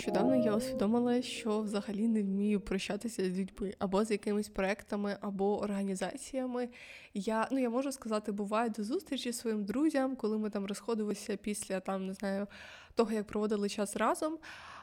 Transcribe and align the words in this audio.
Нещодавно 0.00 0.36
я 0.36 0.56
усвідомила, 0.56 1.22
що 1.22 1.60
взагалі 1.60 2.08
не 2.08 2.22
вмію 2.22 2.60
прощатися 2.60 3.24
з 3.24 3.38
людьми 3.38 3.74
або 3.78 4.04
з 4.04 4.10
якимись 4.10 4.48
проектами, 4.48 5.16
або 5.20 5.60
організаціями. 5.60 6.68
Я 7.14 7.48
ну 7.50 7.58
я 7.58 7.70
можу 7.70 7.92
сказати, 7.92 8.32
буває 8.32 8.70
до 8.70 8.84
зустрічі 8.84 9.32
своїм 9.32 9.64
друзям, 9.64 10.16
коли 10.16 10.38
ми 10.38 10.50
там 10.50 10.66
розходилися 10.66 11.36
після 11.36 11.80
там 11.80 12.06
не 12.06 12.12
знаю 12.12 12.46
того, 12.94 13.12
як 13.12 13.26
проводили 13.26 13.68
час 13.68 13.96
разом. 13.96 14.38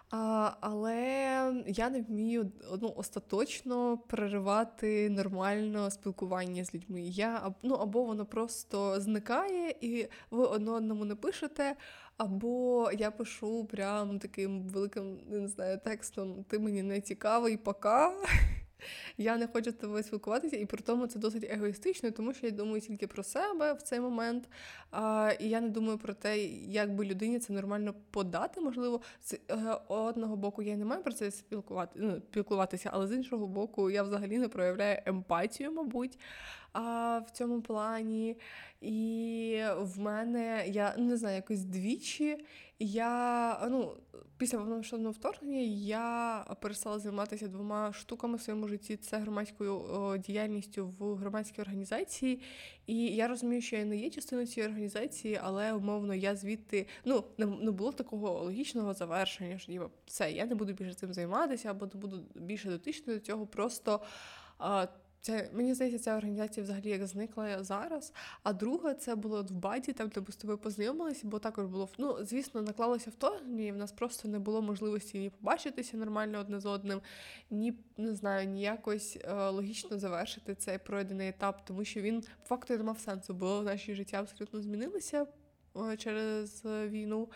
А, 0.09 0.51
Але 0.61 1.63
я 1.67 1.89
не 1.89 2.01
вмію 2.01 2.51
ну, 2.81 2.93
остаточно 2.95 3.97
переривати 3.97 5.09
нормально 5.09 5.91
спілкування 5.91 6.65
з 6.65 6.73
людьми. 6.73 7.01
Я 7.01 7.53
ну, 7.63 7.75
Або 7.75 8.03
воно 8.03 8.25
просто 8.25 9.01
зникає, 9.01 9.75
і 9.81 10.07
ви 10.31 10.45
одне 10.45 10.71
одному 10.71 11.05
не 11.05 11.15
пишете, 11.15 11.75
або 12.17 12.91
я 12.91 13.11
пишу 13.11 13.65
прям 13.65 14.19
таким 14.19 14.61
великим 14.61 15.19
не 15.29 15.47
знаю, 15.47 15.79
текстом 15.83 16.43
Ти 16.43 16.59
мені 16.59 16.83
не 16.83 17.01
цікавий, 17.01 17.57
пока. 17.57 18.13
Я 19.17 19.37
не 19.37 19.47
хочу 19.47 19.71
з 19.71 19.73
тобою 19.73 20.03
спілкуватися, 20.03 20.57
і 20.57 20.65
при 20.65 20.81
тому 20.81 21.07
це 21.07 21.19
досить 21.19 21.43
егоїстично, 21.49 22.11
тому 22.11 22.33
що 22.33 22.45
я 22.45 22.51
думаю 22.51 22.81
тільки 22.81 23.07
про 23.07 23.23
себе 23.23 23.73
в 23.73 23.81
цей 23.81 23.99
момент. 23.99 24.49
А, 24.91 25.31
І 25.39 25.49
я 25.49 25.61
не 25.61 25.69
думаю 25.69 25.97
про 25.97 26.13
те, 26.13 26.45
як 26.47 26.95
би 26.95 27.05
людині 27.05 27.39
це 27.39 27.53
нормально 27.53 27.93
подати. 28.11 28.61
Можливо, 28.61 29.01
з 29.21 29.33
е, 29.33 29.77
одного 29.87 30.35
боку 30.35 30.61
я 30.61 30.77
не 30.77 30.85
маю 30.85 31.03
про 31.03 31.13
це 31.13 31.31
спілкувати, 31.31 31.91
ну, 31.95 32.21
спілкуватися, 32.31 32.89
але 32.93 33.07
з 33.07 33.11
іншого 33.11 33.47
боку, 33.47 33.89
я 33.89 34.03
взагалі 34.03 34.37
не 34.37 34.49
проявляю 34.49 35.01
емпатію, 35.05 35.71
мабуть 35.71 36.19
а, 36.77 37.19
в 37.27 37.31
цьому 37.31 37.61
плані. 37.61 38.37
І 38.81 39.61
в 39.77 39.99
мене 39.99 40.67
я 40.67 40.97
не 40.97 41.17
знаю, 41.17 41.35
якось 41.35 41.63
двічі. 41.63 42.45
Я 42.79 43.67
ну, 43.69 43.93
після 44.37 44.57
повномасштабного 44.57 45.11
вторгнення 45.11 45.59
я 45.87 46.45
перестала 46.61 46.99
займатися 46.99 47.47
двома 47.47 47.93
штуками 47.93 48.37
в 48.37 48.41
своєму 48.41 48.67
житті. 48.67 48.97
Це 48.97 49.17
громадською 49.17 49.73
о, 49.73 50.17
діяльністю 50.17 50.93
в 50.99 51.15
громадській 51.15 51.61
організації. 51.61 52.41
І 52.87 52.97
я 53.05 53.27
розумію, 53.27 53.61
що 53.61 53.75
я 53.75 53.85
не 53.85 53.97
є 53.97 54.09
частиною 54.09 54.47
цієї 54.47 54.69
організації, 54.69 55.39
але 55.43 55.73
умовно 55.73 56.15
я 56.15 56.35
звідти 56.35 56.87
ну 57.05 57.23
не, 57.37 57.45
не 57.45 57.71
було 57.71 57.91
такого 57.91 58.43
логічного 58.43 58.93
завершення, 58.93 59.59
що 59.59 59.71
ніби 59.71 59.89
все, 60.05 60.31
я 60.31 60.45
не 60.45 60.55
буду 60.55 60.73
більше 60.73 60.93
цим 60.93 61.13
займатися, 61.13 61.71
або 61.71 61.85
не 61.85 62.01
буду 62.01 62.23
більше 62.35 62.69
дотичною 62.69 63.19
до 63.19 63.25
цього. 63.25 63.47
Просто. 63.47 64.01
А, 64.59 64.87
це 65.21 65.49
мені 65.53 65.73
здається, 65.73 65.99
ця 65.99 66.17
організація 66.17 66.63
взагалі 66.63 66.89
як 66.89 67.07
зникла 67.07 67.63
зараз. 67.63 68.13
А 68.43 68.53
друга 68.53 68.93
це 68.93 69.15
було 69.15 69.43
в 69.43 69.51
баді, 69.51 69.93
там 69.93 70.09
де 70.15 70.21
ми 70.21 70.27
з 70.29 70.35
тобою 70.35 70.57
познайомилися, 70.57 71.27
бо 71.27 71.39
також 71.39 71.65
було 71.65 71.89
ну, 71.97 72.17
звісно, 72.21 72.61
наклалося 72.61 73.09
вторгнення, 73.09 73.63
і 73.63 73.71
в 73.71 73.77
нас 73.77 73.91
просто 73.91 74.27
не 74.27 74.39
було 74.39 74.61
можливості 74.61 75.19
ні 75.19 75.29
побачитися 75.29 75.97
нормально 75.97 76.39
одне 76.39 76.59
з 76.59 76.65
одним, 76.65 77.01
ні 77.49 77.73
не 77.97 78.15
знаю, 78.15 78.47
ні 78.47 78.61
якось 78.61 79.17
е, 79.23 79.49
логічно 79.49 79.99
завершити 79.99 80.55
цей 80.55 80.77
пройдений 80.77 81.29
етап, 81.29 81.65
тому 81.65 81.85
що 81.85 82.01
він 82.01 82.21
по 82.21 82.47
факту 82.47 82.77
не 82.77 82.83
мав 82.83 82.99
сенсу, 82.99 83.33
бо 83.33 83.61
наші 83.61 83.95
життя 83.95 84.19
абсолютно 84.19 84.61
змінилися 84.61 85.27
е, 85.91 85.97
через 85.97 86.61
війну 86.65 87.29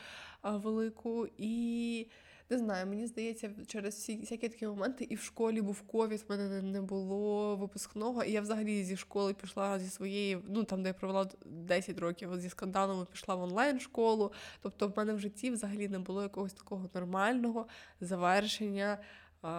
е, 0.45 0.49
велику 0.51 1.27
і. 1.37 2.07
Не 2.51 2.57
знаю, 2.57 2.87
мені 2.87 3.07
здається, 3.07 3.51
через 3.67 3.95
всі 3.95 4.17
всякі 4.17 4.49
такі 4.49 4.67
моменти 4.67 5.07
і 5.09 5.15
в 5.15 5.21
школі 5.21 5.61
був 5.61 5.81
ковід, 5.81 6.25
в 6.27 6.31
мене 6.31 6.61
не 6.61 6.81
було 6.81 7.55
випускного. 7.55 8.23
І 8.23 8.31
я 8.31 8.41
взагалі 8.41 8.83
зі 8.83 8.97
школи 8.97 9.33
пішла 9.33 9.79
зі 9.79 9.89
своєї, 9.89 10.39
ну 10.47 10.63
там, 10.63 10.83
де 10.83 10.89
я 10.89 10.93
провела 10.93 11.29
10 11.45 11.99
років 11.99 12.39
зі 12.39 12.49
скандалами, 12.49 13.05
пішла 13.11 13.35
в 13.35 13.41
онлайн-школу. 13.41 14.31
Тобто 14.61 14.87
в 14.87 14.97
мене 14.97 15.13
в 15.13 15.19
житті 15.19 15.51
взагалі 15.51 15.87
не 15.87 15.99
було 15.99 16.23
якогось 16.23 16.53
такого 16.53 16.89
нормального 16.93 17.67
завершення. 18.01 18.97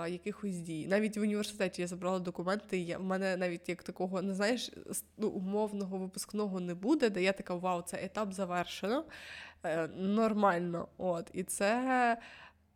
Якихось 0.08 0.58
дій. 0.58 0.86
Навіть 0.86 1.16
в 1.16 1.20
університеті 1.20 1.82
я 1.82 1.88
забрала 1.88 2.18
документи, 2.18 2.78
я, 2.78 2.98
в 2.98 3.04
мене 3.04 3.36
навіть 3.36 3.68
як 3.68 3.82
такого, 3.82 4.22
не 4.22 4.34
знаєш, 4.34 4.70
ну, 5.18 5.28
умовного 5.28 5.98
випускного 5.98 6.60
не 6.60 6.74
буде, 6.74 7.10
де 7.10 7.22
я 7.22 7.32
така, 7.32 7.54
вау, 7.54 7.82
це 7.82 8.04
етап 8.04 8.32
завершено. 8.32 9.04
Е, 9.64 9.88
нормально. 9.96 10.88
От. 10.98 11.30
І 11.32 11.42
це 11.42 12.18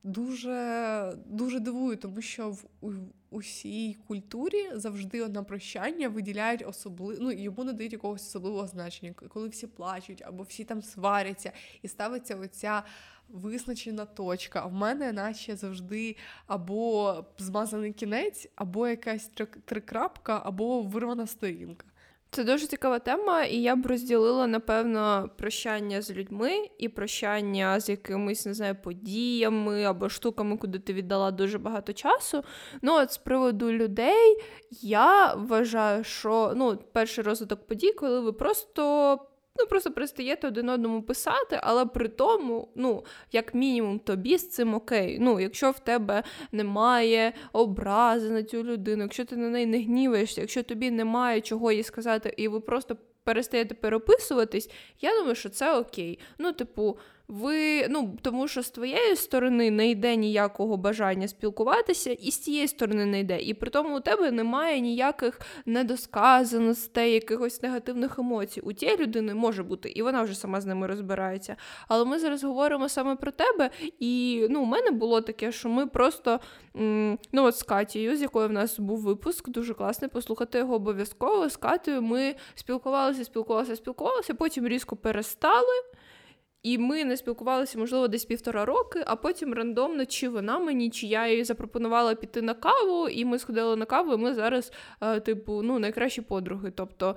дуже 0.06 1.18
дуже 1.26 1.60
дивую, 1.60 1.96
тому 1.96 2.20
що 2.22 2.56
в 2.80 2.94
усій 3.30 3.96
культурі 4.08 4.68
завжди 4.74 5.28
на 5.28 5.42
прощання 5.42 6.08
виділяють 6.08 6.64
особливо, 6.66 7.20
ну 7.22 7.32
йому 7.32 7.64
надають 7.64 7.92
якогось 7.92 8.22
особливого 8.22 8.66
значення, 8.66 9.14
коли 9.28 9.48
всі 9.48 9.66
плачуть 9.66 10.22
або 10.26 10.42
всі 10.42 10.64
там 10.64 10.82
сваряться, 10.82 11.52
і 11.82 11.88
ставиться 11.88 12.36
оця 12.36 12.82
визначена 13.28 14.04
точка. 14.04 14.60
А 14.64 14.66
в 14.66 14.72
мене, 14.72 15.12
наче 15.12 15.56
завжди 15.56 16.16
або 16.46 17.24
змазаний 17.38 17.92
кінець, 17.92 18.48
або 18.54 18.88
якась 18.88 19.30
трикрапка, 19.64 20.42
або 20.44 20.82
вирвана 20.82 21.26
сторінка. 21.26 21.86
Це 22.30 22.44
дуже 22.44 22.66
цікава 22.66 22.98
тема, 22.98 23.44
і 23.44 23.56
я 23.56 23.76
б 23.76 23.86
розділила, 23.86 24.46
напевно, 24.46 25.30
прощання 25.36 26.02
з 26.02 26.10
людьми 26.10 26.68
і 26.78 26.88
прощання 26.88 27.80
з 27.80 27.88
якимись, 27.88 28.46
не 28.46 28.54
знаю, 28.54 28.76
подіями 28.84 29.84
або 29.84 30.08
штуками, 30.08 30.56
куди 30.56 30.78
ти 30.78 30.92
віддала 30.92 31.30
дуже 31.30 31.58
багато 31.58 31.92
часу. 31.92 32.44
Ну, 32.82 32.94
от 32.94 33.12
з 33.12 33.18
приводу 33.18 33.72
людей, 33.72 34.38
я 34.82 35.34
вважаю, 35.34 36.04
що 36.04 36.52
ну, 36.56 36.78
перший 36.92 37.24
розвиток 37.24 37.66
подій, 37.66 37.92
коли 37.92 38.20
ви 38.20 38.32
просто 38.32 39.18
Ну, 39.58 39.66
просто 39.66 39.90
перестаєте 39.90 40.48
один 40.48 40.68
одному 40.68 41.02
писати, 41.02 41.60
але 41.62 41.86
при 41.86 42.08
тому, 42.08 42.68
ну, 42.74 43.04
як 43.32 43.54
мінімум, 43.54 43.98
тобі 43.98 44.38
з 44.38 44.50
цим 44.50 44.74
окей. 44.74 45.18
Ну, 45.20 45.40
якщо 45.40 45.70
в 45.70 45.78
тебе 45.78 46.22
немає 46.52 47.32
образи 47.52 48.30
на 48.30 48.42
цю 48.42 48.64
людину, 48.64 49.02
якщо 49.02 49.24
ти 49.24 49.36
на 49.36 49.48
неї 49.48 49.66
не 49.66 49.78
гніваєшся, 49.78 50.40
якщо 50.40 50.62
тобі 50.62 50.90
немає 50.90 51.40
чого 51.40 51.72
їй 51.72 51.82
сказати, 51.82 52.34
і 52.36 52.48
ви 52.48 52.60
просто 52.60 52.96
перестаєте 53.26 53.74
переписуватись, 53.74 54.70
я 55.00 55.18
думаю, 55.18 55.34
що 55.34 55.48
це 55.48 55.78
окей. 55.78 56.18
Ну, 56.38 56.52
типу 56.52 56.98
ви, 57.28 57.88
ну 57.88 58.16
тому 58.22 58.48
що 58.48 58.62
з 58.62 58.70
твоєї 58.70 59.16
сторони 59.16 59.70
не 59.70 59.90
йде 59.90 60.16
ніякого 60.16 60.76
бажання 60.76 61.28
спілкуватися, 61.28 62.10
і 62.10 62.30
з 62.30 62.38
тієї 62.38 62.68
сторони 62.68 63.06
не 63.06 63.20
йде. 63.20 63.40
І 63.40 63.54
при 63.54 63.70
тому 63.70 63.96
у 63.96 64.00
тебе 64.00 64.30
немає 64.30 64.80
ніяких 64.80 65.40
недосказаностей, 65.66 67.12
якихось 67.12 67.62
негативних 67.62 68.18
емоцій. 68.18 68.60
У 68.60 68.72
тієї 68.72 68.98
людини 68.98 69.34
може 69.34 69.62
бути, 69.62 69.88
і 69.88 70.02
вона 70.02 70.22
вже 70.22 70.34
сама 70.34 70.60
з 70.60 70.66
ними 70.66 70.86
розбирається. 70.86 71.56
Але 71.88 72.04
ми 72.04 72.18
зараз 72.18 72.44
говоримо 72.44 72.88
саме 72.88 73.16
про 73.16 73.30
тебе. 73.30 73.70
І 73.98 74.46
ну, 74.50 74.62
у 74.62 74.64
мене 74.64 74.90
було 74.90 75.20
таке, 75.20 75.52
що 75.52 75.68
ми 75.68 75.86
просто 75.86 76.40
ну 77.32 77.44
от 77.44 77.56
з 77.56 77.62
Катією, 77.62 78.16
з 78.16 78.22
якою 78.22 78.48
в 78.48 78.52
нас 78.52 78.78
був 78.78 78.98
випуск, 78.98 79.48
дуже 79.48 79.74
класний, 79.74 80.10
послухати 80.10 80.58
його 80.58 80.74
обов'язково. 80.74 81.48
З 81.48 81.56
Катією 81.56 82.02
ми 82.02 82.34
спілкувалися, 82.54 83.15
спілкувалися, 83.24 83.76
спілкувалися, 83.76 84.34
потім 84.34 84.68
різко 84.68 84.96
перестали. 84.96 85.82
І 86.62 86.78
ми 86.78 87.04
не 87.04 87.16
спілкувалися, 87.16 87.78
можливо, 87.78 88.08
десь 88.08 88.24
півтора 88.24 88.64
роки, 88.64 89.02
а 89.06 89.16
потім 89.16 89.54
рандомно, 89.54 90.06
чи 90.06 90.28
вона 90.28 90.58
мені, 90.58 90.90
чи 90.90 91.06
я 91.06 91.28
їй 91.28 91.44
запропонувала 91.44 92.14
піти 92.14 92.42
на 92.42 92.54
каву, 92.54 93.08
і 93.08 93.24
ми 93.24 93.38
сходили 93.38 93.76
на 93.76 93.84
каву, 93.84 94.14
і 94.14 94.16
ми 94.16 94.34
зараз, 94.34 94.72
е, 95.00 95.20
типу, 95.20 95.62
ну, 95.62 95.78
найкращі 95.78 96.22
подруги. 96.22 96.72
Тобто 96.76 97.16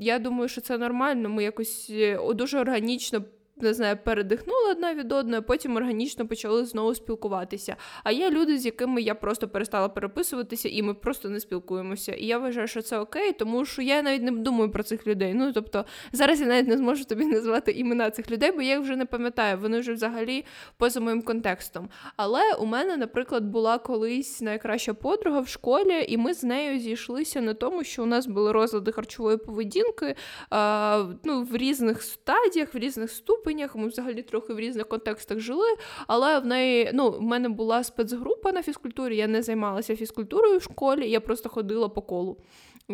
я 0.00 0.18
думаю, 0.18 0.48
що 0.48 0.60
це 0.60 0.78
нормально. 0.78 1.28
Ми 1.28 1.42
якось 1.42 1.90
е, 1.90 2.20
дуже 2.34 2.60
органічно 2.60 3.24
не 3.62 3.74
знаю, 3.74 3.98
передихнули 4.04 4.70
одна 4.70 4.94
від 4.94 5.12
одної, 5.12 5.42
потім 5.42 5.76
органічно 5.76 6.26
почали 6.28 6.64
знову 6.64 6.94
спілкуватися. 6.94 7.76
А 8.04 8.12
є 8.12 8.30
люди, 8.30 8.58
з 8.58 8.66
якими 8.66 9.02
я 9.02 9.14
просто 9.14 9.48
перестала 9.48 9.88
переписуватися, 9.88 10.68
і 10.68 10.82
ми 10.82 10.94
просто 10.94 11.28
не 11.28 11.40
спілкуємося. 11.40 12.12
І 12.12 12.26
я 12.26 12.38
вважаю, 12.38 12.68
що 12.68 12.82
це 12.82 12.98
окей, 12.98 13.32
тому 13.32 13.64
що 13.64 13.82
я 13.82 14.02
навіть 14.02 14.22
не 14.22 14.30
думаю 14.30 14.70
про 14.70 14.82
цих 14.82 15.06
людей. 15.06 15.34
Ну 15.34 15.52
тобто, 15.52 15.84
зараз 16.12 16.40
я 16.40 16.46
навіть 16.46 16.68
не 16.68 16.76
зможу 16.76 17.04
тобі 17.04 17.24
назвати 17.24 17.72
імена 17.72 18.10
цих 18.10 18.30
людей, 18.30 18.52
бо 18.52 18.62
я 18.62 18.74
їх 18.74 18.80
вже 18.80 18.96
не 18.96 19.04
пам'ятаю. 19.04 19.58
Вони 19.58 19.80
вже 19.80 19.92
взагалі 19.92 20.44
поза 20.76 21.00
моїм 21.00 21.22
контекстом. 21.22 21.88
Але 22.16 22.54
у 22.60 22.66
мене, 22.66 22.96
наприклад, 22.96 23.44
була 23.44 23.78
колись 23.78 24.40
найкраща 24.40 24.94
подруга 24.94 25.40
в 25.40 25.48
школі, 25.48 26.04
і 26.08 26.16
ми 26.16 26.34
з 26.34 26.44
нею 26.44 26.78
зійшлися 26.78 27.40
на 27.40 27.54
тому, 27.54 27.84
що 27.84 28.02
у 28.02 28.06
нас 28.06 28.26
були 28.26 28.52
розлади 28.52 28.92
харчової 28.92 29.36
поведінки 29.36 30.14
а, 30.50 31.04
ну, 31.24 31.42
в 31.42 31.56
різних 31.56 32.02
стадіях, 32.02 32.74
в 32.74 32.78
різних 32.78 33.10
ступенях 33.10 33.47
ступенях. 33.48 33.76
Ми 33.76 33.88
взагалі 33.88 34.22
трохи 34.22 34.52
в 34.54 34.60
різних 34.60 34.88
контекстах 34.88 35.38
жили. 35.38 35.66
Але 36.06 36.38
в 36.38 36.46
неї 36.46 36.90
ну, 36.94 37.10
в 37.10 37.22
мене 37.22 37.48
була 37.48 37.84
спецгрупа 37.84 38.52
на 38.52 38.62
фізкультурі. 38.62 39.16
Я 39.16 39.26
не 39.26 39.42
займалася 39.42 39.96
фізкультурою 39.96 40.58
в 40.58 40.62
школі, 40.62 41.10
я 41.10 41.20
просто 41.20 41.48
ходила 41.48 41.88
по 41.88 42.02
колу. 42.02 42.36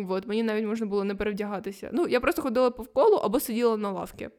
От, 0.09 0.27
Мені 0.27 0.43
навіть 0.43 0.65
можна 0.65 0.85
було 0.85 1.03
не 1.03 1.15
перевдягатися. 1.15 1.89
Ну, 1.93 2.07
я 2.07 2.19
просто 2.19 2.41
ходила 2.41 2.71
по 2.71 2.83
колу 2.83 3.17
або 3.17 3.39
сиділа 3.39 3.77
на 3.77 3.91
лавці. 3.91 4.29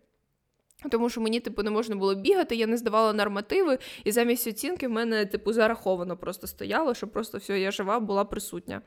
Тому 0.90 1.10
що 1.10 1.20
мені, 1.20 1.40
типу, 1.40 1.62
не 1.62 1.70
можна 1.70 1.96
було 1.96 2.14
бігати, 2.14 2.56
я 2.56 2.66
не 2.66 2.76
здавала 2.76 3.12
нормативи, 3.12 3.78
і 4.04 4.12
замість 4.12 4.46
оцінки 4.46 4.88
в 4.88 4.90
мене, 4.90 5.26
типу, 5.26 5.52
зараховано 5.52 6.16
просто 6.16 6.46
стояло, 6.46 6.94
що 6.94 7.08
просто 7.08 7.38
все, 7.38 7.60
я 7.60 7.70
жива 7.70 8.00
була 8.00 8.24
присутня. 8.24 8.82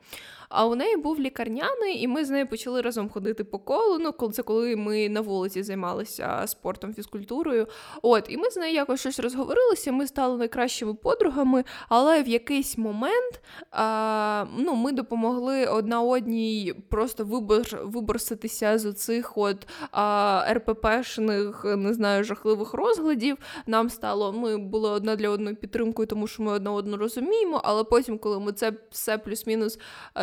А 0.48 0.66
у 0.66 0.74
неї 0.74 0.96
був 0.96 1.20
лікарняний, 1.20 2.02
і 2.02 2.08
ми 2.08 2.24
з 2.24 2.30
нею 2.30 2.46
почали 2.46 2.80
разом 2.80 3.08
ходити 3.08 3.44
по 3.44 3.58
колу. 3.58 3.98
Ну, 3.98 4.30
це 4.30 4.42
коли 4.42 4.76
ми 4.76 5.08
на 5.08 5.20
вулиці 5.20 5.62
займалися 5.62 6.42
спортом, 6.46 6.94
фізкультурою. 6.94 7.66
От, 8.02 8.26
і 8.28 8.36
ми 8.36 8.50
з 8.50 8.56
нею 8.56 8.74
якось 8.74 9.00
щось 9.00 9.20
розговорилися. 9.20 9.92
Ми 9.92 10.06
стали 10.06 10.38
найкращими 10.38 10.94
подругами, 10.94 11.64
але 11.88 12.22
в 12.22 12.28
якийсь 12.28 12.78
момент 12.78 13.40
а, 13.70 14.44
ну, 14.58 14.74
ми 14.74 14.92
допомогли 14.92 15.66
одна 15.66 16.00
одній 16.00 16.74
просто 16.88 17.24
вибор, 17.24 17.62
виборситися 17.84 18.78
з 18.78 18.86
оцих 18.86 19.38
от 19.38 19.66
а, 19.92 20.44
РППшних, 20.52 21.64
не 21.80 21.94
знаю, 21.94 22.24
жахливих 22.24 22.74
розгладів. 22.74 23.36
Нам 23.66 23.90
стало, 23.90 24.32
ми 24.32 24.56
були 24.56 24.90
одна 24.90 25.16
для 25.16 25.28
одної 25.28 25.56
підтримкою, 25.56 26.06
тому 26.06 26.26
що 26.26 26.42
ми 26.42 26.52
одна 26.52 26.72
одну 26.72 26.96
розуміємо. 26.96 27.60
Але 27.64 27.84
потім, 27.84 28.18
коли 28.18 28.40
ми 28.40 28.52
це 28.52 28.72
все 28.90 29.18
плюс-мінус 29.18 29.78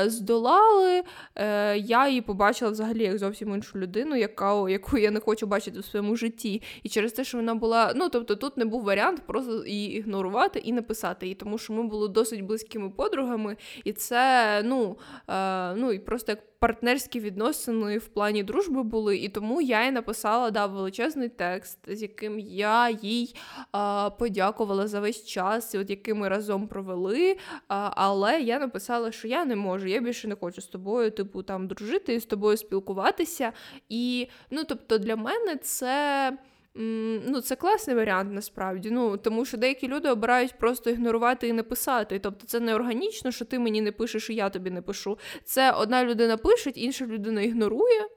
здолали, 0.06 1.04
е, 1.36 1.78
я 1.78 2.08
її 2.08 2.22
побачила 2.22 2.72
взагалі 2.72 3.04
як 3.04 3.18
зовсім 3.18 3.54
іншу 3.54 3.80
людину, 3.80 4.16
яка, 4.16 4.70
яку 4.70 4.98
я 4.98 5.12
не 5.12 5.20
хочу 5.20 5.48
бачити 5.48 5.80
в 5.80 5.86
своєму 5.86 6.16
житті. 6.16 6.62
І 6.84 6.90
через 6.90 7.14
те, 7.14 7.24
що 7.24 7.38
вона 7.38 7.56
була. 7.56 7.94
Ну, 7.96 8.10
тобто, 8.10 8.36
тут 8.36 8.58
не 8.58 8.66
був 8.66 8.84
варіант 8.84 9.22
просто 9.28 9.66
її 9.66 9.98
ігнорувати 9.98 10.60
і 10.60 10.74
написати 10.74 11.26
її, 11.26 11.36
тому 11.36 11.58
що 11.58 11.74
ми 11.74 11.84
були 11.84 12.08
досить 12.08 12.42
близькими 12.42 12.90
подругами, 12.90 13.58
і 13.84 13.94
це, 13.94 14.62
ну, 14.66 14.98
е, 15.30 15.74
ну 15.76 15.92
і 15.92 16.00
просто 16.00 16.32
як 16.32 16.57
партнерські 16.60 17.20
відносини 17.20 17.98
в 17.98 18.08
плані 18.08 18.44
дружби 18.44 18.84
були, 18.84 19.18
і 19.18 19.30
тому 19.30 19.62
я 19.62 19.86
їй 19.86 19.92
написала 19.92 20.52
да, 20.52 20.66
величезний 20.66 21.30
текст, 21.30 21.80
з 21.88 22.02
яким 22.02 22.40
я 22.40 22.90
їй 22.90 23.36
а, 23.72 24.10
подякувала 24.10 24.88
за 24.88 25.00
весь 25.00 25.26
час, 25.26 25.76
от 25.76 25.90
який 25.90 26.14
ми 26.14 26.30
разом 26.30 26.68
провели. 26.68 27.38
А, 27.68 27.92
але 27.96 28.42
я 28.42 28.60
написала, 28.60 29.12
що 29.12 29.28
я 29.28 29.46
не 29.46 29.56
можу, 29.56 29.88
я 29.88 30.00
більше 30.00 30.28
не 30.28 30.36
хочу 30.36 30.62
з 30.62 30.68
тобою, 30.68 31.12
типу, 31.12 31.44
там 31.44 31.68
дружити 31.68 32.14
і 32.14 32.20
з 32.20 32.26
тобою 32.26 32.58
спілкуватися. 32.58 33.52
І 33.90 34.28
ну, 34.52 34.64
тобто, 34.64 34.98
для 34.98 35.16
мене 35.16 35.56
це 35.56 36.32
ну, 37.26 37.42
це 37.42 37.56
класний 37.56 37.96
варіант 37.96 38.34
насправді. 38.34 38.92
Ну, 38.92 39.18
Тому 39.18 39.46
що 39.46 39.58
деякі 39.58 39.88
люди 39.88 40.10
обирають 40.10 40.54
просто 40.58 40.90
ігнорувати 40.90 41.48
і 41.48 41.54
не 41.54 41.64
писати. 41.64 42.20
Тобто 42.20 42.48
це 42.48 42.60
не 42.60 42.76
органічно, 42.76 43.32
що 43.32 43.46
ти 43.46 43.60
мені 43.60 43.82
не 43.82 43.92
пишеш, 43.92 44.30
і 44.30 44.36
я 44.36 44.50
тобі 44.50 44.70
не 44.70 44.82
пишу. 44.82 45.18
Це 45.44 45.72
одна 45.72 46.06
людина 46.06 46.38
пише, 46.38 46.70
інша 46.70 47.06
людина 47.06 47.42
ігнорує. 47.42 48.17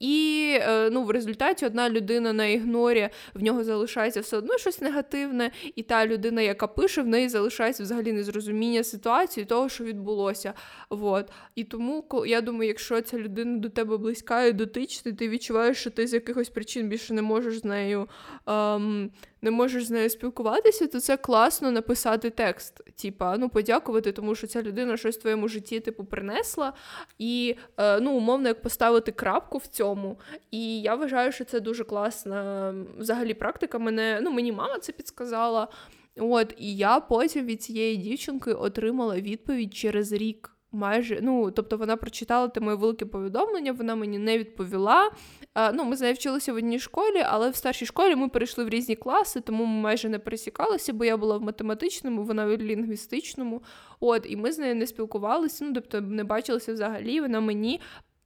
І 0.00 0.56
е, 0.60 0.90
ну, 0.90 1.04
в 1.04 1.10
результаті 1.10 1.66
одна 1.66 1.90
людина 1.90 2.32
на 2.32 2.46
ігнорі 2.46 3.08
в 3.34 3.42
нього 3.42 3.64
залишається 3.64 4.20
все 4.20 4.36
одно 4.36 4.58
щось 4.58 4.80
негативне, 4.80 5.50
і 5.76 5.82
та 5.82 6.06
людина, 6.06 6.42
яка 6.42 6.66
пише, 6.66 7.02
в 7.02 7.06
неї 7.06 7.28
залишається 7.28 7.82
взагалі 7.82 8.12
незрозуміння 8.12 8.84
ситуації, 8.84 9.46
того, 9.46 9.68
що 9.68 9.84
відбулося. 9.84 10.54
Вот. 10.90 11.30
І 11.54 11.64
тому 11.64 12.04
я 12.26 12.40
думаю, 12.40 12.68
якщо 12.68 13.00
ця 13.00 13.18
людина 13.18 13.58
до 13.58 13.68
тебе 13.68 13.96
близька 13.96 14.44
і 14.44 14.52
дотична, 14.52 15.12
ти 15.12 15.28
відчуваєш, 15.28 15.78
що 15.78 15.90
ти 15.90 16.06
з 16.06 16.12
якихось 16.12 16.48
причин 16.48 16.88
більше 16.88 17.14
не 17.14 17.22
можеш 17.22 17.58
з 17.58 17.64
нею 17.64 18.08
ем, 18.46 19.10
не 19.42 19.50
можеш 19.50 19.84
з 19.84 19.90
нею 19.90 20.10
спілкуватися, 20.10 20.86
то 20.86 21.00
це 21.00 21.16
класно 21.16 21.70
написати 21.70 22.30
текст. 22.30 22.80
Типа, 23.02 23.36
ну 23.38 23.48
подякувати, 23.48 24.12
тому 24.12 24.34
що 24.34 24.46
ця 24.46 24.62
людина 24.62 24.96
щось 24.96 25.16
в 25.16 25.20
твоєму 25.20 25.48
житті 25.48 25.80
типу 25.80 26.04
принесла, 26.04 26.72
і 27.18 27.56
е, 27.76 28.00
ну, 28.00 28.12
умовно, 28.12 28.48
як 28.48 28.62
поставити 28.62 29.12
крапку 29.12 29.58
в 29.58 29.66
цьому. 29.66 30.18
І 30.50 30.80
я 30.80 30.94
вважаю, 30.94 31.32
що 31.32 31.44
це 31.44 31.60
дуже 31.60 31.84
класна 31.84 32.74
взагалі 32.98 33.34
практика. 33.34 33.78
Мене 33.78 34.20
ну 34.22 34.30
мені 34.30 34.52
мама 34.52 34.78
це 34.78 34.92
підсказала. 34.92 35.68
От, 36.16 36.54
і 36.58 36.76
я 36.76 37.00
потім 37.00 37.46
від 37.46 37.62
цієї 37.62 37.96
дівчинки 37.96 38.52
отримала 38.52 39.20
відповідь 39.20 39.74
через 39.74 40.12
рік 40.12 40.50
майже, 40.72 41.18
ну, 41.22 41.50
тобто 41.50 41.76
вона 41.76 41.96
прочитала 41.96 42.48
те 42.48 42.60
моє 42.60 42.76
велике 42.76 43.04
повідомлення, 43.04 43.72
вона 43.72 43.94
мені 43.94 44.18
не 44.18 44.38
відповіла. 44.38 45.10
А, 45.54 45.72
ну, 45.72 45.84
Ми 45.84 45.96
з 45.96 46.00
нею 46.00 46.14
вчилися 46.14 46.52
в 46.52 46.56
одній 46.56 46.78
школі, 46.78 47.22
але 47.26 47.50
в 47.50 47.56
старшій 47.56 47.86
школі 47.86 48.16
ми 48.16 48.28
перейшли 48.28 48.64
в 48.64 48.68
різні 48.68 48.96
класи, 48.96 49.40
тому 49.40 49.64
ми 49.64 49.80
майже 49.80 50.08
не 50.08 50.18
пересікалися, 50.18 50.92
бо 50.92 51.04
я 51.04 51.16
була 51.16 51.36
в 51.36 51.42
математичному, 51.42 52.22
вона 52.22 52.46
в 52.46 52.56
лінгвістичному. 52.56 53.62
От, 54.00 54.26
І 54.28 54.36
ми 54.36 54.52
з 54.52 54.58
нею 54.58 54.74
не 54.74 54.86
спілкувалися, 54.86 55.64
ну, 55.64 55.72
тобто 55.74 56.00
не 56.00 56.24
бачилися 56.24 56.72
взагалі. 56.72 57.20
Вона 57.20 57.40
мені 57.40 57.80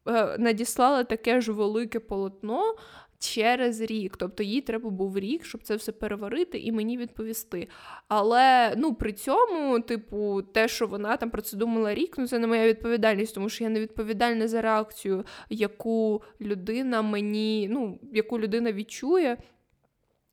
е, 0.09 0.37
надіслала 0.39 1.05
таке 1.05 1.41
ж 1.41 1.53
велике 1.53 2.01
полотно 2.01 2.75
через 3.25 3.81
рік. 3.81 4.17
Тобто 4.17 4.43
їй 4.43 4.61
треба 4.61 4.91
був 4.91 5.19
рік, 5.19 5.45
щоб 5.45 5.63
це 5.63 5.77
все 5.77 5.93
переварити 5.93 6.59
і 6.59 6.73
мені 6.73 6.99
відповісти. 6.99 7.69
Але 8.09 8.75
ну, 8.77 8.95
при 8.95 9.13
цьому, 9.13 9.81
типу, 9.81 10.43
те, 10.43 10.69
що 10.69 10.87
вона 10.87 11.17
там 11.17 11.31
про 11.31 11.43
це 11.43 11.57
думала 11.57 11.95
рік, 11.95 12.15
ну 12.19 12.27
це 12.27 12.39
не 12.39 12.47
моя 12.47 12.69
відповідальність, 12.69 13.35
тому 13.35 13.49
що 13.49 13.65
я 13.65 13.71
не 13.71 13.81
відповідальна 13.81 14.49
за 14.49 14.63
реакцію, 14.63 15.25
яку 15.51 16.23
людина 16.41 17.03
мені, 17.03 17.69
ну, 17.71 17.99
яку 18.13 18.41
людина 18.41 18.73
відчує 18.73 19.37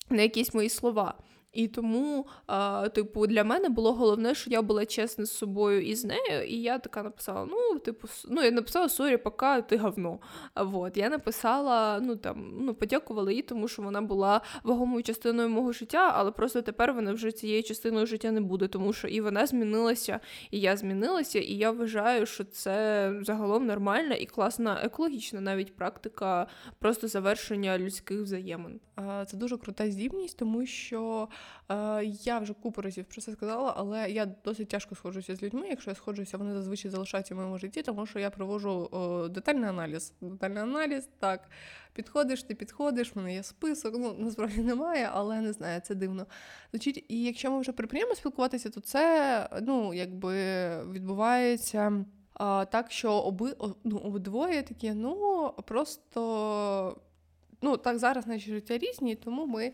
на 0.10 0.22
якісь 0.22 0.54
мої 0.54 0.70
слова. 0.70 1.14
І 1.54 1.68
тому, 1.68 2.28
а, 2.48 2.90
типу, 2.90 3.28
для 3.28 3.44
мене 3.44 3.70
було 3.70 3.94
головне, 3.94 4.36
що 4.36 4.50
я 4.50 4.62
була 4.62 4.86
чесна 4.86 5.26
з 5.26 5.32
собою 5.32 5.82
і 5.82 5.96
з 5.96 6.06
нею. 6.06 6.44
І 6.48 6.62
я 6.62 6.80
така 6.80 7.04
написала: 7.04 7.48
ну, 7.50 7.80
типу, 7.80 8.08
ну, 8.30 8.44
я 8.44 8.52
написала 8.52 8.90
sorry, 8.90 9.18
пока, 9.18 9.62
ти 9.62 9.78
говно. 9.78 10.20
Вот. 10.56 10.98
Я 10.98 11.10
написала, 11.10 12.00
ну 12.04 12.16
там, 12.16 12.54
ну, 12.60 12.74
подякувала 12.74 13.32
їй, 13.32 13.42
тому 13.42 13.68
що 13.68 13.82
вона 13.82 14.02
була 14.02 14.42
вагомою 14.64 15.04
частиною 15.04 15.50
мого 15.50 15.72
життя, 15.72 16.12
але 16.16 16.32
просто 16.32 16.62
тепер 16.62 16.94
вона 16.94 17.14
вже 17.14 17.32
цією 17.32 17.64
частиною 17.64 18.06
життя 18.06 18.32
не 18.32 18.42
буде, 18.42 18.68
тому 18.68 18.94
що 18.94 19.08
і 19.08 19.22
вона 19.22 19.46
змінилася, 19.46 20.20
і 20.52 20.60
я 20.60 20.78
змінилася, 20.78 21.40
і 21.40 21.54
я 21.54 21.72
вважаю, 21.72 22.26
що 22.26 22.44
це 22.44 23.14
загалом 23.22 23.66
нормальна 23.66 24.16
і 24.16 24.26
класна 24.26 24.82
екологічна 24.84 25.42
навіть 25.42 25.76
практика 25.76 26.48
просто 26.80 27.08
завершення 27.08 27.78
людських 27.78 28.22
взаємин. 28.22 28.80
Це 29.28 29.38
дуже 29.38 29.58
крута 29.58 29.92
здібність, 29.92 30.38
тому 30.38 30.66
що. 30.66 31.28
Е, 31.70 32.04
я 32.06 32.40
вже 32.40 32.54
купу 32.54 32.82
разів 32.82 33.06
про 33.06 33.22
це 33.22 33.32
сказала, 33.32 33.74
але 33.78 34.12
я 34.12 34.26
досить 34.26 34.70
тяжко 34.70 34.96
сходжуся 34.96 35.36
з 35.36 35.44
людьми. 35.44 35.68
Якщо 35.70 35.92
я 35.92 35.96
сходжуся, 35.96 36.38
вони 36.38 36.54
зазвичай 36.54 36.92
залишаються 36.92 37.34
в 37.36 37.38
моєму 37.38 37.58
житті, 37.58 37.82
тому 37.82 38.06
що 38.06 38.20
я 38.20 38.30
провожу 38.30 38.90
детальний 39.32 39.70
аналіз. 39.70 40.14
Детальний 40.22 40.64
аналіз, 40.64 41.10
так, 41.20 41.50
підходиш, 41.94 42.44
ти 42.44 42.56
підходиш, 42.56 43.16
в 43.16 43.18
мене 43.18 43.34
є 43.34 43.44
список. 43.44 43.96
Ну, 43.98 44.16
насправді 44.20 44.62
немає, 44.62 45.10
але 45.14 45.42
не 45.42 45.54
знаю, 45.54 45.82
це 45.82 45.96
дивно. 45.96 46.26
Значить, 46.72 47.06
І 47.08 47.24
якщо 47.24 47.52
ми 47.52 47.60
вже 47.60 47.72
припиняємо 47.72 48.16
спілкуватися, 48.16 48.70
то 48.70 48.82
це 48.82 49.50
ну, 49.62 49.94
якби 49.94 50.34
відбувається. 50.92 52.06
Так, 52.72 52.92
що 52.92 53.14
оби, 53.14 53.56
ну, 53.84 53.98
обидвоє 53.98 54.64
такі, 54.64 54.92
ну 54.92 55.54
просто 55.66 57.02
ну 57.62 57.78
так 57.78 58.00
зараз 58.00 58.28
наші 58.28 58.52
життя 58.52 58.78
різні, 58.78 59.16
тому 59.16 59.46
ми 59.46 59.66
е, 59.66 59.72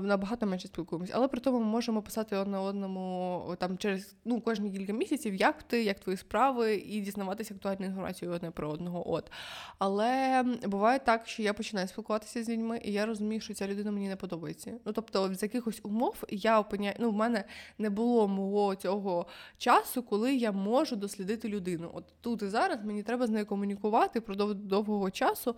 набагато 0.00 0.46
менше 0.46 0.68
спілкуємося. 0.68 1.12
Але 1.16 1.28
при 1.28 1.40
тому 1.40 1.58
ми 1.58 1.64
можемо 1.64 2.02
писати 2.02 2.36
одне 2.36 2.58
одному 2.58 3.56
там 3.58 3.78
через 3.78 4.14
ну 4.24 4.40
кожні 4.40 4.70
кілька 4.70 4.92
місяців, 4.92 5.34
як 5.34 5.62
ти, 5.62 5.82
як 5.82 6.00
твої 6.00 6.16
справи, 6.16 6.74
і 6.74 7.00
дізнаватися 7.00 7.54
актуальну 7.54 7.86
інформацію 7.86 8.30
одне 8.30 8.50
про 8.50 8.70
одного. 8.70 9.12
От 9.12 9.30
але 9.78 10.42
буває 10.66 10.98
так, 10.98 11.26
що 11.26 11.42
я 11.42 11.52
починаю 11.52 11.88
спілкуватися 11.88 12.44
з 12.44 12.48
людьми, 12.48 12.80
і 12.84 12.92
я 12.92 13.06
розумію, 13.06 13.40
що 13.40 13.54
ця 13.54 13.68
людина 13.68 13.90
мені 13.90 14.08
не 14.08 14.16
подобається. 14.16 14.72
Ну 14.84 14.92
тобто, 14.92 15.34
з 15.34 15.42
якихось 15.42 15.80
умов 15.82 16.24
я 16.28 16.60
опиняю, 16.60 16.94
ну 16.98 17.10
в 17.10 17.14
мене 17.14 17.44
не 17.78 17.90
було 17.90 18.28
мого 18.28 18.74
цього 18.74 19.26
часу, 19.58 20.02
коли 20.02 20.34
я 20.34 20.52
можу 20.52 20.96
дослідити 20.96 21.48
людину. 21.48 21.90
От 21.94 22.04
тут 22.20 22.42
і 22.42 22.46
зараз 22.46 22.84
мені 22.84 23.02
треба 23.02 23.26
з 23.26 23.30
нею 23.30 23.46
комунікувати 23.46 24.18
впродовж 24.18 24.54
довгого 24.54 25.10
часу. 25.10 25.56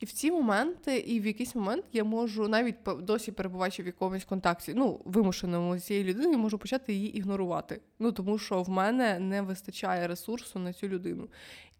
І 0.00 0.06
в 0.06 0.12
ці 0.12 0.30
моменти, 0.30 0.98
і 0.98 1.20
в 1.20 1.26
якийсь 1.26 1.54
момент 1.54 1.84
я 1.92 2.04
можу 2.04 2.48
навіть 2.48 2.74
досі 3.02 3.32
перебуваючи 3.32 3.82
в 3.82 3.86
якомусь 3.86 4.24
контакті, 4.24 4.72
ну 4.76 5.00
вимушеному 5.04 5.78
з 5.78 5.84
цією 5.84 6.04
людиною, 6.04 6.38
можу 6.38 6.58
почати 6.58 6.92
її 6.92 7.16
ігнорувати. 7.16 7.80
Ну 7.98 8.12
тому 8.12 8.38
що 8.38 8.62
в 8.62 8.68
мене 8.70 9.18
не 9.18 9.42
вистачає 9.42 10.08
ресурсу 10.08 10.58
на 10.58 10.72
цю 10.72 10.88
людину. 10.88 11.28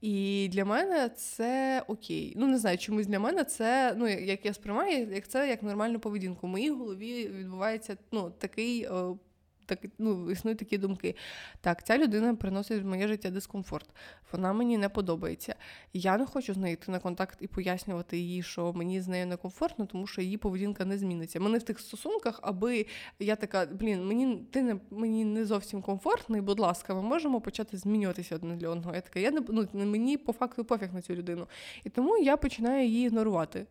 І 0.01 0.49
для 0.53 0.65
мене 0.65 1.09
це 1.09 1.83
окей. 1.87 2.35
Ну 2.37 2.47
не 2.47 2.59
знаю, 2.59 2.79
чомусь 2.79 3.07
для 3.07 3.19
мене 3.19 3.45
це 3.45 3.95
ну 3.97 4.09
як 4.09 4.47
я 4.47 4.55
сприймаю, 4.55 5.15
як 5.15 5.29
це 5.29 5.49
як 5.49 5.63
нормальну 5.63 6.01
поведінку. 6.01 6.47
В 6.47 6.51
моїй 6.51 6.71
голові 6.71 7.29
відбувається 7.29 7.97
ну 8.13 8.33
такий. 8.39 8.89
Так, 9.71 9.79
ну, 9.99 10.31
існують 10.31 10.59
такі 10.59 10.79
думки. 10.79 11.15
Так, 11.61 11.87
ця 11.87 11.99
людина 11.99 12.35
приносить 12.35 12.83
в 12.83 12.87
моє 12.87 13.09
життя 13.09 13.31
дискомфорт, 13.31 13.87
вона 14.33 14.53
мені 14.53 14.79
не 14.79 14.89
подобається. 14.89 15.55
Я 15.93 16.19
не 16.19 16.27
хочу 16.27 16.55
з 16.55 16.57
нею 16.57 16.73
йти 16.73 16.93
на 16.93 16.99
контакт 16.99 17.39
і 17.41 17.47
пояснювати 17.47 18.19
їй, 18.19 18.43
що 18.43 18.73
мені 18.73 19.01
з 19.01 19.09
нею 19.09 19.27
некомфортно, 19.27 19.87
тому 19.87 20.07
що 20.07 20.23
її 20.23 20.37
поведінка 20.37 20.85
не 20.85 20.99
зміниться. 20.99 21.41
Ми 21.41 21.51
не 21.51 21.59
в 21.59 21.63
тих 21.63 21.81
стосунках, 21.81 22.41
аби 22.43 22.87
я 23.19 23.37
така, 23.37 23.67
блін, 23.67 24.07
мені 24.07 24.37
ти 24.51 24.63
не 24.63 24.77
мені 24.91 25.25
не 25.25 25.45
зовсім 25.45 25.83
комфортний, 25.83 26.41
будь 26.41 26.59
ласка, 26.59 26.95
ми 26.95 27.03
можемо 27.03 27.41
почати 27.41 27.77
змінюватися 27.77 28.35
одне 28.35 28.57
для 28.57 28.69
одного. 28.69 28.95
Я 28.95 29.01
така, 29.01 29.21
я 29.21 29.31
не 29.31 29.41
ну, 29.49 29.69
мені 29.73 30.17
по 30.17 30.33
факту 30.33 30.65
пофіг 30.65 30.95
на 30.95 31.03
цю 31.03 31.15
людину. 31.15 31.47
І 31.85 31.91
тому 31.91 32.19
я 32.19 32.37
починаю 32.37 32.87
її 32.87 33.07
ігнорувати. 33.07 33.67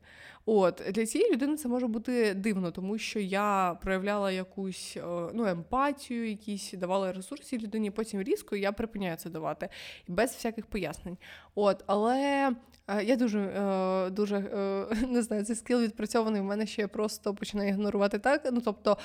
От 0.46 0.82
Для 0.92 1.06
цієї 1.06 1.34
людини 1.34 1.58
це 1.58 1.68
може 1.68 1.88
бути 1.88 2.34
дивно, 2.34 2.72
тому 2.72 2.98
що 2.98 3.20
я 3.20 3.78
проявляла 3.82 4.32
якусь 4.32 4.98
е, 4.98 5.02
ну, 5.34 5.46
емпатію, 5.46 5.89
якісь 6.14 6.74
давала 6.74 7.14
ресурси 7.14 7.58
людині, 7.58 7.92
потім 7.92 8.22
різко 8.22 8.56
я 8.56 8.72
припиняю 8.72 9.18
це 9.18 9.30
давати 9.30 9.70
без 10.08 10.34
всяких 10.34 10.66
пояснень. 10.66 11.18
От, 11.56 11.84
Але 11.88 12.52
е, 12.88 13.04
я 13.04 13.16
дуже 13.16 13.40
е, 13.40 14.10
дуже 14.10 14.40
не 15.08 15.22
знаю, 15.22 15.46
цей 15.46 15.56
скіл 15.56 15.82
відпрацьований 15.82 16.42
в 16.42 16.46
мене 16.46 16.66
ще 16.66 16.88
просто 16.88 17.34
починаю 17.34 17.70
ігнорувати 17.70 18.20
так. 18.20 18.50
Ну, 18.52 18.62
тобто, 18.62 18.98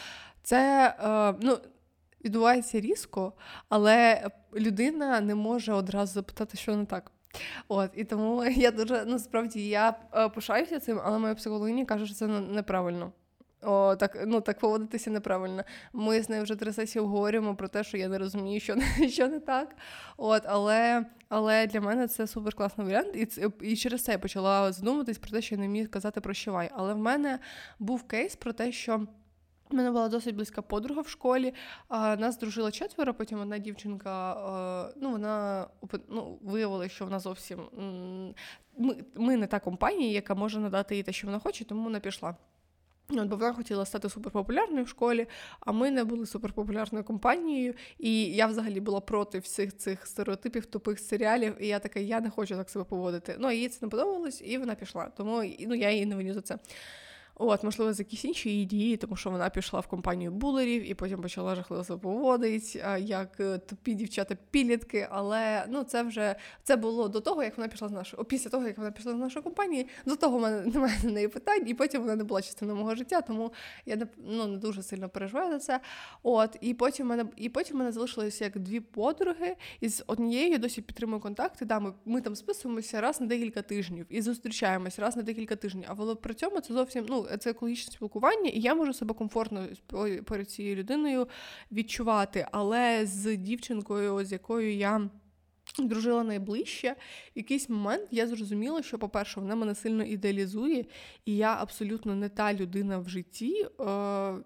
це 0.43 0.95
ну, 1.41 1.59
відбувається 2.25 2.81
різко, 2.81 3.33
але 3.69 4.31
людина 4.57 5.21
не 5.21 5.35
може 5.35 5.73
одразу 5.73 6.13
запитати, 6.13 6.57
що 6.57 6.77
не 6.77 6.85
так. 6.85 7.11
От, 7.69 7.91
І 7.95 8.05
тому 8.05 8.45
я 8.57 8.71
дуже 8.71 9.05
насправді 9.05 9.69
я 9.69 9.95
е, 10.15 10.29
пишаюся 10.29 10.81
цим, 10.81 11.01
але 11.05 11.19
моя 11.19 11.35
психологиня 11.35 11.85
каже, 11.85 12.07
що 12.07 12.15
це 12.15 12.27
неправильно. 12.27 13.13
О, 13.67 13.97
так 13.97 14.19
ну 14.27 14.41
так 14.41 14.59
поводитися 14.59 15.11
неправильно. 15.11 15.65
Ми 15.93 16.23
з 16.23 16.29
нею 16.29 16.43
вже 16.43 16.57
три 16.57 16.73
сесії 16.73 17.03
обговорюємо 17.03 17.57
про 17.57 17.69
те, 17.69 17.85
що 17.85 17.97
я 17.97 18.09
не 18.09 18.19
розумію, 18.19 18.61
що 18.61 18.77
не 18.77 19.09
що 19.09 19.29
не 19.29 19.41
так. 19.41 19.77
От, 20.17 20.43
Але 20.47 21.07
але 21.29 21.67
для 21.67 21.81
мене 21.81 22.09
це 22.09 22.27
супер 22.27 22.55
класний 22.55 22.87
варіант. 22.87 23.17
І 23.17 23.29
і 23.61 23.77
через 23.77 24.05
це 24.05 24.13
я 24.13 24.19
почала 24.19 24.73
задумуватись 24.73 25.19
про 25.19 25.31
те, 25.31 25.43
що 25.43 25.55
я 25.55 25.61
не 25.61 25.69
міг 25.69 25.91
казати 25.91 26.21
прощавай. 26.21 26.71
Але 26.75 26.95
в 26.95 26.99
мене 26.99 27.39
був 27.79 28.03
кейс 28.03 28.37
про 28.37 28.53
те, 28.53 28.73
що. 28.73 29.07
У 29.71 29.77
мене 29.77 29.91
була 29.91 30.09
досить 30.09 30.35
близька 30.35 30.63
подруга 30.63 31.01
в 31.01 31.09
школі. 31.09 31.55
А, 31.89 32.17
Нас 32.17 32.39
дружила 32.39 32.71
четверо. 32.71 33.15
Потім 33.15 33.41
одна 33.41 33.59
дівчинка, 33.59 34.37
ну 34.97 35.11
вона 35.11 35.67
ну, 36.09 36.39
виявила, 36.43 36.89
що 36.89 37.05
вона 37.05 37.19
зовсім 37.19 37.61
ми, 38.79 38.97
ми 39.15 39.37
не 39.37 39.47
та 39.47 39.61
компанія, 39.61 40.13
яка 40.13 40.35
може 40.35 40.61
надати 40.61 40.97
їй 40.97 41.03
те, 41.03 41.13
що 41.13 41.27
вона 41.27 41.39
хоче, 41.39 41.65
тому 41.65 41.85
вона 41.85 42.01
пішла. 42.01 42.37
От, 43.11 43.29
Бо 43.29 43.37
вона 43.37 43.53
хотіла 43.53 43.85
стати 43.85 44.09
суперпопулярною 44.09 44.85
в 44.85 44.89
школі, 44.89 45.27
а 45.61 45.73
ми 45.73 45.91
не 45.91 46.05
були 46.05 46.27
суперпопулярною 46.27 47.05
компанією. 47.05 47.75
І 47.99 48.25
я 48.25 48.47
взагалі 48.47 48.81
була 48.81 49.01
проти 49.01 49.39
всіх 49.39 49.77
цих 49.77 50.07
стереотипів, 50.07 50.67
тупих 50.67 50.99
серіалів. 50.99 51.55
І 51.61 51.67
я 51.67 51.79
така, 51.79 52.01
я 52.01 52.21
не 52.21 52.31
хочу 52.31 52.57
так 52.57 52.71
себе 52.71 52.85
поводити. 52.85 53.37
Ну, 53.39 53.49
а 53.49 53.53
їй 53.53 53.69
це 53.69 53.79
не 53.83 53.89
подобалось, 53.89 54.43
і 54.45 54.59
вона 54.59 54.75
пішла. 54.75 55.11
Тому 55.17 55.45
ну, 55.61 55.75
я 55.75 55.91
її 55.91 56.07
не 56.07 56.17
виню 56.17 56.35
за 56.35 56.41
це. 56.41 56.59
От, 57.37 57.65
можливо, 57.65 57.93
з 57.93 57.99
якісь 57.99 58.25
інші 58.25 58.51
її 58.51 58.65
дії, 58.65 58.97
тому 58.97 59.17
що 59.17 59.31
вона 59.31 59.51
пішла 59.51 59.81
в 59.81 59.87
компанію 59.87 60.31
булерів 60.31 60.91
і 60.91 60.95
потім 60.95 61.23
почала 61.23 61.55
жахливо 61.55 61.85
себе 61.85 62.01
поводити, 62.01 62.85
як 62.99 63.41
е, 63.41 63.59
тупі 63.59 63.95
дівчата-підлітки. 63.95 65.09
Але 65.11 65.67
ну 65.69 65.83
це 65.83 66.03
вже 66.03 66.37
це 66.63 66.77
було 66.77 67.09
до 67.09 67.21
того, 67.21 67.43
як 67.43 67.57
вона 67.57 67.69
пішла 67.69 67.89
з 67.89 67.93
нашої 67.93 68.25
після 68.25 68.51
того, 68.51 68.67
як 68.67 68.79
вона 68.79 68.91
пішла 68.91 69.13
з 69.13 69.17
нашої 69.17 69.43
компанії. 69.43 69.89
До 70.07 70.17
того 70.17 70.39
в 70.39 70.41
мене 70.41 70.63
немає 70.75 70.99
на 71.05 71.11
неї 71.11 71.29
питань, 71.29 71.69
і 71.69 71.75
потім 71.75 72.01
вона 72.01 72.17
не 72.17 72.25
була 72.25 72.43
частиною 72.43 72.79
мого 72.79 72.95
життя, 72.95 73.21
тому 73.21 73.53
я 73.87 73.97
не 73.97 74.07
ну, 74.27 74.47
не 74.47 74.57
дуже 74.57 74.83
сильно 74.83 75.09
переживаю 75.09 75.51
за 75.53 75.59
це. 75.59 75.81
От, 76.23 76.57
і 76.61 76.75
потім 76.75 77.07
мене 77.07 77.25
і 77.37 77.49
потім 77.49 77.77
мене 77.77 77.93
залишилися 77.93 78.45
як 78.45 78.59
дві 78.59 78.81
подруги, 78.81 79.57
і 79.81 79.89
з 79.89 80.05
однією 80.07 80.51
я 80.51 80.59
досі 80.59 80.83
підтримую 80.83 81.21
контакти. 81.21 81.65
Да, 81.65 81.81
ми, 81.81 81.93
ми 82.05 82.21
там 82.21 82.37
списуємося 82.37 83.01
раз 83.01 83.21
на 83.21 83.27
декілька 83.27 83.63
тижнів 83.63 84.07
і 84.09 84.23
зустрічаємось 84.23 84.99
раз 84.99 85.17
на 85.17 85.23
декілька 85.23 85.57
тижнів. 85.57 85.85
Але 85.89 86.15
при 86.15 86.35
цьому 86.35 86.61
це 86.61 86.75
зовсім 86.75 87.07
ну 87.09 87.24
це 87.39 87.51
екологічне 87.51 87.93
спілкування, 87.93 88.51
і 88.51 88.61
я 88.61 88.75
можу 88.75 88.93
себе 88.93 89.15
комфортно 89.15 89.67
перед 90.25 90.51
цією 90.51 90.77
людиною 90.77 91.29
відчувати. 91.73 92.47
Але 92.53 93.07
з 93.07 93.37
дівчинкою, 93.37 94.25
з 94.25 94.33
якою 94.33 94.75
я. 94.75 95.11
Дружила 95.79 96.25
найближче, 96.25 96.97
в 97.37 97.39
якийсь 97.39 97.69
момент 97.69 98.09
я 98.11 98.27
зрозуміла, 98.27 98.83
що, 98.83 98.99
по-перше, 98.99 99.41
вона 99.41 99.55
мене 99.55 99.75
сильно 99.75 100.05
ідеалізує, 100.05 100.85
і 101.25 101.37
я 101.37 101.57
абсолютно 101.61 102.15
не 102.15 102.29
та 102.29 102.55
людина 102.55 102.99
в 102.99 103.09
житті, 103.09 103.63
е, 103.63 103.67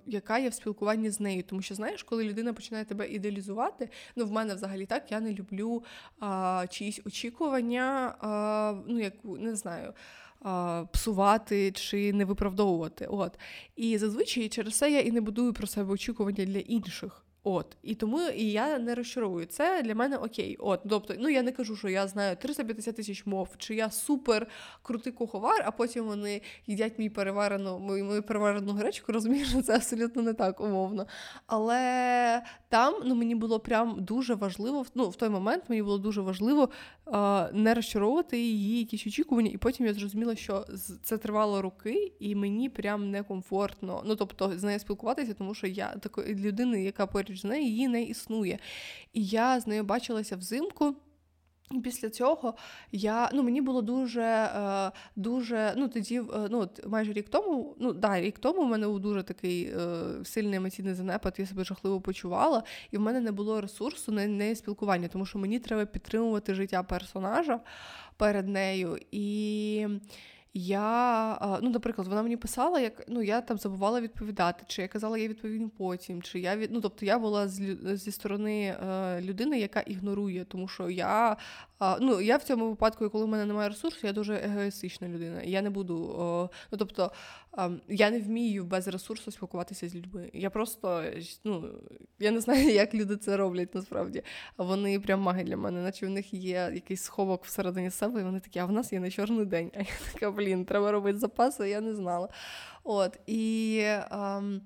яка 0.07 0.39
є 0.39 0.49
в 0.49 0.55
спілкуванні 0.55 1.11
з 1.11 1.21
нею. 1.21 1.43
Тому 1.43 1.63
що, 1.63 1.75
знаєш, 1.75 2.03
коли 2.03 2.25
людина 2.25 2.53
починає 2.53 2.85
тебе 2.85 3.09
ідеалізувати, 3.09 3.89
ну 4.17 4.27
в 4.27 4.33
мене 4.33 4.55
взагалі 4.55 4.87
так, 4.87 5.13
я 5.13 5.21
не 5.21 5.35
люблю 5.35 5.85
е, 6.23 6.67
чиїсь 6.71 7.01
очікування, 7.07 8.15
е, 8.23 8.85
ну 8.89 8.99
як 9.01 9.15
не 9.25 9.57
знаю 9.57 9.95
псувати 10.93 11.73
чи 11.73 12.13
не 12.13 12.25
виправдовувати. 12.25 13.07
От. 13.07 13.39
І 13.77 13.99
зазвичай 13.99 14.49
через 14.49 14.75
це 14.75 14.91
я 14.91 15.01
і 15.01 15.13
не 15.13 15.21
будую 15.21 15.53
про 15.53 15.67
себе 15.67 15.93
очікування 15.93 16.45
для 16.45 16.59
інших. 16.59 17.25
От, 17.45 17.77
і 17.83 17.95
тому 17.95 18.21
і 18.21 18.51
я 18.51 18.79
не 18.79 18.95
розчаровую. 18.95 19.47
Це 19.47 19.83
для 19.83 19.95
мене 19.95 20.17
окей. 20.17 20.57
От, 20.57 20.81
тобто, 20.89 21.15
ну 21.19 21.29
я 21.29 21.43
не 21.43 21.53
кажу, 21.53 21.77
що 21.77 21.89
я 21.89 22.09
знаю 22.09 22.37
350 22.37 22.97
тисяч 22.97 23.27
мов, 23.27 23.49
чи 23.59 23.75
я 23.75 23.91
супер 23.91 24.47
крутий 24.83 25.13
куховар, 25.13 25.63
а 25.67 25.71
потім 25.71 26.05
вони 26.05 26.43
їдять 26.67 26.99
мій 26.99 27.11
переварену, 27.11 27.79
мою, 27.79 28.05
мою 28.05 28.23
переварену 28.23 28.73
гречку. 28.73 29.13
Розумієш, 29.13 29.57
це 29.65 29.75
абсолютно 29.75 30.23
не 30.23 30.33
так 30.33 30.61
умовно. 30.61 31.07
Але 31.47 32.43
там 32.69 32.95
ну 33.05 33.15
мені 33.15 33.35
було 33.35 33.61
прям 33.61 33.97
дуже 34.05 34.35
важливо. 34.35 34.87
Ну, 34.95 35.09
в 35.09 35.17
той 35.17 35.29
момент 35.29 35.65
мені 35.69 35.83
було 35.83 35.99
дуже 35.99 36.21
важливо 36.21 36.69
а, 37.07 37.49
не 37.53 37.75
розчаровувати 37.75 38.39
її 38.39 38.79
якісь 38.79 39.07
очікування, 39.07 39.51
і 39.55 39.57
потім 39.57 39.87
я 39.87 39.95
зрозуміла, 39.95 40.37
що 40.37 40.65
це 41.03 41.19
тривало 41.19 41.63
роки, 41.63 42.13
і 42.19 42.35
мені 42.35 42.69
прям 42.69 43.11
некомфортно. 43.11 44.03
Ну 44.07 44.17
тобто 44.17 44.59
з 44.59 44.63
нею 44.63 44.79
спілкуватися, 44.79 45.35
тому 45.35 45.55
що 45.55 45.67
я 45.67 45.89
такої 45.89 46.35
людини, 46.35 46.83
яка 46.83 47.07
поруч 47.29 47.41
з 47.41 47.45
нею 47.45 47.65
її 47.65 47.89
не 47.89 48.03
існує. 48.03 48.59
І 49.13 49.25
я 49.25 49.61
з 49.61 49.67
нею 49.67 49.85
бачилася 49.85 50.37
взимку. 50.37 50.95
І 51.71 51.81
після 51.81 52.11
цього 52.11 52.55
я 52.93 53.31
ну 53.33 53.43
мені 53.43 53.61
було 53.61 53.83
дуже 53.83 54.23
е, 54.23 54.91
дуже 55.17 55.75
ну 55.77 55.89
тоді 55.89 56.19
е, 56.19 56.49
ну 56.51 56.69
майже 56.87 57.13
рік 57.13 57.29
тому. 57.29 57.77
Ну 57.79 57.93
да, 57.93 58.21
рік 58.21 58.39
тому 58.39 58.63
в 58.63 58.69
мене 58.69 58.87
був 58.87 59.01
дуже 59.01 59.23
такий 59.23 59.65
е, 59.65 60.25
сильний 60.25 60.57
емоційний 60.57 60.95
занепад. 60.95 61.35
Я 61.39 61.47
себе 61.47 61.65
жахливо 61.65 62.01
почувала, 62.01 62.63
і 62.91 62.97
в 62.97 63.01
мене 63.01 63.21
не 63.21 63.33
було 63.33 63.61
ресурсу 63.61 64.13
на 64.13 64.27
не 64.27 64.57
спілкування, 64.57 65.09
тому 65.09 65.27
що 65.27 65.39
мені 65.39 65.59
треба 65.59 65.87
підтримувати 65.87 66.55
життя 66.55 66.83
персонажа 66.83 67.61
перед 68.17 68.49
нею 68.49 68.99
і. 69.11 69.87
Я, 70.55 71.59
ну, 71.63 71.71
наприклад, 71.71 72.09
вона 72.09 72.23
мені 72.23 72.37
писала, 72.37 72.81
як 72.81 73.05
ну 73.09 73.23
я 73.23 73.41
там 73.41 73.59
забувала 73.59 74.01
відповідати, 74.01 74.65
чи 74.67 74.83
я 74.83 74.89
казала, 74.89 75.19
я 75.19 75.29
відповім 75.29 75.71
потім, 75.71 76.23
чи 76.23 76.41
я 76.41 76.57
від... 76.57 76.73
ну, 76.73 76.81
тобто 76.81 77.07
я 77.07 77.19
була 77.19 77.49
з 77.49 77.77
зі 77.97 78.13
сторони 78.13 78.77
е, 78.83 79.21
людини, 79.21 79.61
яка 79.61 79.81
ігнорує, 79.81 80.45
тому 80.45 80.69
що 80.69 80.91
я 80.91 81.37
ну 82.01 82.21
я 82.21 82.37
в 82.37 82.43
цьому 82.43 82.69
випадку, 82.69 83.11
коли 83.11 83.25
в 83.25 83.29
мене 83.29 83.45
немає 83.45 83.69
ресурсу, 83.69 84.07
я 84.07 84.13
дуже 84.13 84.35
егоїстична 84.35 85.09
людина. 85.09 85.43
Я 85.43 85.63
не 85.63 85.71
буду, 85.71 86.51
ну 86.73 86.79
тобто 86.79 87.13
я 87.89 88.11
не 88.11 88.21
вмію 88.21 88.65
без 88.65 88.89
ресурсу 88.89 89.31
спілкуватися 89.31 89.89
з 89.89 89.95
людьми. 89.95 90.31
Я 90.33 90.51
просто 90.51 91.05
ну 91.45 91.65
я 92.19 92.31
не 92.31 92.41
знаю, 92.41 92.69
як 92.75 92.95
люди 92.95 93.17
це 93.17 93.37
роблять 93.37 93.75
насправді. 93.75 94.23
Вони 94.57 95.01
прям 95.01 95.21
маги 95.21 95.45
для 95.45 95.57
мене, 95.57 95.81
наче 95.81 96.07
в 96.07 96.11
них 96.11 96.35
є 96.35 96.71
якийсь 96.75 97.03
сховок 97.03 97.45
всередині 97.45 97.91
себе, 97.91 98.21
і 98.21 98.25
вони 98.25 98.41
такі, 98.41 98.59
а 98.59 98.65
в 98.65 98.73
нас 98.73 98.93
є 98.93 99.01
на 99.01 99.11
чорний 99.11 99.45
день. 99.45 99.71
А 99.75 99.79
я 99.79 99.87
така, 100.13 100.31
блін, 100.39 100.65
треба 100.65 100.93
робити 100.93 101.19
запаси, 101.19 101.69
я 101.69 101.81
не 101.81 101.95
знала. 101.95 102.29
От 102.85 103.19
і. 103.27 103.83
Ем, 104.11 104.61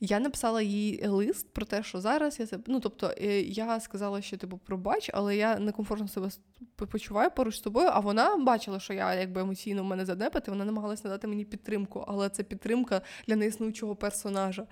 я 0.00 0.20
написала 0.20 0.62
їй 0.62 1.06
лист 1.06 1.52
про 1.52 1.66
те, 1.66 1.82
що 1.82 2.00
зараз 2.00 2.40
я 2.40 2.46
ну, 2.66 2.80
тобто 2.80 3.14
е, 3.18 3.40
я 3.40 3.80
сказала, 3.80 4.22
що 4.22 4.36
типу 4.36 4.58
пробач, 4.58 5.10
але 5.14 5.36
я 5.36 5.58
некомфортно 5.58 6.08
себе 6.08 6.28
почуваю 6.76 7.30
поруч 7.30 7.56
з 7.56 7.60
тобою. 7.60 7.88
А 7.92 8.00
вона 8.00 8.36
бачила, 8.36 8.80
що 8.80 8.92
я 8.92 9.14
якби 9.14 9.40
емоційно 9.40 9.82
в 9.82 9.86
мене 9.86 10.04
занепати, 10.04 10.50
вона 10.50 10.64
намагалась 10.64 11.04
надати 11.04 11.26
мені 11.26 11.44
підтримку, 11.44 12.04
але 12.08 12.28
це 12.28 12.42
підтримка 12.42 13.00
для 13.26 13.36
неіснуючого 13.36 13.96
персонажа 13.96 14.66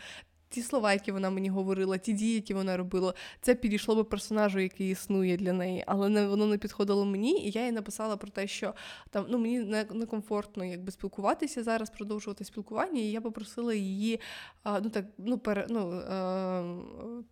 ті 0.53 0.63
слова, 0.63 0.93
які 0.93 1.13
вона 1.13 1.31
мені 1.31 1.49
говорила, 1.49 1.99
ті 1.99 2.13
дії, 2.13 2.35
які 2.35 2.55
вона 2.55 2.77
робила, 2.77 3.15
це 3.41 3.55
підійшло 3.55 3.95
би 3.95 4.05
персонажу, 4.05 4.59
який 4.59 4.91
існує 4.91 5.37
для 5.37 5.53
неї, 5.53 5.85
але 5.87 6.09
не 6.09 6.27
воно 6.27 6.47
не 6.47 6.59
підходило 6.59 7.05
мені. 7.05 7.47
І 7.47 7.51
я 7.51 7.67
їй 7.67 7.73
написала 7.73 8.17
про 8.17 8.31
те, 8.31 8.47
що 8.47 8.75
там 9.11 9.27
ну 9.29 9.39
мені 9.39 9.59
некомфортно 9.93 10.65
якби 10.65 10.93
спілкуватися 10.93 11.63
зараз, 11.63 11.91
продовжувати 11.91 12.45
спілкування. 12.45 13.01
І 13.01 13.11
я 13.11 13.21
попросила 13.21 13.75
її 13.75 14.21
ну 14.65 14.91
так 14.91 15.05
ну 15.19 15.39
пере, 15.39 15.67
ну, 15.69 16.03
а, 16.09 16.77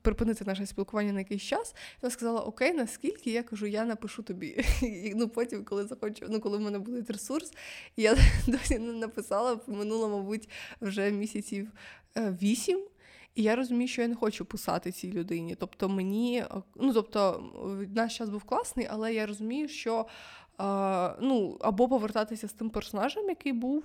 припинити 0.03 0.45
наше 0.45 0.67
спілкування 0.67 1.13
на 1.13 1.19
якийсь 1.19 1.43
час. 1.43 1.75
Вона 2.03 2.11
сказала: 2.11 2.41
Окей, 2.41 2.73
наскільки 2.73 3.31
я 3.31 3.43
кажу, 3.43 3.67
я 3.67 3.85
напишу 3.85 4.23
тобі. 4.23 4.65
І, 4.83 5.13
ну 5.17 5.29
потім, 5.29 5.65
коли 5.65 5.85
захочу, 5.87 6.27
ну 6.29 6.41
коли 6.41 6.59
в 6.59 6.61
мене 6.61 6.79
буде 6.79 7.13
ресурс, 7.13 7.53
я 7.97 8.17
досі 8.47 8.79
не 8.79 8.93
написала, 8.93 9.61
минуло, 9.67 10.09
мабуть, 10.09 10.49
вже 10.81 11.11
місяців 11.11 11.73
е, 12.17 12.37
вісім. 12.43 12.90
І 13.35 13.43
я 13.43 13.57
розумію, 13.57 13.89
що 13.89 14.03
я 14.03 14.09
не 14.09 14.15
хочу 14.15 14.45
писати 14.45 14.93
цій 14.93 15.13
людині. 15.13 15.55
Тобто 15.55 15.89
мені, 15.89 16.45
ну 16.77 16.93
тобто, 16.93 17.45
наш 17.95 18.17
час 18.17 18.29
був 18.29 18.45
класний, 18.45 18.87
але 18.91 19.15
я 19.15 19.27
розумію, 19.27 19.69
що 19.69 20.07
ну, 21.21 21.59
або 21.61 21.89
повертатися 21.89 22.49
з 22.49 22.53
тим 22.53 22.71
персонажем, 22.71 23.29
який 23.29 23.53
був, 23.53 23.85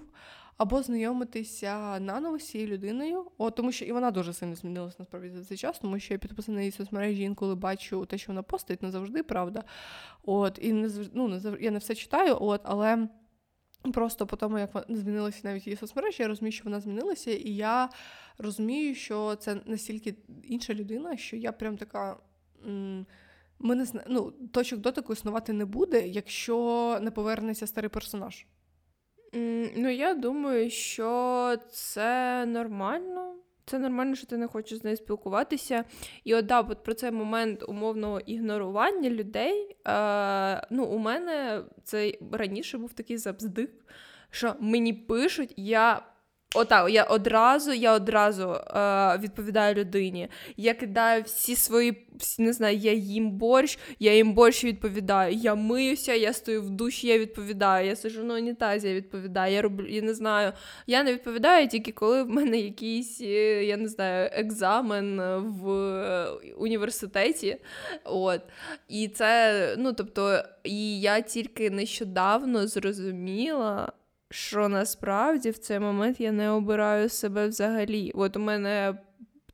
або 0.58 0.82
знайомитися 0.82 2.00
наново 2.00 2.40
з 2.40 2.48
цією 2.48 2.70
людиною. 2.70 3.26
О, 3.38 3.52
тому 3.52 3.72
що 3.72 3.86
і 3.86 3.92
вона 3.92 4.12
дуже 4.12 4.34
сильно 4.34 4.56
змінилася 4.56 4.96
насправді 5.00 5.30
за 5.30 5.44
цей 5.44 5.58
час, 5.58 5.80
тому 5.80 6.00
що 6.00 6.14
я 6.14 6.18
підписана 6.18 6.60
її 6.60 6.72
соцмережі, 6.72 7.22
інколи 7.22 7.56
бачу 7.56 8.06
те, 8.06 8.18
що 8.18 8.32
вона 8.32 8.44
постить, 8.44 8.84
не 8.84 8.92
завжди, 8.92 9.24
правда. 9.24 9.64
От, 10.24 10.60
І 10.62 10.74
не 10.74 10.90
ну, 11.14 11.28
не 11.28 11.40
завжди, 11.40 11.66
я 11.66 11.72
не 11.72 11.80
все 11.80 11.96
читаю, 11.96 12.38
от, 12.40 12.62
але. 12.64 13.08
Просто 13.94 14.28
по 14.28 14.36
тому, 14.36 14.60
як 14.60 14.86
змінилася 14.90 15.40
навіть 15.44 15.68
її 15.68 15.78
соцмережі, 15.78 16.24
я 16.24 16.28
розумію, 16.28 16.52
що 16.52 16.64
вона 16.64 16.80
змінилася, 16.80 17.32
і 17.32 17.50
я 17.50 17.90
розумію, 18.38 18.96
що 18.96 19.36
це 19.36 19.62
настільки 19.66 20.16
інша 20.44 20.74
людина, 20.74 21.18
що 21.18 21.36
я 21.36 21.52
прям 21.52 21.78
така. 21.78 22.18
Ми 23.60 23.76
не 23.76 23.86
ну, 24.08 24.32
точок 24.32 24.80
дотику 24.80 25.14
існувати 25.14 25.54
не 25.54 25.66
буде, 25.66 26.08
якщо 26.08 27.00
не 27.02 27.12
повернеться 27.12 27.68
старий 27.68 27.90
персонаж. 27.90 28.46
Ну, 29.76 29.90
я 29.90 30.14
думаю, 30.14 30.70
що 30.70 31.58
це 31.72 32.46
нормально. 32.46 33.36
Це 33.66 33.80
нормально, 33.80 34.16
що 34.16 34.28
ти 34.28 34.38
не 34.38 34.48
хочеш 34.48 34.78
з 34.80 34.84
нею 34.84 34.98
спілкуватися. 34.98 35.84
І 36.24 36.36
от 36.36 36.46
да, 36.46 36.62
от 36.62 36.84
про 36.84 36.94
цей 36.94 37.12
момент 37.12 37.64
умовного 37.70 38.20
ігнорування 38.20 39.10
людей. 39.10 39.78
Е, 39.88 40.68
Ну, 40.70 40.86
у 40.86 40.98
мене 40.98 41.62
це 41.84 42.14
раніше 42.32 42.78
був 42.78 42.94
такий 42.94 43.18
забздик, 43.18 43.72
що 44.30 44.56
мені 44.60 44.94
пишуть, 44.94 45.54
я 45.58 46.02
Отак, 46.56 46.90
я 46.90 47.04
одразу 47.04 47.72
я 47.72 47.94
одразу 47.94 48.52
е, 48.52 49.18
відповідаю 49.18 49.76
людині. 49.76 50.28
Я 50.58 50.74
кидаю 50.74 51.24
всі 51.24 51.56
свої, 51.56 52.08
всі, 52.16 52.42
не 52.42 52.54
знаю, 52.54 52.78
я 52.78 52.94
їм 52.94 53.32
борщ, 53.32 53.80
я 54.00 54.14
їм 54.16 54.34
борщ 54.34 54.64
відповідаю. 54.64 55.36
Я 55.36 55.56
миюся, 55.56 56.14
я 56.14 56.34
стою 56.34 56.62
в 56.62 56.70
душі, 56.70 57.08
я 57.08 57.18
відповідаю. 57.18 57.88
Я 57.88 57.96
сижу 57.96 58.24
на 58.24 58.34
унітазі, 58.34 58.88
я 58.88 58.94
відповідаю. 58.94 59.54
Я 59.54 59.62
роблю, 59.62 59.88
я 59.88 60.02
не 60.02 60.14
знаю. 60.14 60.52
Я 60.88 61.04
не 61.04 61.14
відповідаю 61.14 61.68
тільки 61.68 61.92
коли 61.92 62.24
в 62.24 62.30
мене 62.30 62.58
якийсь, 62.58 63.22
е, 63.22 63.66
я 63.66 63.78
не 63.78 63.88
знаю, 63.88 64.30
екзамен 64.34 65.22
в 65.40 65.70
університеті. 66.58 67.58
От. 68.04 68.42
І 68.90 69.08
це, 69.08 69.76
ну 69.78 69.94
тобто, 69.94 70.44
і 70.64 71.00
я 71.02 71.22
тільки 71.22 71.70
нещодавно 71.70 72.68
зрозуміла 72.68 73.92
що 74.30 74.70
насправді 74.70 75.50
в 75.50 75.58
цей 75.58 75.80
момент 75.80 76.20
я 76.20 76.32
не 76.32 76.50
обираю 76.50 77.10
себе 77.10 77.48
взагалі. 77.48 78.12
От 78.16 78.38
у 78.38 78.40
мене 78.40 78.98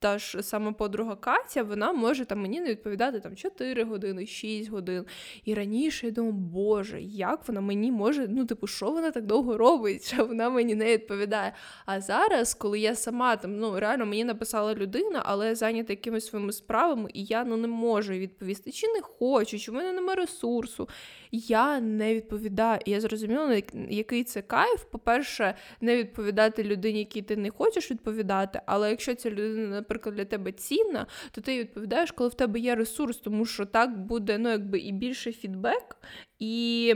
та 0.02 0.18
ж 0.18 0.44
сама 0.44 0.72
подруга 0.72 1.16
Катя, 1.16 1.64
вона 1.64 1.92
може 1.92 2.26
там 2.26 2.42
мені 2.42 2.62
не 2.62 2.70
відповідати 2.70 3.20
там 3.20 3.36
4 3.36 3.84
години, 3.84 4.26
6 4.26 4.70
годин. 4.70 5.06
І 5.46 5.54
раніше 5.54 6.06
я 6.06 6.12
думаю, 6.12 6.34
боже, 6.34 7.02
як 7.02 7.48
вона 7.48 7.62
мені 7.62 7.92
може, 7.92 8.28
ну, 8.30 8.46
типу, 8.46 8.68
що 8.68 8.92
вона 8.92 9.12
так 9.12 9.26
довго 9.26 9.58
робить, 9.58 10.04
що 10.14 10.26
вона 10.26 10.50
мені 10.50 10.76
не 10.76 10.86
відповідає. 10.86 11.54
А 11.86 12.02
зараз, 12.02 12.54
коли 12.54 12.80
я 12.80 12.96
сама 12.96 13.36
там, 13.36 13.60
ну 13.60 13.80
реально 13.80 14.06
мені 14.06 14.24
написала 14.24 14.74
людина, 14.74 15.22
але 15.26 15.56
зайнята 15.56 15.94
якимись 15.94 16.26
своїми 16.26 16.52
справами, 16.52 17.10
і 17.14 17.24
я 17.24 17.44
ну 17.44 17.58
не 17.58 17.68
можу 17.68 18.14
відповісти, 18.14 18.72
чи 18.72 18.88
не 18.88 19.02
хочу, 19.02 19.60
чи 19.60 19.72
в 19.72 19.74
мене 19.74 19.94
немає 19.94 20.16
ресурсу. 20.16 20.90
Я 21.32 21.80
не 21.80 22.16
відповідаю. 22.16 22.80
І 22.86 22.92
я 22.92 23.02
зрозуміла, 23.02 23.62
який 23.90 24.24
це 24.24 24.42
кайф. 24.42 24.84
По-перше, 24.92 25.56
не 25.82 25.98
відповідати 25.98 26.64
людині, 26.64 27.00
якій 27.00 27.22
ти 27.22 27.36
не 27.36 27.50
хочеш 27.50 27.92
відповідати, 27.92 28.62
але 28.66 28.90
якщо 28.90 29.16
ця 29.16 29.30
людина, 29.30 29.82
наприклад, 29.92 30.16
для 30.16 30.26
тебе 30.26 30.52
цінна, 30.52 31.06
то 31.32 31.42
ти 31.42 31.60
відповідаєш, 31.60 32.12
коли 32.12 32.30
в 32.30 32.34
тебе 32.34 32.60
є 32.60 32.76
ресурс, 32.76 33.18
тому 33.18 33.46
що 33.46 33.66
так 33.66 34.06
буде 34.06 34.38
ну, 34.38 34.50
якби 34.50 34.80
і 34.80 34.92
більше 34.92 35.32
фідбек, 35.32 35.98
і 36.42 36.96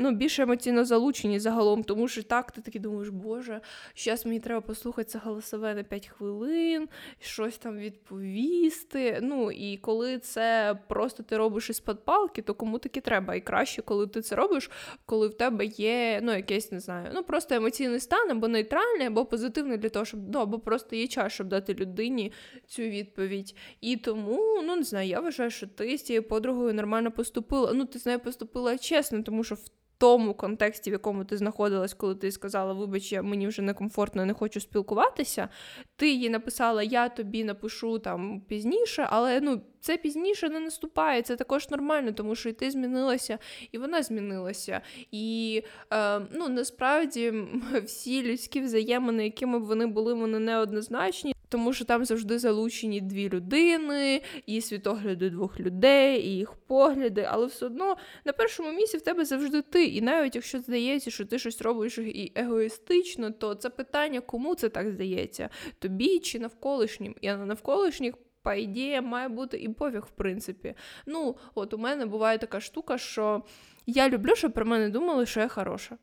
ну, 0.00 0.10
більше 0.12 0.42
емоційно 0.42 0.84
залучені 0.84 1.38
загалом, 1.38 1.84
тому 1.84 2.08
що 2.08 2.22
так, 2.22 2.52
ти 2.52 2.60
такий 2.60 2.80
думаєш, 2.80 3.08
боже, 3.08 3.60
зараз 3.96 4.26
мені 4.26 4.40
треба 4.40 4.60
послухати 4.60 5.08
це 5.08 5.18
голосове 5.18 5.74
на 5.74 5.82
5 5.82 6.06
хвилин, 6.06 6.88
щось 7.20 7.58
там 7.58 7.78
відповісти. 7.78 9.18
Ну, 9.22 9.50
І 9.52 9.76
коли 9.76 10.18
це 10.18 10.78
просто 10.88 11.22
ти 11.22 11.36
робиш 11.36 11.70
із-під 11.70 12.04
палки, 12.04 12.42
то 12.42 12.54
кому 12.54 12.78
таки 12.78 13.00
треба. 13.00 13.34
І 13.34 13.40
краще, 13.40 13.82
коли 13.82 14.06
ти 14.06 14.22
це 14.22 14.36
робиш, 14.36 14.70
коли 15.06 15.28
в 15.28 15.34
тебе 15.34 15.64
є 15.64 16.20
ну, 16.22 16.32
якесь, 16.32 16.72
не 16.72 16.80
знаю, 16.80 17.10
ну 17.14 17.22
просто 17.22 17.54
емоційний 17.54 18.00
стан, 18.00 18.30
або 18.30 18.48
нейтральний, 18.48 19.06
або 19.06 19.24
позитивний 19.24 19.78
для 19.78 19.88
того, 19.88 20.04
щоб 20.04 20.20
ну, 20.32 20.38
або 20.38 20.58
просто 20.58 20.96
є 20.96 21.06
час, 21.06 21.32
щоб 21.32 21.48
дати 21.48 21.74
людині 21.74 22.32
цю 22.66 22.82
відповідь. 22.82 23.54
І 23.80 23.96
тому, 23.96 24.62
ну 24.64 24.76
не 24.76 24.82
знаю, 24.82 25.08
я 25.08 25.20
вважаю, 25.20 25.50
що 25.50 25.66
ти 25.66 25.98
з 25.98 26.02
цією 26.02 26.22
подругою 26.22 26.74
нормально 26.74 27.10
поступила. 27.10 27.72
Ну, 27.74 27.84
ти 27.84 27.98
з 27.98 28.06
нею 28.06 28.18
поступила 28.18 28.75
чесно, 28.78 29.22
тому 29.22 29.44
що 29.44 29.54
в 29.54 29.68
тому 29.98 30.34
контексті, 30.34 30.90
в 30.90 30.92
якому 30.92 31.24
ти 31.24 31.36
знаходилась, 31.36 31.94
коли 31.94 32.14
ти 32.14 32.32
сказала, 32.32 32.72
вибач, 32.72 33.12
я 33.12 33.22
мені 33.22 33.46
вже 33.46 33.62
некомфортно, 33.62 34.26
не 34.26 34.34
хочу 34.34 34.60
спілкуватися. 34.60 35.48
Ти 35.96 36.10
їй 36.10 36.30
написала, 36.30 36.82
я 36.82 37.08
тобі 37.08 37.44
напишу 37.44 37.98
там 37.98 38.40
пізніше, 38.40 39.06
але 39.10 39.40
ну. 39.40 39.60
Це 39.80 39.96
пізніше 39.96 40.48
не 40.48 40.60
наступає, 40.60 41.22
це 41.22 41.36
також 41.36 41.70
нормально, 41.70 42.12
тому 42.12 42.34
що 42.34 42.48
і 42.48 42.52
ти 42.52 42.70
змінилася, 42.70 43.38
і 43.72 43.78
вона 43.78 44.02
змінилася. 44.02 44.80
І 45.10 45.62
е, 45.92 46.20
ну 46.32 46.48
насправді 46.48 47.32
всі 47.84 48.22
людські 48.22 48.60
взаємини, 48.60 49.24
якими 49.24 49.58
б 49.58 49.62
вони 49.62 49.86
були, 49.86 50.14
вони 50.14 50.38
неоднозначні. 50.38 51.35
Тому 51.48 51.72
що 51.72 51.84
там 51.84 52.04
завжди 52.04 52.38
залучені 52.38 53.00
дві 53.00 53.28
людини, 53.28 54.22
і 54.46 54.60
світогляди 54.60 55.30
двох 55.30 55.60
людей, 55.60 56.26
і 56.26 56.36
їх 56.36 56.54
погляди, 56.54 57.26
але 57.30 57.46
все 57.46 57.66
одно 57.66 57.96
на 58.24 58.32
першому 58.32 58.72
місці 58.72 58.96
в 58.96 59.02
тебе 59.02 59.24
завжди 59.24 59.62
ти. 59.62 59.84
І 59.84 60.00
навіть 60.00 60.34
якщо 60.34 60.60
здається, 60.60 61.10
що 61.10 61.24
ти 61.24 61.38
щось 61.38 61.62
робиш 61.62 61.98
і 61.98 62.32
егоїстично, 62.34 63.30
то 63.30 63.54
це 63.54 63.70
питання, 63.70 64.20
кому 64.20 64.54
це 64.54 64.68
так 64.68 64.90
здається? 64.90 65.48
Тобі 65.78 66.18
чи 66.18 66.38
навколишнім? 66.38 67.14
І 67.20 67.28
на 67.28 67.46
навколишніх. 67.46 68.14
По 68.42 68.52
ідеї, 68.52 69.00
має 69.00 69.28
бути 69.28 69.56
і 69.56 69.68
пофіг, 69.68 70.00
в 70.00 70.10
принципі. 70.10 70.74
Ну, 71.06 71.36
от 71.54 71.74
у 71.74 71.78
мене 71.78 72.06
буває 72.06 72.38
така 72.38 72.60
штука, 72.60 72.98
що 72.98 73.42
я 73.86 74.08
люблю, 74.08 74.34
щоб 74.36 74.52
про 74.52 74.66
мене 74.66 74.88
думали, 74.88 75.26
що 75.26 75.40
я 75.40 75.48
хороша 75.48 75.98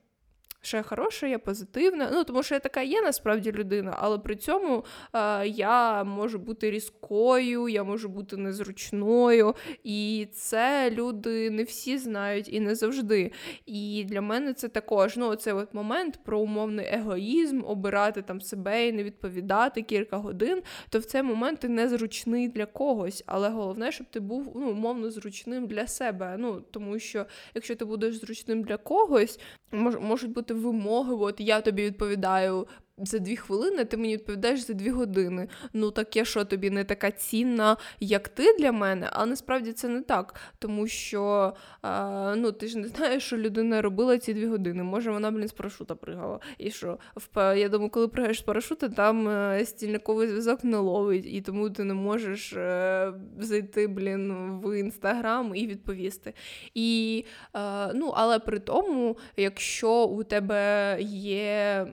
що 0.66 0.76
я 0.76 0.82
хороша, 0.82 1.26
я 1.26 1.38
позитивна. 1.38 2.10
Ну, 2.12 2.24
тому 2.24 2.42
що 2.42 2.54
я 2.54 2.60
така 2.60 2.82
є 2.82 3.02
насправді 3.02 3.52
людина, 3.52 3.96
але 4.00 4.18
при 4.18 4.36
цьому 4.36 4.84
е, 5.12 5.48
я 5.48 6.04
можу 6.04 6.38
бути 6.38 6.70
різкою, 6.70 7.68
я 7.68 7.84
можу 7.84 8.08
бути 8.08 8.36
незручною. 8.36 9.54
І 9.84 10.28
це 10.32 10.90
люди 10.90 11.50
не 11.50 11.62
всі 11.62 11.98
знають 11.98 12.52
і 12.52 12.60
не 12.60 12.74
завжди. 12.74 13.32
І 13.66 14.04
для 14.08 14.20
мене 14.20 14.52
це 14.52 14.68
також 14.68 15.16
ну, 15.16 15.34
цей 15.34 15.52
от 15.52 15.74
момент 15.74 16.20
про 16.24 16.40
умовний 16.40 16.86
егоїзм, 16.86 17.62
обирати 17.64 18.22
там 18.22 18.40
себе 18.40 18.88
і 18.88 18.92
не 18.92 19.04
відповідати 19.04 19.82
кілька 19.82 20.16
годин, 20.16 20.62
то 20.88 20.98
в 20.98 21.04
цей 21.04 21.22
момент 21.22 21.60
ти 21.60 21.68
незручний 21.68 22.48
для 22.48 22.66
когось. 22.66 23.22
Але 23.26 23.48
головне, 23.48 23.92
щоб 23.92 24.06
ти 24.10 24.20
був 24.20 24.52
ну, 24.54 24.70
умовно 24.70 25.10
зручним 25.10 25.66
для 25.66 25.86
себе. 25.86 26.36
Ну, 26.38 26.64
Тому 26.70 26.98
що 26.98 27.26
якщо 27.54 27.76
ти 27.76 27.84
будеш 27.84 28.16
зручним 28.16 28.62
для 28.62 28.76
когось, 28.76 29.40
мож, 29.72 29.96
можуть 29.96 30.30
бути 30.30 30.53
вимоги. 30.60 31.14
От 31.14 31.40
я 31.40 31.60
тобі 31.60 31.84
відповідаю 31.84 32.66
за 32.98 33.18
дві 33.18 33.36
хвилини, 33.36 33.84
ти 33.84 33.96
мені 33.96 34.12
відповідаєш 34.12 34.60
за 34.60 34.72
дві 34.72 34.90
години. 34.90 35.48
Ну 35.72 35.90
так 35.90 36.16
я 36.16 36.24
що 36.24 36.44
тобі 36.44 36.70
не 36.70 36.84
така 36.84 37.10
цінна, 37.10 37.76
як 38.00 38.28
ти 38.28 38.56
для 38.58 38.72
мене, 38.72 39.08
а 39.12 39.26
насправді 39.26 39.72
це 39.72 39.88
не 39.88 40.02
так. 40.02 40.34
Тому 40.58 40.86
що 40.86 41.52
а, 41.82 42.34
ну, 42.36 42.52
ти 42.52 42.66
ж 42.66 42.78
не 42.78 42.88
знаєш, 42.88 43.22
що 43.22 43.36
людина 43.36 43.82
робила 43.82 44.18
ці 44.18 44.34
дві 44.34 44.46
години. 44.46 44.82
Може, 44.82 45.10
вона, 45.10 45.30
блін, 45.30 45.48
з 45.48 45.52
парашута 45.52 45.94
пригала. 45.94 46.40
І 46.58 46.70
що? 46.70 46.98
Я 47.36 47.68
думаю, 47.68 47.90
коли 47.90 48.08
пригаєш 48.08 48.38
з 48.38 48.42
парашута, 48.42 48.88
там 48.88 49.28
е, 49.28 49.64
стільниковий 49.66 50.28
зв'язок 50.28 50.64
не 50.64 50.76
ловить, 50.76 51.26
і 51.26 51.40
тому 51.40 51.70
ти 51.70 51.84
не 51.84 51.94
можеш 51.94 52.52
е, 52.52 53.12
зайти, 53.38 53.86
блін, 53.86 54.32
в 54.64 54.78
інстаграм 54.78 55.54
і 55.54 55.66
відповісти. 55.66 56.34
І, 56.74 57.24
е, 57.56 57.92
ну, 57.94 58.12
Але 58.16 58.38
при 58.38 58.58
тому, 58.58 59.16
якщо 59.36 60.04
у 60.04 60.24
тебе 60.24 60.96
є. 61.00 61.86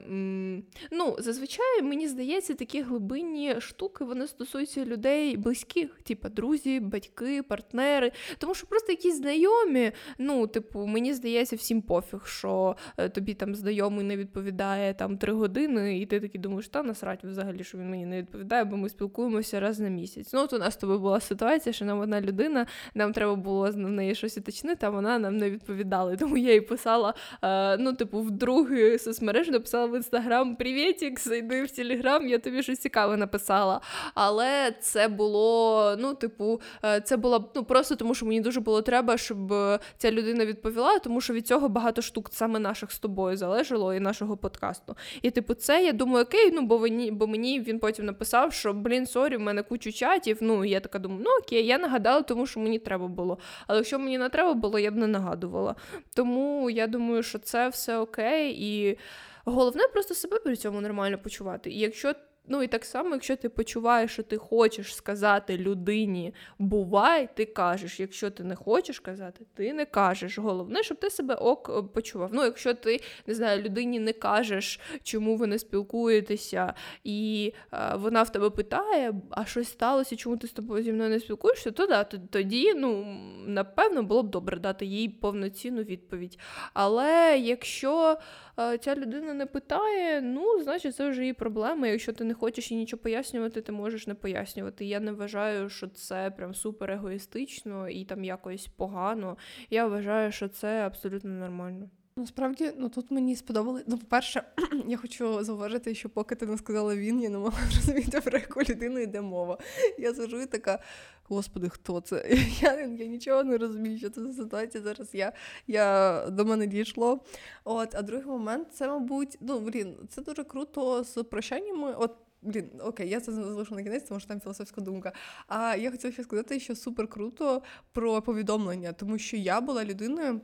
Ну, 0.94 1.16
зазвичай 1.18 1.82
мені 1.82 2.08
здається, 2.08 2.54
такі 2.54 2.82
глибинні 2.82 3.60
штуки 3.60 4.04
вони 4.04 4.26
стосуються 4.26 4.84
людей 4.84 5.36
близьких, 5.36 6.00
типу 6.02 6.28
друзі, 6.28 6.80
батьки, 6.80 7.42
партнери. 7.42 8.12
Тому 8.38 8.54
що 8.54 8.66
просто 8.66 8.92
якісь 8.92 9.16
знайомі. 9.16 9.92
Ну, 10.18 10.46
типу, 10.46 10.86
мені 10.86 11.14
здається, 11.14 11.56
всім 11.56 11.82
пофіг, 11.82 12.26
що 12.26 12.76
е, 12.96 13.08
тобі 13.08 13.34
там 13.34 13.54
знайомий 13.54 14.04
не 14.04 14.16
відповідає 14.16 14.94
там 14.94 15.18
три 15.18 15.32
години, 15.32 15.98
і 15.98 16.06
ти 16.06 16.20
такий 16.20 16.40
думаєш, 16.40 16.68
та 16.68 16.82
насрать 16.82 17.24
взагалі, 17.24 17.64
що 17.64 17.78
він 17.78 17.90
мені 17.90 18.06
не 18.06 18.18
відповідає, 18.18 18.64
бо 18.64 18.76
ми 18.76 18.88
спілкуємося 18.88 19.60
раз 19.60 19.80
на 19.80 19.88
місяць. 19.88 20.32
Ну, 20.32 20.40
от 20.40 20.52
у 20.52 20.58
нас 20.58 20.74
з 20.74 20.76
тобою 20.76 20.98
була 20.98 21.20
ситуація, 21.20 21.72
що 21.72 21.84
нам 21.84 22.00
одна 22.00 22.20
людина, 22.20 22.66
нам 22.94 23.12
треба 23.12 23.34
було 23.34 23.72
з 23.72 23.76
неї 23.76 24.14
щось 24.14 24.38
уточнити, 24.38 24.86
а 24.86 24.90
вона 24.90 25.18
нам 25.18 25.36
не 25.36 25.50
відповідала. 25.50 26.16
Тому 26.16 26.36
я 26.36 26.52
їй 26.52 26.60
писала, 26.60 27.14
е, 27.42 27.76
ну, 27.76 27.92
типу, 27.92 28.20
в 28.20 28.30
другий 28.30 28.98
соцмережі 28.98 29.50
написала 29.50 29.86
в 29.86 29.96
інстаграм 29.96 30.56
Привіт 30.56 30.81
Привітік, 30.82 31.20
зайди 31.20 31.62
в 31.62 31.70
Телеграм, 31.70 32.28
я 32.28 32.38
тобі 32.38 32.62
щось 32.62 32.78
цікаве 32.78 33.16
написала. 33.16 33.80
Але 34.14 34.74
це 34.80 35.08
було, 35.08 35.96
ну, 35.98 36.14
типу, 36.14 36.60
е, 36.84 37.00
це 37.00 37.16
було 37.16 37.50
ну, 37.54 37.64
просто 37.64 37.96
тому, 37.96 38.14
що 38.14 38.26
мені 38.26 38.40
дуже 38.40 38.60
було 38.60 38.82
треба, 38.82 39.16
щоб 39.16 39.52
е, 39.52 39.78
ця 39.98 40.10
людина 40.10 40.46
відповіла, 40.46 40.98
тому 40.98 41.20
що 41.20 41.34
від 41.34 41.46
цього 41.46 41.68
багато 41.68 42.02
штук 42.02 42.28
саме 42.32 42.58
наших 42.58 42.92
з 42.92 42.98
тобою 42.98 43.36
залежало 43.36 43.94
і 43.94 44.00
нашого 44.00 44.36
подкасту. 44.36 44.96
І, 45.22 45.30
типу, 45.30 45.54
це 45.54 45.84
я 45.84 45.92
думаю, 45.92 46.24
okay, 46.24 46.50
ну 46.52 46.62
бо 46.62 46.78
мені, 46.78 47.10
бо 47.10 47.26
мені 47.26 47.60
він 47.60 47.78
потім 47.78 48.06
написав, 48.06 48.52
що 48.52 48.72
блін, 48.72 49.06
sorry, 49.06 49.36
в 49.36 49.40
мене 49.40 49.62
кучу 49.62 49.92
чатів. 49.92 50.38
Ну, 50.40 50.64
я 50.64 50.80
така 50.80 50.98
думаю, 50.98 51.22
ну 51.24 51.30
okay, 51.42 51.66
я 51.66 51.78
нагадала, 51.78 52.22
тому 52.22 52.46
що 52.46 52.60
мені 52.60 52.78
треба 52.78 53.08
було. 53.08 53.38
Але 53.66 53.78
якщо 53.78 53.98
мені 53.98 54.18
не 54.18 54.28
треба 54.28 54.54
було, 54.54 54.78
я 54.78 54.90
б 54.90 54.96
не 54.96 55.06
нагадувала. 55.06 55.74
Тому 56.14 56.70
я 56.70 56.86
думаю, 56.86 57.22
що 57.22 57.38
це 57.38 57.68
все 57.68 57.98
окей, 57.98 58.56
і 58.58 58.98
головне 59.44 59.82
просто 59.92 60.14
себе 60.14 60.38
при 60.38 60.56
цьому 60.56 60.80
нормально 60.80 61.18
почувати. 61.18 61.70
І 61.70 61.78
якщо 61.78 62.14
Ну 62.48 62.62
і 62.62 62.66
так 62.66 62.84
само, 62.84 63.10
якщо 63.10 63.36
ти 63.36 63.48
почуваєш, 63.48 64.12
що 64.12 64.22
ти 64.22 64.36
хочеш 64.36 64.94
сказати 64.94 65.58
людині 65.58 66.34
бувай, 66.58 67.28
ти 67.34 67.44
кажеш. 67.44 68.00
Якщо 68.00 68.30
ти 68.30 68.44
не 68.44 68.56
хочеш 68.56 69.00
казати, 69.00 69.46
ти 69.54 69.72
не 69.72 69.84
кажеш. 69.84 70.38
Головне, 70.38 70.82
щоб 70.82 70.98
ти 70.98 71.10
себе 71.10 71.34
ок 71.34 71.70
е, 71.78 71.82
почував. 71.82 72.30
Ну, 72.32 72.44
якщо 72.44 72.74
ти 72.74 73.00
не 73.26 73.34
знаю, 73.34 73.62
людині 73.62 74.00
не 74.00 74.12
кажеш, 74.12 74.80
чому 75.02 75.36
ви 75.36 75.46
не 75.46 75.58
спілкуєтеся, 75.58 76.74
і 77.04 77.52
е, 77.72 77.94
вона 77.96 78.22
в 78.22 78.32
тебе 78.32 78.50
питає, 78.50 79.14
а 79.30 79.44
щось 79.44 79.68
сталося, 79.68 80.16
чому 80.16 80.36
ти 80.36 80.46
з 80.46 80.52
тобою 80.52 80.82
зі 80.82 80.92
мною 80.92 81.10
не 81.10 81.20
спілкуєшся, 81.20 81.70
то 81.70 81.86
да, 81.86 82.04
тоді, 82.04 82.74
ну 82.74 83.16
напевно, 83.46 84.02
було 84.02 84.22
б 84.22 84.30
добре 84.30 84.56
дати 84.56 84.86
їй 84.86 85.08
повноцінну 85.08 85.82
відповідь. 85.82 86.38
Але 86.74 87.38
якщо 87.38 88.18
ця 88.56 88.94
людина 88.94 89.34
не 89.34 89.46
питає, 89.46 90.20
ну 90.20 90.62
значить 90.62 90.96
це 90.96 91.08
вже 91.08 91.20
її 91.20 91.32
проблема. 91.32 91.88
Якщо 91.88 92.12
ти 92.12 92.24
не 92.24 92.34
хочеш 92.34 92.72
і 92.72 92.76
нічого 92.76 93.02
пояснювати, 93.02 93.60
ти 93.60 93.72
можеш 93.72 94.06
не 94.06 94.14
пояснювати. 94.14 94.84
Я 94.84 95.00
не 95.00 95.12
вважаю, 95.12 95.68
що 95.68 95.88
це 95.88 96.30
прям 96.30 96.54
супер 96.54 96.90
егоїстично 96.90 97.88
і 97.88 98.04
там 98.04 98.24
якось 98.24 98.66
погано. 98.66 99.36
Я 99.70 99.86
вважаю, 99.86 100.32
що 100.32 100.48
це 100.48 100.86
абсолютно 100.86 101.30
нормально. 101.30 101.90
Насправді, 102.16 102.72
ну 102.78 102.88
тут 102.88 103.10
мені 103.10 103.36
сподобалось. 103.36 103.82
Ну, 103.86 103.98
по-перше, 103.98 104.42
я 104.86 104.96
хочу 104.96 105.44
зауважити, 105.44 105.94
що 105.94 106.08
поки 106.08 106.34
ти 106.34 106.46
не 106.46 106.58
сказала 106.58 106.96
він, 106.96 107.20
я 107.22 107.28
не 107.28 107.38
могла 107.38 107.60
зрозуміти, 107.70 108.20
про 108.20 108.38
яку 108.38 108.60
людину 108.60 109.00
йде 109.00 109.20
мова. 109.20 109.58
Я 109.98 110.14
сижу 110.14 110.40
і 110.40 110.46
така, 110.46 110.78
господи, 111.24 111.68
хто 111.68 112.00
це? 112.00 112.28
Я 112.60 112.80
я 112.80 113.06
нічого 113.06 113.44
не 113.44 113.58
розумію, 113.58 113.98
що 113.98 114.10
це 114.10 114.20
за 114.20 114.32
ситуація. 114.32 114.84
Зараз 114.84 115.14
я 115.14 115.32
я 115.66 116.26
до 116.30 116.44
мене 116.44 116.66
дійшло. 116.66 117.20
От, 117.64 117.94
А 117.94 118.02
другий 118.02 118.26
момент 118.26 118.68
це, 118.72 118.88
мабуть, 118.88 119.38
ну 119.40 119.60
блін, 119.60 119.96
це 120.08 120.22
дуже 120.22 120.44
круто 120.44 121.04
з 121.04 121.22
прощаннями. 121.22 121.94
От 121.98 122.16
Блін, 122.44 122.70
окей, 122.80 123.08
я 123.08 123.20
це 123.20 123.32
залишу 123.32 123.74
на 123.74 123.82
кінець, 123.82 124.02
тому 124.02 124.20
що 124.20 124.28
там 124.28 124.40
філософська 124.40 124.80
думка. 124.80 125.12
А 125.48 125.76
я 125.76 125.90
хотіла 125.90 126.12
ще 126.12 126.22
сказати, 126.22 126.60
що 126.60 126.76
супер 126.76 127.08
круто 127.08 127.62
про 127.92 128.22
повідомлення, 128.22 128.92
тому 128.92 129.18
що 129.18 129.36
я 129.36 129.60
була 129.60 129.84
людиною. 129.84 130.40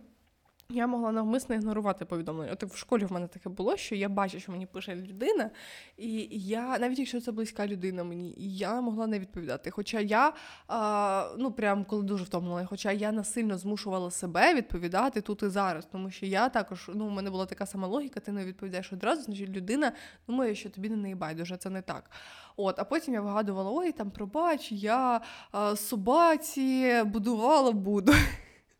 Я 0.72 0.86
могла 0.86 1.12
навмисно 1.12 1.54
ігнорувати 1.54 2.04
повідомлення. 2.04 2.52
От 2.52 2.62
в 2.62 2.76
школі 2.76 3.04
в 3.04 3.12
мене 3.12 3.26
таке 3.26 3.48
було, 3.48 3.76
що 3.76 3.94
я 3.94 4.08
бачу, 4.08 4.40
що 4.40 4.52
мені 4.52 4.66
пише 4.66 4.94
людина, 4.96 5.50
і 5.96 6.28
я, 6.30 6.78
навіть 6.78 6.98
якщо 6.98 7.20
це 7.20 7.32
близька 7.32 7.66
людина 7.66 8.04
мені, 8.04 8.34
я 8.36 8.80
могла 8.80 9.06
не 9.06 9.18
відповідати. 9.18 9.70
Хоча 9.70 10.00
я, 10.00 10.32
а, 10.66 11.28
ну 11.38 11.52
прям 11.52 11.84
коли 11.84 12.02
дуже 12.02 12.24
втомлена, 12.24 12.66
хоча 12.66 12.92
я 12.92 13.12
насильно 13.12 13.58
змушувала 13.58 14.10
себе 14.10 14.54
відповідати 14.54 15.20
тут 15.20 15.42
і 15.42 15.48
зараз, 15.48 15.86
тому 15.92 16.10
що 16.10 16.26
я 16.26 16.48
також, 16.48 16.90
ну, 16.94 17.06
у 17.06 17.10
мене 17.10 17.30
була 17.30 17.46
така 17.46 17.66
сама 17.66 17.88
логіка, 17.88 18.20
ти 18.20 18.32
не 18.32 18.44
відповідаєш 18.44 18.92
одразу, 18.92 19.22
значить 19.22 19.48
людина 19.48 19.92
думає, 20.26 20.54
що 20.54 20.70
тобі 20.70 20.88
не 20.88 20.96
неї 20.96 21.14
байдуже, 21.14 21.56
це 21.56 21.70
не 21.70 21.82
так. 21.82 22.10
От, 22.56 22.78
А 22.78 22.84
потім 22.84 23.14
я 23.14 23.20
вигадувала: 23.20 23.70
ой, 23.70 23.92
там 23.92 24.10
пробач, 24.10 24.72
я 24.72 25.20
а, 25.52 25.76
собаці 25.76 27.02
будувала 27.04 27.72
буду. 27.72 28.12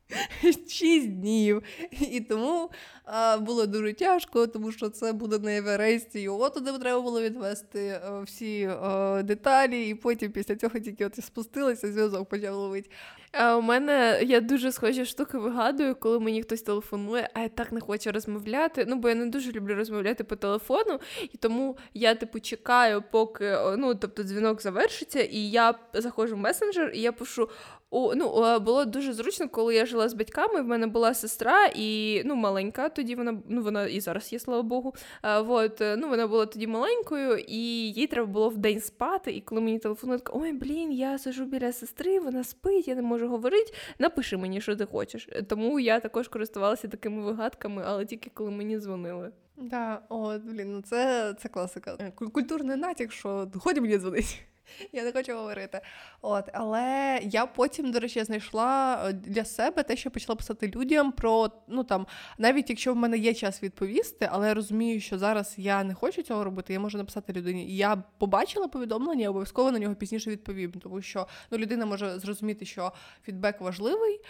Шість 0.69 1.09
днів. 1.09 1.63
І 1.91 2.21
тому 2.21 2.71
а, 3.05 3.39
було 3.39 3.67
дуже 3.67 3.93
тяжко, 3.93 4.47
тому 4.47 4.73
що 4.73 4.89
це 4.89 5.13
буде 5.13 5.39
на 5.39 5.57
Евересті. 5.57 6.21
Його 6.21 6.51
туди 6.51 6.79
треба 6.79 7.01
було 7.01 7.23
відвести 7.23 7.81
е, 7.81 8.01
всі 8.25 8.65
а, 8.65 9.17
е, 9.19 9.23
деталі, 9.23 9.89
і 9.89 9.95
потім 9.95 10.33
після 10.33 10.57
цього 10.57 10.79
тільки 10.79 11.07
от 11.07 11.25
спустилися, 11.25 11.93
зв'язок 11.93 12.29
почав 12.29 12.55
ловити. 12.55 12.91
А 13.33 13.57
У 13.57 13.63
мене 13.63 14.21
я 14.23 14.41
дуже 14.41 14.73
схожі 14.73 15.05
штуки 15.05 15.39
вигадую, 15.39 15.95
коли 15.95 16.21
мені 16.21 16.43
хтось 16.43 16.63
телефонує, 16.63 17.31
а 17.35 17.41
я 17.41 17.49
так 17.49 17.73
не 17.73 17.81
хочу 17.81 18.13
розмовляти. 18.13 18.85
Ну, 18.89 18.97
бо 18.97 19.09
я 19.09 19.15
не 19.15 19.27
дуже 19.27 19.53
люблю 19.53 19.75
розмовляти 19.75 20.25
по 20.25 20.37
телефону, 20.37 21.01
і 21.33 21.37
тому 21.37 21.77
я, 21.95 22.15
типу, 22.15 22.41
чекаю, 22.41 23.05
поки 23.11 23.59
ну, 23.77 23.95
тобто, 23.95 24.23
дзвінок 24.23 24.63
завершиться, 24.63 25.21
і 25.21 25.39
я 25.39 25.75
заходжу 25.95 26.35
в 26.35 26.39
месенджер, 26.39 26.91
і 26.95 27.01
я 27.01 27.13
пишу. 27.13 27.49
У, 27.91 28.15
ну, 28.15 28.59
Було 28.61 28.85
дуже 28.85 29.13
зручно, 29.13 29.49
коли 29.49 29.75
я 29.75 29.87
жила 29.87 30.09
з 30.09 30.15
батьками. 30.15 30.63
В 30.63 30.67
мене 30.67 30.87
була 30.87 31.15
сестра, 31.15 31.67
і 31.75 32.23
ну, 32.25 32.35
маленька. 32.35 32.89
Тоді 32.89 33.15
вона 33.15 33.43
ну, 33.49 33.63
вона 33.63 33.87
і 33.87 34.01
зараз 34.01 34.33
є, 34.33 34.39
слава 34.39 34.63
Богу. 34.63 34.95
А, 35.23 35.41
вот, 35.41 35.83
ну, 35.97 36.09
Вона 36.09 36.27
була 36.27 36.47
тоді 36.47 36.67
маленькою, 36.67 37.39
і 37.39 37.93
їй 37.93 38.07
треба 38.07 38.27
було 38.27 38.49
в 38.49 38.57
день 38.57 38.81
спати. 38.81 39.33
І 39.33 39.41
коли 39.41 39.61
мені 39.61 39.79
телефонують, 39.79 40.23
ой, 40.33 40.53
блін, 40.53 40.93
я 40.93 41.19
сижу 41.19 41.45
біля 41.45 41.73
сестри, 41.73 42.21
вона 42.21 42.45
спить, 42.45 42.89
я 42.89 42.95
не 42.95 43.03
можу 43.03 43.18
говорити. 43.27 43.73
Напиши 43.99 44.37
мені, 44.37 44.61
що 44.61 44.77
ти 44.77 44.87
хочеш. 44.87 45.29
Тому 45.49 45.81
я 45.81 46.01
також 46.01 46.29
користувалася 46.29 46.89
такими 46.89 47.23
вигадками, 47.23 47.83
але 47.87 48.05
тільки 48.05 48.31
коли 48.35 48.51
мені 48.51 48.79
дзвонили. 48.79 49.33
Да, 49.57 50.01
от, 50.09 50.43
блін, 50.43 50.73
ну 50.73 50.83
це 50.83 51.35
це 51.39 51.49
класика. 51.49 52.13
Культурний 52.33 52.77
натяк, 52.77 53.13
що 53.13 53.51
годі 53.55 53.81
мені 53.81 53.99
дзвонить. 53.99 54.43
Я 54.93 55.05
не 55.05 55.13
хочу 55.13 55.35
говорити. 55.35 55.81
От, 56.23 56.45
Але 56.53 57.21
я 57.23 57.47
потім, 57.47 57.91
до 57.91 58.01
речі, 58.01 58.25
знайшла 58.25 59.03
е, 59.09 59.13
для 59.13 59.45
себе 59.45 59.83
те, 59.83 59.97
що 59.97 60.11
почала 60.11 60.37
писати 60.37 60.73
людям 60.75 61.13
про 61.13 61.51
ну 61.69 61.85
там, 61.85 62.07
навіть 62.39 62.71
якщо 62.71 62.93
в 62.93 62.97
мене 62.97 63.19
є 63.19 63.35
час 63.35 63.63
відповісти, 63.63 64.29
але 64.33 64.49
я 64.49 64.55
розумію, 64.55 65.01
що 65.01 65.19
зараз 65.19 65.55
я 65.57 65.85
не 65.85 65.95
хочу 65.95 66.23
цього 66.23 66.45
робити, 66.45 66.73
я 66.73 66.81
можу 66.81 66.99
написати 66.99 67.33
людині. 67.33 67.77
Я 67.77 68.03
побачила 68.19 68.69
повідомлення, 68.69 69.25
і 69.25 69.29
обов'язково 69.29 69.73
на 69.73 69.79
нього 69.79 69.95
пізніше 69.95 70.31
відповім, 70.31 70.73
тому 70.73 71.03
що 71.03 71.27
ну, 71.51 71.59
людина 71.59 71.87
може 71.87 72.19
зрозуміти, 72.19 72.65
що 72.65 72.93
фідбек 73.25 73.61
важливий. 73.61 74.21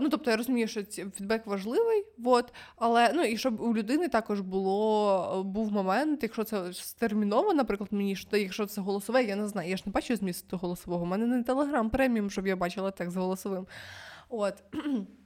Ну, 0.00 0.08
тобто 0.08 0.30
я 0.30 0.36
розумію, 0.36 0.68
що 0.68 0.82
фідбек 1.16 1.46
важливий, 1.46 2.04
от, 2.24 2.52
але 2.76 3.12
ну 3.14 3.22
і 3.22 3.36
щоб 3.36 3.60
у 3.60 3.74
людини 3.74 4.08
також 4.08 4.40
було 4.40 5.42
був 5.44 5.72
момент, 5.72 6.22
якщо 6.22 6.44
це 6.44 6.72
стерміново, 6.72 7.54
наприклад, 7.54 7.92
мені 7.92 8.16
що 8.16 8.36
якщо 8.36 8.66
це 8.66 8.80
голосове, 8.80 9.24
я 9.24 9.36
не 9.36 9.48
знаю. 9.48 9.70
Я 9.70 9.76
ж 9.80 9.86
не 9.86 9.92
бачу 9.92 10.16
змісту 10.16 10.56
голосового. 10.56 11.02
У 11.02 11.06
мене 11.06 11.26
не 11.26 11.42
телеграм 11.42 11.90
преміум, 11.90 12.30
щоб 12.30 12.46
я 12.46 12.56
бачила 12.56 12.90
текст 12.90 13.16
голосовим. 13.16 13.66
От. 14.28 14.62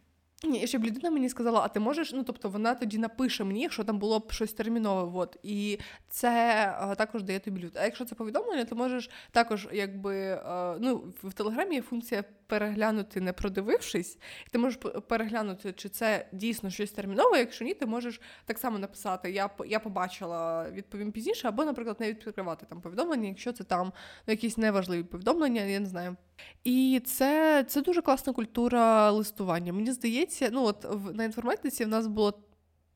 Ні, 0.45 0.63
і 0.63 0.67
щоб 0.67 0.85
людина 0.85 1.11
мені 1.11 1.29
сказала, 1.29 1.61
а 1.61 1.69
ти 1.69 1.81
можеш, 1.81 2.13
ну 2.13 2.23
тобто 2.23 2.49
вона 2.49 2.75
тоді 2.75 2.99
напише 2.99 3.45
мені, 3.45 3.61
якщо 3.61 3.85
там 3.85 3.99
було 3.99 4.19
б 4.19 4.33
щось 4.33 4.53
термінове. 4.53 5.19
От. 5.19 5.37
І 5.43 5.79
це 6.09 6.31
а, 6.79 6.95
також 6.95 7.23
дає 7.23 7.39
тобі 7.39 7.61
люд. 7.61 7.73
А 7.75 7.85
якщо 7.85 8.05
це 8.05 8.15
повідомлення, 8.15 8.65
то 8.65 8.77
можеш 8.77 9.11
також, 9.31 9.69
якби 9.73 10.41
а, 10.45 10.77
ну, 10.81 11.13
в 11.23 11.33
Телеграмі 11.33 11.75
є 11.75 11.83
функція 11.83 12.25
переглянути, 12.47 13.21
не 13.21 13.33
продивившись, 13.33 14.19
і 14.47 14.51
ти 14.51 14.59
можеш 14.59 14.79
переглянути, 15.09 15.73
чи 15.73 15.89
це 15.89 16.27
дійсно 16.33 16.71
щось 16.71 16.91
термінове. 16.91 17.39
Якщо 17.39 17.65
ні, 17.65 17.75
ти 17.75 17.87
можеш 17.87 18.21
так 18.45 18.59
само 18.59 18.79
написати 18.79 19.31
Я 19.31 19.51
я 19.67 19.81
побачила, 19.81 20.71
відповім 20.71 21.13
пізніше, 21.13 21.49
або, 21.49 21.65
наприклад, 21.65 21.97
не 22.01 22.09
відкривати 22.09 22.67
там 22.69 22.81
повідомлення, 22.81 23.29
якщо 23.29 23.53
це 23.53 23.65
там 23.65 23.93
ну, 24.27 24.33
якісь 24.33 24.59
неважливі 24.59 25.03
повідомлення, 25.03 25.63
я 25.63 25.81
не 25.81 25.87
знаю. 25.87 26.17
І 26.65 27.03
це 27.05 27.65
це 27.69 27.83
дуже 27.83 28.03
класна 28.03 28.33
культура 28.33 29.11
листування. 29.11 29.73
Мені 29.73 29.93
здається, 29.93 30.34
ну 30.53 30.64
от 30.64 30.87
на 31.14 31.25
інформатиці 31.25 31.85
в 31.85 31.88
нас 31.88 32.07
було 32.07 32.44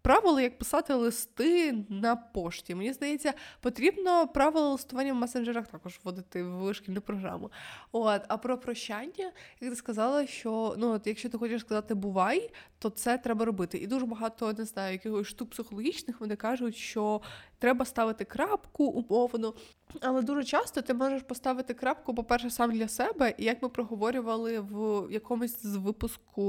правило, 0.08 0.40
як 0.40 0.58
писати 0.58 0.94
листи 0.94 1.74
на 1.88 2.16
пошті. 2.16 2.74
Мені 2.74 2.92
здається, 2.92 3.34
потрібно 3.60 4.28
правила 4.28 4.68
листування 4.68 5.12
в 5.12 5.16
месенджерах 5.16 5.66
також 5.66 6.00
вводити 6.04 6.42
в 6.42 6.74
шкільну 6.74 7.00
програму. 7.00 7.50
От, 7.92 8.22
А 8.28 8.36
про 8.36 8.58
прощання, 8.58 9.32
як 9.60 9.70
ти 9.70 9.76
сказала, 9.76 10.26
що 10.26 10.74
ну 10.78 10.90
от 10.92 11.06
якщо 11.06 11.28
ти 11.28 11.38
хочеш 11.38 11.60
сказати 11.60 11.94
бувай, 11.94 12.50
то 12.78 12.90
це 12.90 13.18
треба 13.18 13.44
робити. 13.44 13.78
І 13.78 13.86
дуже 13.86 14.06
багато 14.06 14.52
не 14.52 14.64
знаю, 14.64 14.92
якихось 14.92 15.26
штук 15.26 15.50
психологічних 15.50 16.20
вони 16.20 16.36
кажуть, 16.36 16.76
що 16.76 17.20
треба 17.58 17.84
ставити 17.84 18.24
крапку 18.24 18.84
умовно. 18.84 19.54
Але 20.00 20.22
дуже 20.22 20.44
часто 20.44 20.82
ти 20.82 20.94
можеш 20.94 21.22
поставити 21.22 21.74
крапку, 21.74 22.14
по-перше, 22.14 22.50
сам 22.50 22.72
для 22.72 22.88
себе, 22.88 23.34
і 23.38 23.44
як 23.44 23.62
ми 23.62 23.68
проговорювали 23.68 24.60
в 24.60 25.06
якомусь 25.12 25.62
з 25.62 25.76
випуску, 25.76 26.42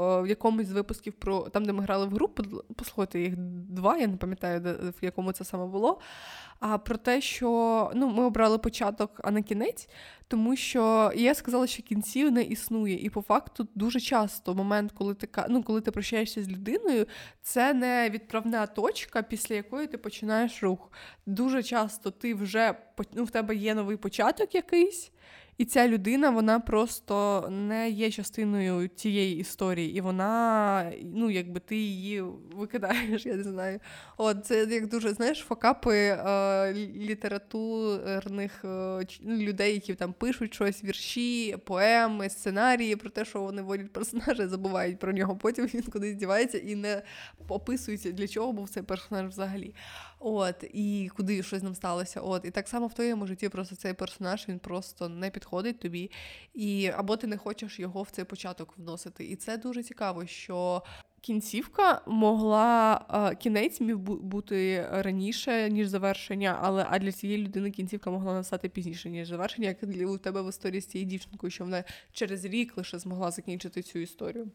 е, 0.00 0.22
в 0.22 0.26
якомусь 0.26 0.66
з 0.66 0.72
випусків 0.72 1.12
про 1.12 1.40
там, 1.40 1.64
де 1.64 1.72
ми 1.72 1.82
грали 1.82 2.06
в 2.06 2.10
групу, 2.10 2.42
послухайте 2.76 3.20
їх 3.20 3.36
два, 3.36 3.98
я 3.98 4.06
не 4.06 4.16
пам'ятаю, 4.16 4.60
в 5.02 5.04
якому 5.04 5.32
це 5.32 5.44
саме 5.44 5.66
було. 5.66 6.00
а 6.60 6.78
про 6.78 6.96
те, 6.96 7.20
що 7.20 7.90
ну, 7.94 8.08
ми 8.08 8.24
обрали 8.24 8.58
початок, 8.58 9.20
а 9.24 9.30
не 9.30 9.42
кінець, 9.42 9.88
тому 10.28 10.56
що 10.56 11.12
я 11.16 11.34
сказала, 11.34 11.66
що 11.66 11.82
кінців 11.82 12.32
не 12.32 12.42
існує. 12.42 13.04
І 13.04 13.10
по 13.10 13.22
факту 13.22 13.68
дуже 13.74 14.00
часто 14.00 14.54
момент, 14.54 14.92
коли 14.92 15.14
ти 15.14 15.28
ну, 15.48 15.62
коли 15.62 15.80
ти 15.80 15.90
прощаєшся 15.90 16.42
з 16.42 16.48
людиною, 16.48 17.06
це 17.42 17.74
не 17.74 18.10
відправна 18.10 18.66
точка, 18.66 19.22
після 19.22 19.54
якої 19.54 19.86
ти 19.86 19.98
починаєш 19.98 20.43
рух. 20.62 20.92
Дуже 21.26 21.62
часто 21.62 22.10
ти 22.10 22.34
вже 22.34 22.74
ну, 23.12 23.24
в 23.24 23.30
тебе 23.30 23.54
є 23.54 23.74
новий 23.74 23.96
початок 23.96 24.54
якийсь. 24.54 25.12
І 25.58 25.64
ця 25.64 25.88
людина, 25.88 26.30
вона 26.30 26.60
просто 26.60 27.46
не 27.50 27.90
є 27.90 28.10
частиною 28.10 28.88
цієї 28.88 29.38
історії, 29.38 29.96
і 29.96 30.00
вона, 30.00 30.92
ну, 31.02 31.30
якби 31.30 31.60
ти 31.60 31.76
її 31.76 32.24
викидаєш, 32.52 33.26
я 33.26 33.34
не 33.34 33.42
знаю. 33.42 33.80
От 34.16 34.46
це 34.46 34.64
як 34.64 34.88
дуже 34.88 35.14
знаєш, 35.14 35.38
факапи 35.38 35.96
е, 35.96 36.72
літературних 36.96 38.64
е, 38.64 39.06
людей, 39.24 39.74
які 39.74 39.94
там 39.94 40.12
пишуть 40.12 40.54
щось, 40.54 40.84
вірші, 40.84 41.56
поеми, 41.64 42.30
сценарії 42.30 42.96
про 42.96 43.10
те, 43.10 43.24
що 43.24 43.40
вони 43.40 43.62
водять 43.62 43.92
персонажа, 43.92 44.48
забувають 44.48 44.98
про 44.98 45.12
нього. 45.12 45.36
Потім 45.36 45.66
він 45.66 45.82
кудись 45.82 46.14
дівається 46.14 46.58
і 46.58 46.74
не 46.74 47.02
описується, 47.48 48.12
для 48.12 48.28
чого 48.28 48.52
був 48.52 48.68
цей 48.68 48.82
персонаж 48.82 49.26
взагалі. 49.26 49.74
От, 50.26 50.64
і 50.72 51.10
куди 51.16 51.42
щось 51.42 51.62
нам 51.62 51.74
сталося. 51.74 52.20
От, 52.20 52.44
і 52.44 52.50
так 52.50 52.68
само 52.68 52.86
в 52.86 52.94
твоєму 52.94 53.26
житті 53.26 53.48
просто 53.48 53.76
цей 53.76 53.92
персонаж 53.92 54.48
він 54.48 54.58
просто 54.58 55.08
не 55.08 55.30
підходить 55.30 55.78
тобі, 55.78 56.10
і 56.54 56.90
або 56.96 57.16
ти 57.16 57.26
не 57.26 57.36
хочеш 57.36 57.80
його 57.80 58.02
в 58.02 58.10
цей 58.10 58.24
початок 58.24 58.74
вносити. 58.76 59.24
І 59.24 59.36
це 59.36 59.56
дуже 59.56 59.82
цікаво, 59.82 60.26
що. 60.26 60.82
Кінцівка 61.20 62.02
могла 62.06 63.34
кінець 63.40 63.80
міг 63.80 63.96
бути 63.98 64.88
раніше, 64.90 65.70
ніж 65.70 65.88
завершення, 65.88 66.58
але 66.62 66.86
а 66.90 66.98
для 66.98 67.12
цієї 67.12 67.42
людини 67.42 67.70
кінцівка 67.70 68.10
могла 68.10 68.34
настати 68.34 68.68
пізніше, 68.68 69.10
ніж 69.10 69.28
завершення, 69.28 69.68
як 69.68 70.08
у 70.10 70.18
тебе 70.18 70.42
в 70.42 70.48
історії 70.48 70.80
з 70.80 70.86
цією 70.86 71.10
дівчинкою, 71.10 71.50
що 71.50 71.64
вона 71.64 71.84
через 72.12 72.44
рік 72.44 72.76
лише 72.76 72.98
змогла 72.98 73.30
закінчити 73.30 73.82
цю 73.82 73.98
історію. 73.98 74.50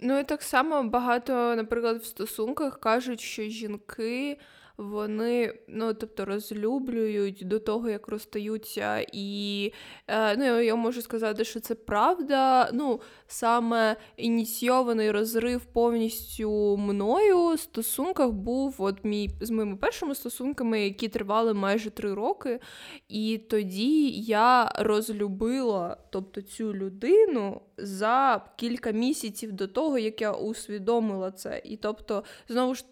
Ну 0.00 0.18
і 0.18 0.24
так 0.24 0.42
само 0.42 0.84
багато, 0.84 1.54
наприклад, 1.56 1.96
в 1.96 2.04
стосунках 2.04 2.80
кажуть, 2.80 3.20
що 3.20 3.42
жінки 3.42 4.38
вони 4.78 5.54
ну, 5.68 5.94
тобто, 5.94 6.24
розлюблюють 6.24 7.42
до 7.44 7.58
того, 7.58 7.88
як 7.88 8.08
розстаються. 8.08 9.06
І 9.12 9.72
е, 10.08 10.36
ну, 10.36 10.60
я 10.60 10.74
можу 10.74 11.02
сказати, 11.02 11.44
що 11.44 11.60
це 11.60 11.74
правда. 11.74 12.70
Ну, 12.72 13.00
Саме 13.26 13.96
ініційований 14.16 15.10
розрив 15.10 15.64
повністю 15.64 16.76
мною 16.76 17.54
в 17.54 17.58
стосунках 17.58 18.30
був 18.30 18.74
от 18.78 19.04
мій 19.04 19.30
з 19.40 19.50
моїми 19.50 19.76
першими 19.76 20.14
стосунками, 20.14 20.84
які 20.84 21.08
тривали 21.08 21.54
майже 21.54 21.90
три 21.90 22.14
роки. 22.14 22.60
І 23.08 23.38
тоді 23.38 24.10
я 24.10 24.72
розлюбила 24.78 25.96
тобто, 26.10 26.42
цю 26.42 26.74
людину 26.74 27.60
за 27.78 28.42
кілька 28.56 28.90
місяців 28.90 29.52
до 29.52 29.66
того, 29.66 29.98
як 29.98 30.20
я 30.20 30.32
усвідомила 30.32 31.30
це. 31.30 31.62
І 31.64 31.76
тобто, 31.76 32.24
знову 32.48 32.74
ж 32.74 32.84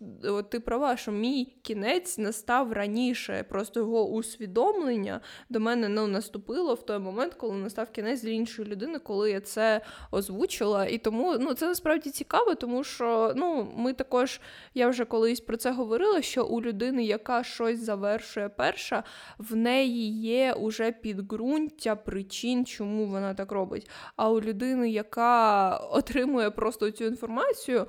ти 0.51 0.61
права, 0.61 0.96
що 0.96 1.12
мій 1.12 1.57
кінець 1.62 2.18
настав 2.18 2.72
раніше. 2.72 3.44
Просто 3.49 3.81
його 3.81 4.09
усвідомлення 4.09 5.20
до 5.49 5.61
мене 5.61 5.88
ну, 5.88 6.07
наступило 6.07 6.75
в 6.75 6.87
той 6.87 6.99
момент, 6.99 7.35
коли 7.35 7.55
настав 7.55 7.90
кінець 7.90 8.22
для 8.22 8.31
іншої 8.31 8.68
людини, 8.68 8.99
коли 8.99 9.31
я 9.31 9.40
це 9.40 9.81
озвучила. 10.11 10.87
І 10.87 10.99
тому 10.99 11.37
ну, 11.38 11.55
це 11.55 11.66
насправді 11.66 12.11
цікаво, 12.11 12.55
тому 12.55 12.85
що 12.85 13.33
ну, 13.37 13.72
ми 13.77 13.92
також, 13.92 14.40
я 14.75 14.88
вже 14.88 15.05
колись 15.05 15.40
про 15.40 15.57
це 15.57 15.72
говорила, 15.72 16.22
що 16.22 16.46
у 16.46 16.62
людини, 16.62 17.05
яка 17.05 17.44
щось 17.44 17.81
завершує 17.81 18.49
перша, 18.49 19.03
в 19.38 19.57
неї 19.57 20.20
є 20.20 20.53
уже 20.53 20.92
підґрунтя 20.92 21.96
причин, 21.96 22.66
чому 22.66 23.07
вона 23.07 23.35
так 23.35 23.53
робить. 23.53 23.90
А 24.16 24.31
у 24.31 24.40
людини, 24.40 24.76
яка 24.85 25.71
отримує 25.77 26.51
просто 26.51 26.91
цю 26.91 27.05
інформацію, 27.05 27.87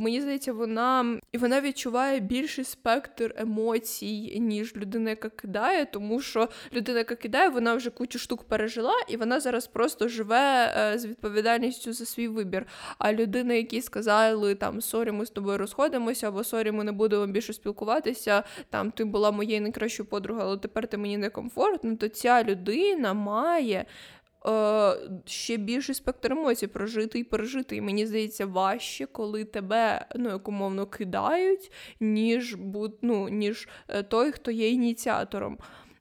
мені 0.00 0.20
здається, 0.20 0.52
вона 0.52 1.20
вона 1.34 1.60
відчуває 1.60 2.20
більший 2.20 2.64
спектр 2.64 3.34
емоцій, 3.36 4.40
ніж 4.40 4.76
людина, 4.76 5.10
яка 5.10 5.28
кидає, 5.28 5.84
тому 5.84 6.20
що 6.20 6.48
людина, 6.72 6.98
яка 6.98 7.14
кидає, 7.14 7.48
вона 7.48 7.74
вже 7.74 7.90
кучу 7.90 8.18
штук 8.18 8.44
пережила, 8.44 8.94
і 9.08 9.16
вона 9.16 9.40
зараз 9.40 9.66
просто 9.66 10.08
живе 10.08 10.74
е, 10.76 10.98
з 10.98 11.06
відповідальністю 11.06 11.92
за 11.92 12.04
свій 12.04 12.28
вибір. 12.28 12.66
А 12.98 13.12
людина, 13.12 13.54
які 13.54 13.82
сказали 13.82 14.54
там 14.54 14.80
sorry, 14.80 15.12
ми 15.12 15.26
з 15.26 15.30
тобою 15.30 15.58
розходимося, 15.58 16.28
або 16.28 16.44
sorry, 16.44 16.72
ми 16.72 16.84
не 16.84 16.92
будемо 16.92 17.26
більше 17.26 17.52
спілкуватися. 17.52 18.42
Там 18.70 18.90
ти 18.90 19.04
була 19.04 19.30
моєю 19.30 19.62
найкращою 19.62 20.08
подругою, 20.08 20.46
але 20.46 20.58
тепер 20.58 20.86
ти 20.86 20.96
мені 20.96 21.16
некомфортно, 21.18 21.96
то 21.96 22.08
ця 22.08 22.44
людина 22.44 23.14
має 23.14 23.84
ще 25.24 25.56
більший 25.56 25.94
спектр 25.94 26.32
емоцій 26.32 26.66
прожити 26.66 27.18
і 27.18 27.24
пережити. 27.24 27.76
І 27.76 27.80
мені 27.80 28.06
здається, 28.06 28.46
важче, 28.46 29.06
коли 29.06 29.44
тебе 29.44 30.06
ну, 30.16 30.30
як 30.30 30.90
кидають, 30.90 31.72
ніж 32.00 32.56
ну, 33.02 33.28
ніж 33.28 33.68
е, 33.88 34.02
той, 34.02 34.32
хто 34.32 34.50
є 34.50 34.70
ініціатором. 34.70 35.58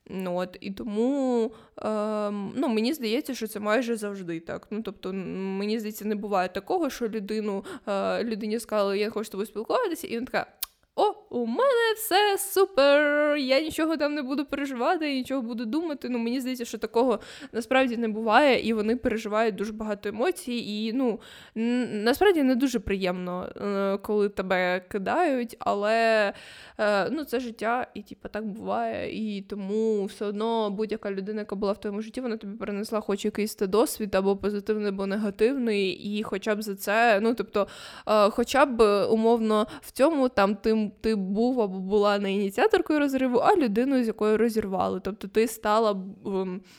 Ну, 0.09 0.37
от, 0.37 0.57
І 0.61 0.71
тому 0.71 1.51
е, 1.81 2.31
ну, 2.31 2.67
мені 2.67 2.93
здається, 2.93 3.35
що 3.35 3.47
це 3.47 3.59
майже 3.59 3.95
завжди 3.95 4.39
так. 4.39 4.67
Ну, 4.71 4.81
Тобто, 4.81 5.13
мені 5.13 5.79
здається, 5.79 6.05
не 6.05 6.15
буває 6.15 6.49
такого, 6.49 6.89
що 6.89 7.09
людину, 7.09 7.65
е, 7.87 8.23
людині 8.23 8.59
сказали, 8.59 8.99
я 8.99 9.09
хочу 9.09 9.25
з 9.25 9.29
тобою 9.29 9.47
спілкуватися, 9.47 10.07
і 10.07 10.15
вона 10.15 10.25
така. 10.25 10.47
О, 10.95 11.13
у 11.29 11.45
мене 11.45 11.93
все 11.95 12.37
супер! 12.37 13.35
Я 13.37 13.61
нічого 13.61 13.97
там 13.97 14.13
не 14.13 14.21
буду 14.21 14.45
переживати, 14.45 15.13
нічого 15.13 15.41
буду 15.41 15.65
думати. 15.65 16.09
Ну, 16.09 16.19
мені 16.19 16.39
здається, 16.39 16.65
що 16.65 16.77
такого 16.77 17.19
насправді 17.51 17.97
не 17.97 18.07
буває, 18.07 18.67
і 18.67 18.73
вони 18.73 18.95
переживають 18.95 19.55
дуже 19.55 19.73
багато 19.73 20.09
емоцій. 20.09 20.53
І 20.53 20.93
ну 20.93 21.19
насправді 21.55 22.43
не 22.43 22.55
дуже 22.55 22.79
приємно, 22.79 23.49
е, 23.61 23.97
коли 23.97 24.29
тебе 24.29 24.79
кидають, 24.79 25.55
але 25.59 26.33
е, 26.79 27.09
ну, 27.09 27.23
це 27.23 27.39
життя, 27.39 27.87
і 27.93 28.01
типу, 28.01 28.29
так 28.29 28.45
буває. 28.45 29.37
І 29.37 29.41
тому 29.41 30.05
все 30.05 30.25
одно 30.25 30.69
будь-яка 30.69 31.11
людина, 31.11 31.39
яка 31.39 31.55
була 31.55 31.71
в 31.71 31.79
твоєму 31.79 32.01
житті, 32.01 32.21
вона 32.21 32.37
тобі 32.37 32.57
перенесла 32.57 32.99
хоч 32.99 33.25
якийсь 33.25 33.55
досвід, 33.55 34.15
або 34.15 34.37
позитивний, 34.37 34.89
або 34.89 35.07
негативний, 35.07 35.91
і 35.91 36.23
хоча 36.23 36.55
б 36.55 36.61
за 36.61 36.75
це, 36.75 37.19
ну 37.19 37.33
тобто, 37.33 37.67
е, 38.07 38.29
хоча 38.29 38.65
б 38.65 39.05
умовно 39.05 39.67
в 39.81 39.91
цьому 39.91 40.29
там 40.29 40.55
ти 40.89 41.15
був 41.15 41.61
або 41.61 41.79
була 41.79 42.19
не 42.19 42.33
ініціаторкою 42.33 42.99
розриву, 42.99 43.37
а 43.37 43.55
людиною, 43.55 44.03
з 44.03 44.07
якою 44.07 44.37
розірвали. 44.37 45.01
Тобто 45.03 45.27
ти 45.27 45.47
стала 45.47 45.91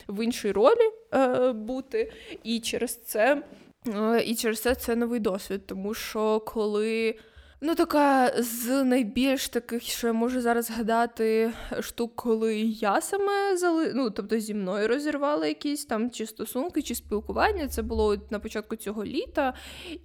в 0.08 0.24
іншій 0.24 0.52
ролі 0.52 0.90
е, 1.14 1.52
бути, 1.52 2.12
і 2.42 2.60
через 2.60 2.96
це. 2.96 3.42
Е, 3.94 4.22
і 4.26 4.34
через 4.34 4.60
це 4.60 4.74
це 4.74 4.96
новий 4.96 5.20
досвід, 5.20 5.66
тому 5.66 5.94
що 5.94 6.40
коли 6.40 7.14
Ну, 7.66 7.74
така 7.74 8.32
з 8.38 8.84
найбільш 8.84 9.48
таких, 9.48 9.82
що 9.82 10.06
я 10.06 10.12
можу 10.12 10.40
зараз 10.40 10.66
згадати 10.66 11.52
штук, 11.80 12.12
коли 12.14 12.60
я 12.60 13.00
саме 13.00 13.56
зали... 13.56 13.92
ну, 13.94 14.10
тобто 14.10 14.38
зі 14.38 14.54
мною 14.54 14.88
розірвали 14.88 15.48
якісь 15.48 15.84
там 15.84 16.10
чи 16.10 16.26
стосунки, 16.26 16.82
чи 16.82 16.94
спілкування. 16.94 17.68
Це 17.68 17.82
було 17.82 18.16
на 18.30 18.38
початку 18.38 18.76
цього 18.76 19.04
літа. 19.04 19.54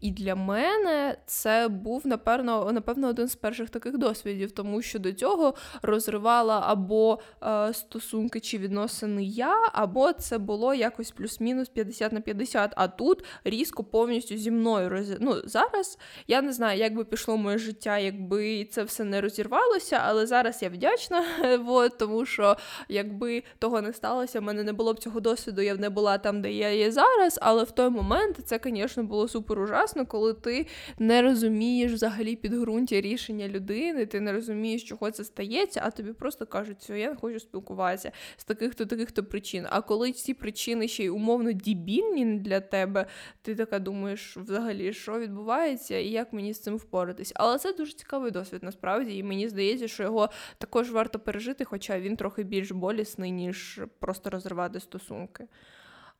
І 0.01 0.11
для 0.11 0.35
мене 0.35 1.17
це 1.25 1.67
був 1.67 2.07
напевно, 2.07 2.71
напевно, 2.71 3.07
один 3.07 3.27
з 3.27 3.35
перших 3.35 3.69
таких 3.69 3.97
досвідів, 3.97 4.51
тому 4.51 4.81
що 4.81 4.99
до 4.99 5.13
цього 5.13 5.53
розривала 5.81 6.63
або 6.65 7.19
е, 7.43 7.73
стосунки 7.73 8.39
чи 8.39 8.57
відносини 8.57 9.23
я, 9.23 9.55
або 9.73 10.13
це 10.13 10.37
було 10.37 10.73
якось 10.73 11.11
плюс-мінус 11.11 11.69
50 11.69 12.11
на 12.11 12.21
50. 12.21 12.73
А 12.75 12.87
тут 12.87 13.25
різко 13.43 13.83
повністю 13.83 14.37
зі 14.37 14.51
мною 14.51 14.89
роз... 14.89 15.09
Ну, 15.19 15.35
Зараз 15.43 15.97
я 16.27 16.41
не 16.41 16.53
знаю, 16.53 16.79
як 16.79 16.95
би 16.95 17.05
пішло 17.05 17.37
моє 17.37 17.48
життя, 17.57 17.97
якби 17.97 18.65
це 18.65 18.83
все 18.83 19.03
не 19.03 19.21
розірвалося, 19.21 20.01
але 20.05 20.25
зараз 20.25 20.63
я 20.63 20.69
вдячна, 20.69 21.25
от, 21.67 21.97
тому 21.97 22.25
що 22.25 22.57
якби 22.89 23.43
того 23.59 23.81
не 23.81 23.93
сталося, 23.93 24.39
в 24.39 24.43
мене 24.43 24.63
не 24.63 24.73
було 24.73 24.93
б 24.93 24.99
цього 24.99 25.19
досвіду, 25.19 25.61
я 25.61 25.75
б 25.75 25.79
не 25.79 25.89
була 25.89 26.17
там, 26.17 26.41
де 26.41 26.51
я 26.53 26.69
є 26.69 26.91
зараз. 26.91 27.39
Але 27.41 27.63
в 27.63 27.71
той 27.71 27.89
момент 27.89 28.37
це, 28.45 28.59
звісно, 28.63 29.03
було 29.03 29.27
супер 29.27 29.59
ужасно, 29.59 30.05
коли 30.05 30.33
ти 30.33 30.67
не 30.99 31.21
розумієш 31.21 31.91
взагалі 31.91 32.35
підґрунтя 32.35 33.01
рішення 33.01 33.47
людини, 33.47 34.05
ти 34.05 34.19
не 34.19 34.31
розумієш, 34.31 34.83
чого 34.83 35.11
це 35.11 35.23
стається, 35.23 35.81
а 35.83 35.91
тобі 35.91 36.13
просто 36.13 36.45
кажуть, 36.45 36.83
що 36.83 36.95
я 36.95 37.09
не 37.09 37.15
хочу 37.15 37.39
спілкуватися 37.39 38.11
з 38.37 38.43
таких-то 38.43 38.85
таких-то 38.85 39.23
причин. 39.23 39.65
А 39.69 39.81
коли 39.81 40.11
ці 40.11 40.33
причини 40.33 40.87
ще 40.87 41.03
й 41.03 41.07
умовно 41.07 41.51
дібільні 41.51 42.25
для 42.25 42.59
тебе, 42.59 43.05
ти 43.41 43.55
така 43.55 43.79
думаєш, 43.79 44.37
взагалі, 44.37 44.93
що 44.93 45.19
відбувається, 45.19 45.97
і 45.97 46.07
як 46.07 46.33
мені 46.33 46.53
з 46.53 46.59
цим 46.59 46.77
впоратись. 46.77 47.33
Але 47.39 47.57
це 47.57 47.73
дуже 47.73 47.93
цікавий 47.93 48.31
досвід 48.31 48.63
насправді, 48.63 49.17
і 49.17 49.23
мені 49.23 49.49
здається, 49.49 49.87
що 49.87 50.03
його 50.03 50.29
також 50.57 50.91
варто 50.91 51.19
пережити, 51.19 51.65
хоча 51.65 51.99
він 51.99 52.15
трохи 52.15 52.43
більш 52.43 52.71
болісний, 52.71 53.31
ніж 53.31 53.81
просто 53.99 54.29
розривати 54.29 54.79
стосунки. 54.79 55.47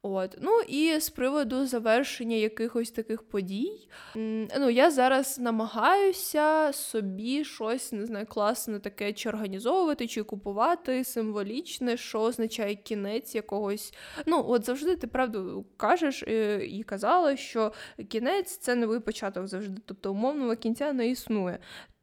От, 0.01 0.37
ну 0.41 0.61
і 0.67 0.99
з 0.99 1.09
приводу 1.09 1.65
завершення 1.65 2.35
якихось 2.35 2.91
таких 2.91 3.23
подій, 3.23 3.89
ну 4.59 4.69
я 4.69 4.91
зараз 4.91 5.39
намагаюся 5.39 6.73
собі 6.73 7.43
щось 7.45 7.91
не 7.91 8.05
знаю, 8.05 8.25
класне 8.25 8.79
таке 8.79 9.13
чи 9.13 9.29
організовувати, 9.29 10.07
чи 10.07 10.23
купувати 10.23 11.03
символічне, 11.03 11.97
що 11.97 12.21
означає 12.21 12.75
кінець 12.75 13.35
якогось. 13.35 13.93
Ну, 14.25 14.45
от 14.47 14.65
завжди 14.65 14.95
ти 14.95 15.07
правду 15.07 15.65
кажеш 15.77 16.23
е, 16.27 16.65
і 16.65 16.83
казала, 16.83 17.35
що 17.35 17.73
кінець 18.07 18.57
це 18.57 18.75
новий 18.75 18.99
початок 18.99 19.47
завжди. 19.47 19.81
Тобто 19.85 20.11
умовного 20.11 20.55
кінця 20.55 20.93
не 20.93 21.07
існує. 21.07 21.59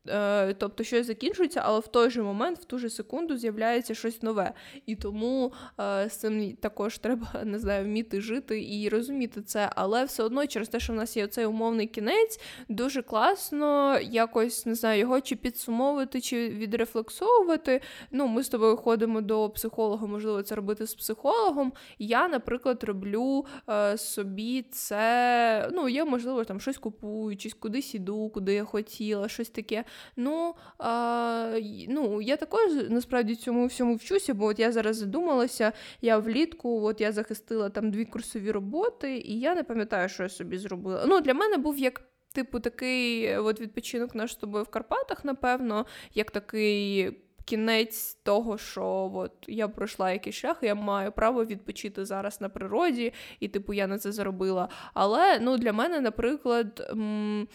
Е, 0.08 0.54
тобто 0.54 0.84
щось 0.84 1.06
закінчується, 1.06 1.62
але 1.64 1.80
в 1.80 1.86
той 1.86 2.10
же 2.10 2.22
момент, 2.22 2.58
в 2.58 2.64
ту 2.64 2.78
же 2.78 2.90
секунду, 2.90 3.36
з'являється 3.36 3.94
щось 3.94 4.22
нове. 4.22 4.52
І 4.86 4.96
тому 4.96 5.52
е, 5.80 6.08
з 6.10 6.16
цим 6.16 6.56
також 6.56 6.98
треба 6.98 7.26
не 7.44 7.58
знаю, 7.58 7.84
вміти 7.84 8.20
жити 8.20 8.64
і 8.72 8.88
розуміти 8.88 9.42
це. 9.42 9.70
Але 9.76 10.04
все 10.04 10.22
одно, 10.22 10.46
через 10.46 10.68
те, 10.68 10.80
що 10.80 10.92
в 10.92 10.96
нас 10.96 11.16
є 11.16 11.26
цей 11.26 11.46
умовний 11.46 11.86
кінець, 11.86 12.40
дуже 12.68 13.02
класно 13.02 13.98
якось 14.00 14.66
не 14.66 14.74
знаю, 14.74 15.00
його 15.00 15.20
чи 15.20 15.36
підсумовувати, 15.36 16.20
чи 16.20 16.48
відрефлексовувати. 16.48 17.80
Ну, 18.10 18.26
ми 18.26 18.42
з 18.42 18.48
тобою 18.48 18.76
ходимо 18.76 19.20
до 19.20 19.50
психолога, 19.50 20.06
можливо, 20.06 20.42
це 20.42 20.54
робити 20.54 20.86
з 20.86 20.94
психологом. 20.94 21.72
Я, 21.98 22.28
наприклад, 22.28 22.84
роблю 22.84 23.46
е, 23.68 23.98
собі 23.98 24.64
це. 24.70 25.70
Ну, 25.72 25.88
я, 25.88 26.04
можливо, 26.04 26.44
там 26.44 26.60
щось 26.60 26.78
купую, 26.78 27.36
чи 27.36 27.50
кудись 27.50 27.94
іду, 27.94 28.30
куди 28.34 28.54
я 28.54 28.64
хотіла, 28.64 29.28
щось 29.28 29.48
таке. 29.48 29.84
Ну 30.16 30.54
а, 30.78 31.58
ну 31.88 32.20
я 32.20 32.36
також 32.36 32.72
насправді 32.90 33.34
цьому 33.34 33.66
всьому 33.66 33.94
вчуся, 33.94 34.34
бо 34.34 34.46
от 34.46 34.58
я 34.58 34.72
зараз 34.72 34.96
задумалася, 34.96 35.72
я 36.00 36.18
влітку 36.18 36.84
от 36.84 37.00
я 37.00 37.12
захистила 37.12 37.70
там 37.70 37.90
дві 37.90 38.04
курсові 38.04 38.50
роботи, 38.50 39.18
і 39.18 39.40
я 39.40 39.54
не 39.54 39.62
пам'ятаю, 39.62 40.08
що 40.08 40.22
я 40.22 40.28
собі 40.28 40.58
зробила. 40.58 41.04
Ну, 41.06 41.20
Для 41.20 41.34
мене 41.34 41.56
був 41.56 41.78
як. 41.78 42.02
Типу, 42.32 42.60
такий 42.60 43.36
от 43.36 43.60
відпочинок 43.60 44.14
наш 44.14 44.32
з 44.32 44.36
тобою 44.36 44.64
в 44.64 44.68
Карпатах, 44.68 45.24
напевно, 45.24 45.86
як 46.14 46.30
такий 46.30 47.10
кінець 47.46 48.14
того, 48.14 48.58
що 48.58 49.10
от 49.14 49.32
я 49.48 49.68
пройшла 49.68 50.12
якийсь 50.12 50.36
шлях, 50.36 50.58
я 50.62 50.74
маю 50.74 51.12
право 51.12 51.44
відпочити 51.44 52.04
зараз 52.04 52.40
на 52.40 52.48
природі, 52.48 53.12
і, 53.40 53.48
типу, 53.48 53.72
я 53.72 53.86
на 53.86 53.98
це 53.98 54.12
заробила. 54.12 54.68
Але 54.94 55.38
ну, 55.40 55.58
для 55.58 55.72
мене, 55.72 56.00
наприклад. 56.00 56.88
М- 56.90 57.48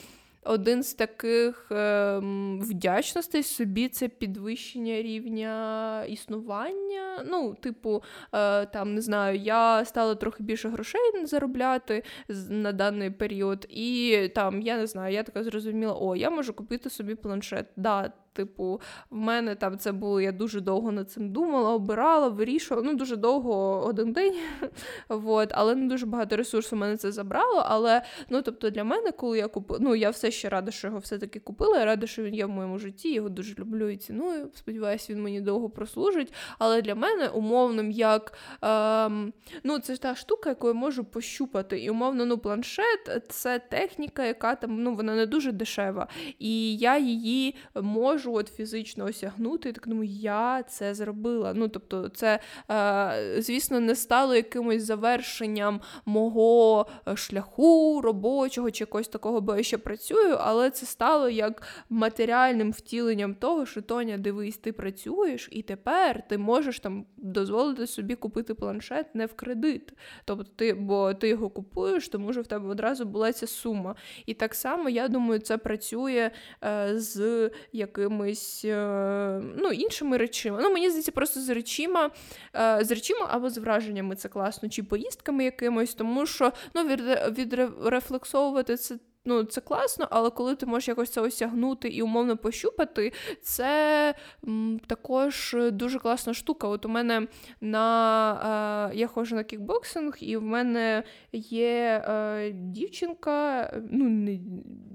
один 0.43 0.83
з 0.83 0.93
таких 0.93 1.71
ем, 1.71 2.59
вдячностей 2.61 3.43
собі 3.43 3.87
це 3.87 4.07
підвищення 4.07 5.01
рівня 5.01 6.05
існування. 6.05 7.23
Ну, 7.25 7.55
типу, 7.61 8.03
е, 8.33 8.65
там 8.65 8.95
не 8.95 9.01
знаю, 9.01 9.39
я 9.39 9.85
стала 9.85 10.15
трохи 10.15 10.43
більше 10.43 10.69
грошей 10.69 11.01
заробляти 11.23 12.03
на 12.49 12.71
даний 12.71 13.09
період, 13.09 13.65
і 13.69 14.17
там 14.35 14.61
я 14.61 14.77
не 14.77 14.87
знаю, 14.87 15.13
я 15.13 15.23
така 15.23 15.43
зрозуміла, 15.43 15.97
о, 15.99 16.15
я 16.15 16.29
можу 16.29 16.53
купити 16.53 16.89
собі 16.89 17.15
планшет. 17.15 17.65
Да, 17.75 18.11
Типу, 18.33 18.81
в 19.09 19.15
мене 19.15 19.55
там 19.55 19.77
це 19.77 19.91
було, 19.91 20.21
я 20.21 20.31
дуже 20.31 20.61
довго 20.61 20.91
над 20.91 21.11
цим 21.11 21.31
думала, 21.31 21.73
обирала, 21.73 22.27
вирішувала. 22.27 22.87
Ну, 22.87 22.97
дуже 22.97 23.15
довго 23.15 23.85
один 23.85 24.13
день, 24.13 24.35
вот, 25.09 25.49
але 25.51 25.75
не 25.75 25.87
дуже 25.87 26.05
багато 26.05 26.35
ресурсів 26.35 26.77
мене 26.77 26.97
це 26.97 27.11
забрало. 27.11 27.63
Але 27.65 28.01
ну, 28.29 28.41
тобто 28.41 28.69
для 28.69 28.83
мене, 28.83 29.11
коли 29.11 29.37
я 29.37 29.47
купила, 29.47 29.79
ну 29.81 29.95
я 29.95 30.09
все 30.09 30.31
ще 30.31 30.49
рада, 30.49 30.71
що 30.71 30.87
його 30.87 30.99
все-таки 30.99 31.39
купила. 31.39 31.79
Я 31.79 31.85
рада, 31.85 32.07
що 32.07 32.23
він 32.23 32.35
є 32.35 32.45
в 32.45 32.49
моєму 32.49 32.79
житті, 32.79 33.13
його 33.13 33.29
дуже 33.29 33.55
люблю 33.59 33.89
і 33.89 33.97
ціную. 33.97 34.49
Сподіваюся, 34.53 35.13
він 35.13 35.23
мені 35.23 35.41
довго 35.41 35.69
прослужить. 35.69 36.33
Але 36.59 36.81
для 36.81 36.95
мене 36.95 37.27
умовним 37.27 37.91
як 37.91 38.33
ем, 38.61 39.33
ну, 39.63 39.79
це 39.79 39.97
та 39.97 40.15
штука, 40.15 40.49
яку 40.49 40.67
я 40.67 40.73
можу 40.73 41.03
пощупати. 41.03 41.79
І 41.79 41.89
умовно, 41.89 42.25
ну, 42.25 42.37
планшет 42.37 43.25
це 43.29 43.59
техніка, 43.59 44.25
яка 44.25 44.55
там 44.55 44.83
ну, 44.83 44.95
вона 44.95 45.15
не 45.15 45.25
дуже 45.25 45.51
дешева. 45.51 46.07
І 46.39 46.77
я 46.77 46.97
її 46.97 47.55
можу 47.75 48.20
можу 48.21 48.33
от 48.33 48.47
фізично 48.47 49.05
осягнути, 49.05 49.69
і 49.69 49.71
так 49.71 49.87
думаю, 49.87 50.09
я 50.09 50.63
це 50.63 50.93
зробила. 50.93 51.53
Ну, 51.55 51.67
тобто, 51.67 52.09
це, 52.09 52.39
е, 52.71 53.41
звісно, 53.41 53.79
не 53.79 53.95
стало 53.95 54.35
якимось 54.35 54.83
завершенням 54.83 55.81
мого 56.05 56.85
е, 57.07 57.15
шляху 57.15 58.01
робочого 58.01 58.71
чи 58.71 58.83
якогось 58.83 59.07
такого, 59.07 59.41
бо 59.41 59.55
я 59.55 59.63
ще 59.63 59.77
працюю, 59.77 60.35
але 60.39 60.69
це 60.69 60.85
стало 60.85 61.29
як 61.29 61.61
матеріальним 61.89 62.71
втіленням 62.71 63.35
того, 63.35 63.65
що 63.65 63.81
Тоня, 63.81 64.17
дивись, 64.17 64.57
ти 64.57 64.71
працюєш, 64.71 65.49
і 65.51 65.61
тепер 65.61 66.27
ти 66.27 66.37
можеш 66.37 66.79
там 66.79 67.05
дозволити 67.17 67.87
собі 67.87 68.15
купити 68.15 68.53
планшет 68.53 69.15
не 69.15 69.25
в 69.25 69.33
кредит. 69.33 69.93
Тобто, 70.25 70.43
ти, 70.55 70.73
бо 70.73 71.13
ти 71.13 71.27
його 71.27 71.49
купуєш, 71.49 72.09
тому 72.09 72.33
що 72.33 72.41
в 72.41 72.47
тебе 72.47 72.69
одразу 72.69 73.05
була 73.05 73.33
ця 73.33 73.47
сума. 73.47 73.95
І 74.25 74.33
так 74.33 74.55
само, 74.55 74.89
я 74.89 75.07
думаю, 75.07 75.39
це 75.39 75.57
працює 75.57 76.31
е, 76.63 76.91
з 76.99 77.49
яким 77.73 78.10
якимись 78.11 78.65
е, 78.65 79.41
ну, 79.57 79.71
іншими 79.71 80.17
речима. 80.17 80.59
Ну, 80.61 80.73
Мені 80.73 80.89
здається, 80.89 81.11
просто 81.11 81.41
з 81.41 81.49
речима, 81.49 82.09
е, 82.55 82.79
з 82.81 82.91
речима 82.91 83.27
або 83.29 83.49
з 83.49 83.57
враженнями 83.57 84.15
це 84.15 84.29
класно, 84.29 84.69
чи 84.69 84.83
поїздками 84.83 85.43
якимось, 85.43 85.93
тому 85.93 86.25
що 86.25 86.51
ну, 86.73 86.87
відрефлексовувати 87.31 88.77
це 88.77 88.95
Ну, 89.25 89.43
це 89.43 89.61
класно, 89.61 90.07
але 90.09 90.29
коли 90.29 90.55
ти 90.55 90.65
можеш 90.65 90.87
якось 90.87 91.09
це 91.09 91.21
осягнути 91.21 91.87
і 91.89 92.01
умовно 92.01 92.37
пощупати, 92.37 93.13
це 93.41 94.13
м, 94.47 94.79
також 94.87 95.55
дуже 95.71 95.99
класна 95.99 96.33
штука. 96.33 96.67
От 96.67 96.85
у 96.85 96.89
мене 96.89 97.27
на 97.61 98.89
е, 98.91 98.95
я 98.97 99.07
ходжу 99.07 99.35
на 99.35 99.43
кікбоксинг, 99.43 100.17
і 100.19 100.37
в 100.37 100.43
мене 100.43 101.03
є 101.33 102.03
е, 102.07 102.51
дівчинка, 102.51 103.69
ну 103.91 104.09
не 104.09 104.39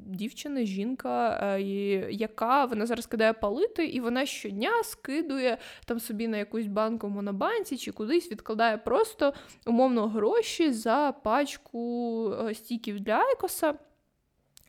дівчина, 0.06 0.64
жінка, 0.64 1.40
е, 1.42 1.62
яка 2.10 2.64
вона 2.64 2.86
зараз 2.86 3.06
кидає 3.06 3.32
палити, 3.32 3.86
і 3.86 4.00
вона 4.00 4.26
щодня 4.26 4.82
скидує 4.84 5.58
там 5.84 6.00
собі 6.00 6.28
на 6.28 6.36
якусь 6.36 6.66
банку 6.66 7.06
в 7.06 7.10
монобанці 7.10 7.76
чи 7.76 7.92
кудись 7.92 8.30
відкладає 8.30 8.78
просто 8.78 9.32
умовно 9.66 10.08
гроші 10.08 10.72
за 10.72 11.14
пачку 11.24 12.32
е, 12.48 12.54
стіків 12.54 13.00
для 13.00 13.14
Айкоса. 13.14 13.74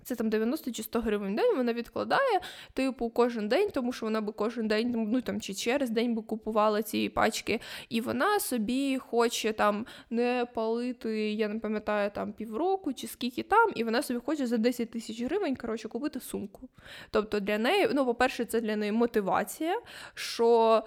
Це 0.08 0.15
там 0.15 0.30
90 0.30 0.72
чи 0.72 0.84
100 0.84 1.00
гривень 1.02 1.34
в 1.34 1.36
день, 1.36 1.56
вона 1.58 1.74
відкладає, 1.74 2.39
типу, 2.74 3.10
кожен 3.10 3.48
день, 3.48 3.70
тому 3.74 3.93
що 3.93 4.06
вона 4.06 4.22
би 4.22 4.34
кожен 4.34 4.67
день, 4.67 5.08
ну 5.12 5.22
там 5.22 5.41
чи 5.41 5.54
через 5.54 5.89
день 5.89 6.15
би 6.15 6.22
купувала 6.22 6.82
ці 6.84 7.10
пачки, 7.10 7.60
і 7.89 8.02
вона 8.02 8.39
собі 8.39 8.98
хоче 8.98 9.54
там 9.54 9.86
не 10.10 10.48
палити, 10.54 11.34
я 11.34 11.48
не 11.48 11.60
пам'ятаю, 11.60 12.12
там 12.15 12.34
півроку 12.34 12.93
чи 12.93 13.08
скільки 13.08 13.43
там, 13.43 13.72
і 13.76 13.84
вона 13.84 14.04
собі 14.04 14.20
хоче 14.26 14.48
за 14.48 14.58
10 14.58 14.91
тисяч 14.91 15.22
гривень 15.22 15.56
коротше, 15.56 15.88
купити 15.88 16.20
сумку. 16.20 16.70
Тобто 17.12 17.39
для 17.39 17.58
неї, 17.58 17.89
ну, 17.93 18.06
по-перше, 18.06 18.46
це 18.46 18.62
для 18.62 18.76
неї 18.76 18.91
мотивація, 18.91 19.82
що 20.13 20.84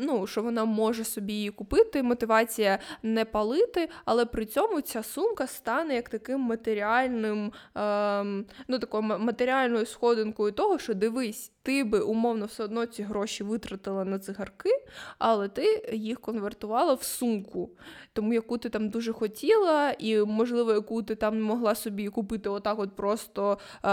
ну, 0.00 0.26
що 0.26 0.42
вона 0.42 0.64
може 0.64 1.04
собі 1.04 1.32
її 1.32 1.50
купити, 1.50 2.02
мотивація 2.02 2.78
не 3.02 3.24
палити, 3.24 3.88
але 4.04 4.24
при 4.24 4.46
цьому 4.46 4.80
ця 4.80 5.02
сумка 5.02 5.46
стане 5.46 5.94
як 5.94 6.08
таким 6.08 6.40
матеріальним, 6.40 7.52
ем, 7.74 8.44
ну, 8.68 8.78
такою 8.78 9.02
матеріальною 9.02 9.86
сходинкою 9.86 10.52
того, 10.52 10.78
що 10.78 10.94
дивись, 10.94 11.52
ти 11.62 11.84
би 11.84 12.00
умовно 12.00 12.46
все 12.46 12.64
одно 12.64 12.86
ці 12.86 13.02
гроші 13.02 13.44
витратила 13.44 14.04
на 14.04 14.18
цигарки, 14.18 14.70
але 15.18 15.48
ти 15.48 15.90
їх 15.92 16.20
конвертувала 16.20 16.94
в 16.94 17.02
сумку, 17.02 17.70
тому 18.12 18.32
яку 18.32 18.58
ти 18.58 18.68
там 18.68 18.88
дуже 18.88 19.12
хотіла, 19.12 19.94
і, 19.98 20.18
можливо, 20.18 20.72
яку 20.72 21.02
ти 21.02 21.14
там 21.14 21.42
могла 21.42 21.74
собі 21.74 22.08
купити 22.08 22.48
отак, 22.48 22.78
от 22.78 22.96
просто 22.96 23.58
е, 23.76 23.88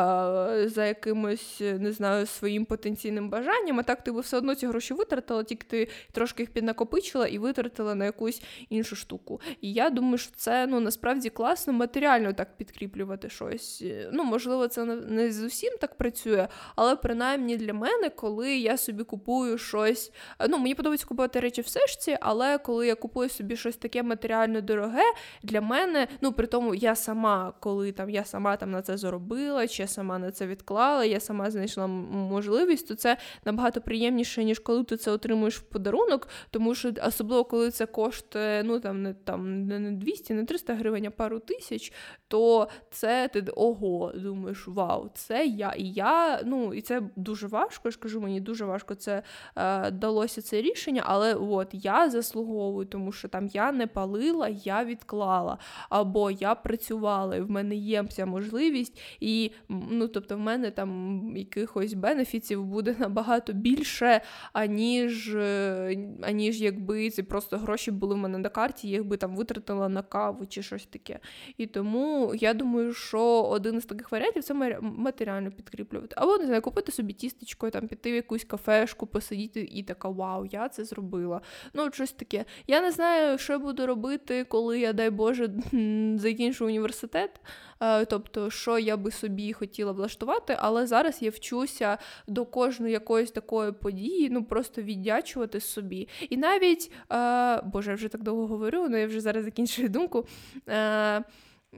за 0.70 0.86
якимось, 0.86 1.60
не 1.60 1.92
знаю, 1.92 2.26
своїм 2.26 2.66
потенційним 2.66 3.30
бажанням. 3.30 3.80
А 3.80 3.84
так 3.84 4.04
ти 4.04 4.12
би 4.12 4.22
все 4.22 4.38
одно 4.38 4.56
ці 4.56 4.68
гроші 4.68 4.94
витратила, 4.94 5.44
тільки 5.44 5.68
ти 5.68 5.88
трошки 6.12 6.44
їх 6.44 6.52
піднакопичила 6.52 7.28
і 7.28 7.38
витратила 7.38 7.96
на 7.96 8.06
якусь 8.06 8.42
іншу 8.70 8.96
штуку. 8.96 9.42
І 9.62 9.74
я 9.74 9.90
думаю, 9.90 10.18
що 10.18 10.32
це 10.36 10.68
ну 10.68 10.80
насправді 10.80 11.30
класно 11.30 11.74
матеріально 11.74 12.34
так 12.34 12.58
підкріплювати 12.58 13.30
щось. 13.30 13.84
Ну, 14.12 14.24
можливо, 14.24 14.68
це 14.68 14.86
не 14.86 15.32
зовсім 15.32 15.74
так 15.82 15.98
працює, 15.98 16.48
але 16.76 16.96
принаймні 16.96 17.57
для 17.58 17.74
мене, 17.74 18.10
коли 18.10 18.58
я 18.58 18.78
собі 18.78 19.04
купую 19.04 19.58
щось. 19.58 20.12
Ну, 20.50 20.58
мені 20.58 20.76
подобається 20.76 21.08
купувати 21.08 21.40
речі 21.40 21.62
в 21.62 21.68
сешці, 21.68 22.18
але 22.22 22.58
коли 22.58 22.88
я 22.88 22.96
купую 22.96 23.30
собі 23.30 23.56
щось 23.56 23.78
таке 23.78 24.04
матеріально 24.04 24.62
дороге, 24.62 25.04
для 25.44 25.62
мене, 25.62 26.08
ну 26.22 26.34
при 26.34 26.48
тому, 26.48 26.76
я 26.76 26.96
сама, 26.96 27.54
коли 27.60 27.92
там 27.92 28.10
я 28.10 28.26
сама 28.26 28.58
там 28.58 28.72
на 28.72 28.82
це 28.82 28.98
заробила, 28.98 29.68
чи 29.68 29.84
я 29.84 29.88
сама 29.88 30.20
на 30.20 30.32
це 30.32 30.48
відклала, 30.48 31.06
я 31.06 31.20
сама 31.20 31.52
знайшла 31.52 31.88
можливість, 31.88 32.88
то 32.88 32.96
це 32.96 33.18
набагато 33.46 33.82
приємніше, 33.82 34.44
ніж 34.44 34.60
коли 34.60 34.84
ти 34.84 34.98
це 34.98 35.12
отримуєш 35.12 35.58
в 35.58 35.62
подарунок, 35.62 36.28
тому 36.52 36.76
що 36.76 36.92
особливо 37.08 37.44
коли 37.44 37.72
це 37.72 37.86
коштує 37.86 38.64
ну 38.64 38.80
там 38.80 39.04
не 39.04 39.14
там 39.14 39.68
не 39.68 39.92
200, 39.92 40.34
не 40.34 40.46
300 40.46 40.76
гривень, 40.76 41.06
а 41.06 41.12
пару 41.12 41.40
тисяч, 41.40 41.94
то 42.28 42.68
це 42.92 43.30
ти 43.34 43.42
ого, 43.56 44.12
думаєш, 44.16 44.68
вау, 44.68 45.10
це 45.14 45.46
я. 45.46 45.74
І 45.78 45.84
я, 45.90 46.42
ну 46.46 46.74
і 46.74 46.82
це 46.82 47.02
дуже 47.16 47.47
дуже 47.48 47.64
важко. 47.64 47.82
Я 47.86 47.92
ж 47.92 48.00
кажу, 48.00 48.22
мені 48.22 48.42
дуже 48.42 48.66
важко 48.66 48.96
це 48.96 49.24
е, 49.56 49.92
далося 49.92 50.42
це 50.42 50.62
рішення, 50.62 51.04
але 51.06 51.34
от 51.34 51.68
я 51.72 52.10
заслуговую, 52.10 52.86
тому 52.86 53.12
що 53.12 53.28
там 53.28 53.48
я 53.48 53.72
не 53.72 53.88
палила, 53.88 54.48
я 54.50 54.84
відклала, 54.84 55.58
або 55.90 56.32
я 56.32 56.56
працювала, 56.56 57.36
і 57.36 57.42
в 57.42 57.50
мене 57.50 57.76
є 57.76 58.04
ця 58.10 58.26
можливість, 58.26 59.00
і 59.20 59.52
ну, 59.70 60.08
тобто 60.08 60.36
в 60.36 60.40
мене 60.40 60.72
там 60.72 61.34
якихось 61.36 61.94
бенефіців 61.94 62.66
буде 62.66 62.96
набагато 63.00 63.54
більше, 63.54 64.22
аніж 64.54 65.36
е, 65.36 65.98
аніж 66.22 66.62
якби 66.62 67.10
ці 67.10 67.24
просто 67.24 67.58
гроші 67.58 67.92
були 67.92 68.16
в 68.16 68.18
мене 68.18 68.38
на 68.38 68.50
карті, 68.50 68.88
їх 68.88 69.06
би 69.06 69.18
там 69.18 69.36
витратила 69.36 69.90
на 69.90 70.02
каву 70.02 70.46
чи 70.46 70.64
щось 70.64 70.86
таке. 70.86 71.20
І 71.58 71.68
тому 71.68 72.34
я 72.36 72.54
думаю, 72.54 72.94
що 72.94 73.44
один 73.44 73.76
із 73.76 73.86
таких 73.86 74.12
варіантів 74.12 74.44
це 74.44 74.54
матеріально 74.82 75.52
підкріплювати. 75.52 76.16
Або 76.18 76.38
не 76.38 76.46
знаю, 76.46 76.62
купити 76.62 76.92
собі 76.92 77.14
тістечко, 77.38 77.70
там 77.70 77.88
піти 77.88 78.12
в 78.12 78.16
якусь 78.16 78.44
кафешку, 78.44 79.08
посидіти 79.08 79.62
і 79.72 79.84
така 79.84 80.10
вау, 80.10 80.46
я 80.46 80.70
це 80.70 80.86
зробила. 80.86 81.42
Ну, 81.74 81.92
щось 81.92 82.12
таке. 82.12 82.46
Я 82.68 82.82
не 82.82 82.92
знаю, 82.92 83.38
що 83.38 83.54
я 83.54 83.60
буду 83.60 83.86
робити, 83.86 84.44
коли 84.44 84.80
я, 84.80 84.94
дай 84.94 85.10
Боже, 85.10 85.50
закінчу 86.18 86.66
університет. 86.66 87.42
Е, 87.82 88.06
тобто, 88.06 88.50
що 88.50 88.80
я 88.80 88.98
би 88.98 89.12
собі 89.12 89.54
хотіла 89.54 89.92
влаштувати, 89.92 90.58
але 90.60 90.88
зараз 90.88 91.22
я 91.22 91.30
вчуся 91.30 91.98
до 92.28 92.46
кожної 92.46 92.94
якоїсь 92.94 93.32
такої 93.32 93.72
події, 93.72 94.30
ну 94.30 94.44
просто 94.44 94.82
віддячувати 94.82 95.60
собі. 95.60 96.08
І 96.30 96.38
навіть, 96.38 96.92
е, 97.12 97.62
боже, 97.62 97.92
я 97.92 97.96
вже 97.96 98.08
так 98.08 98.24
довго 98.24 98.48
говорю, 98.48 98.84
але 98.88 99.02
я 99.02 99.08
вже 99.08 99.22
зараз 99.22 99.44
закінчую 99.44 99.90
думку. 99.90 100.26
Е, 100.70 101.24